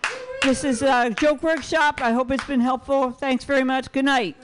[0.43, 1.99] This is a joke workshop.
[2.01, 3.11] I hope it's been helpful.
[3.11, 3.91] Thanks very much.
[3.91, 4.37] Good night.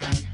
[0.00, 0.31] Understand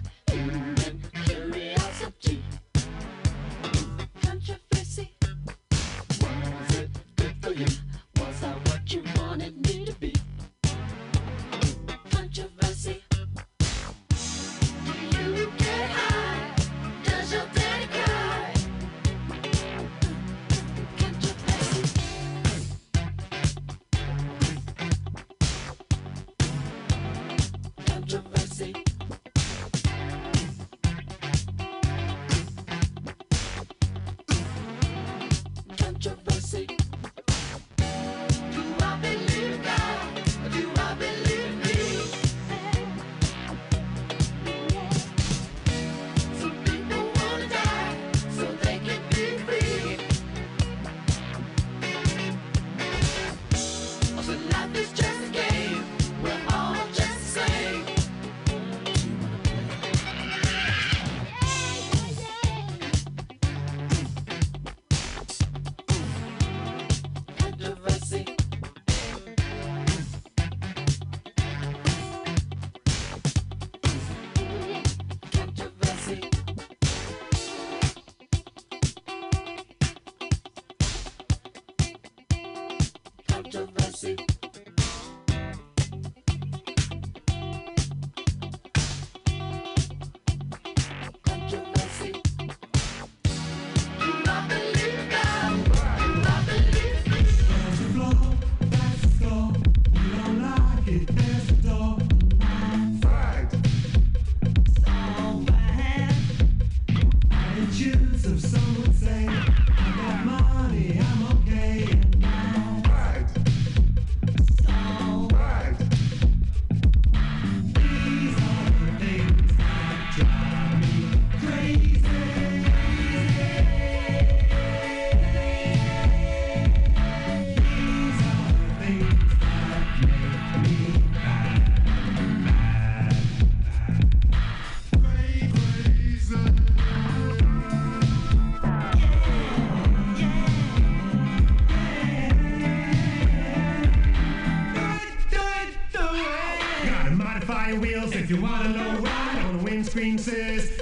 [150.09, 150.78] On the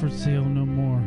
[0.00, 0.98] for sale no more.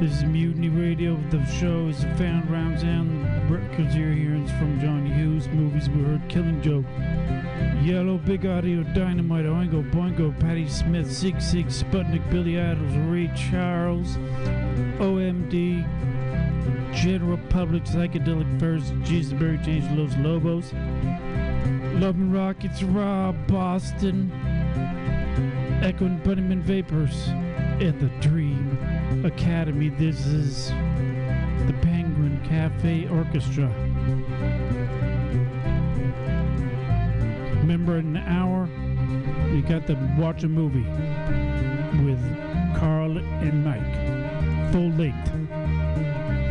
[0.00, 1.16] This is Mutiny Radio.
[1.30, 3.48] The show is found around town.
[3.48, 5.46] Records you're hearing from John Hughes.
[5.46, 6.84] Movies we heard Killing Joke.
[7.84, 14.16] Yello, Big Audio, Dynamite, Oingo, Boingo, Patti Smith, Sigue Sigue, Sputnik, Billy Idols, Ray Charles,
[14.98, 15.86] OMD,
[16.92, 20.72] General Public, Psychedelic Furs, Jesus Berry, James Los Lobos,
[22.00, 24.32] Love and Rockets, Rob, Boston,
[25.84, 27.28] Echo and Bunnymen Vapors,
[27.82, 28.78] and the Dream
[29.24, 29.88] Academy.
[29.88, 30.68] This is
[31.66, 33.66] the Penguin Cafe Orchestra.
[37.58, 38.68] Remember, in an hour,
[39.52, 40.86] you got to watch a movie
[42.06, 42.20] with
[42.78, 45.32] Carl and Mike, full length,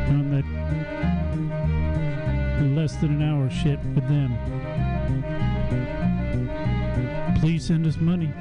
[0.10, 0.44] on that
[2.76, 4.36] less than an hour shit with them.
[7.40, 8.34] Please send us money.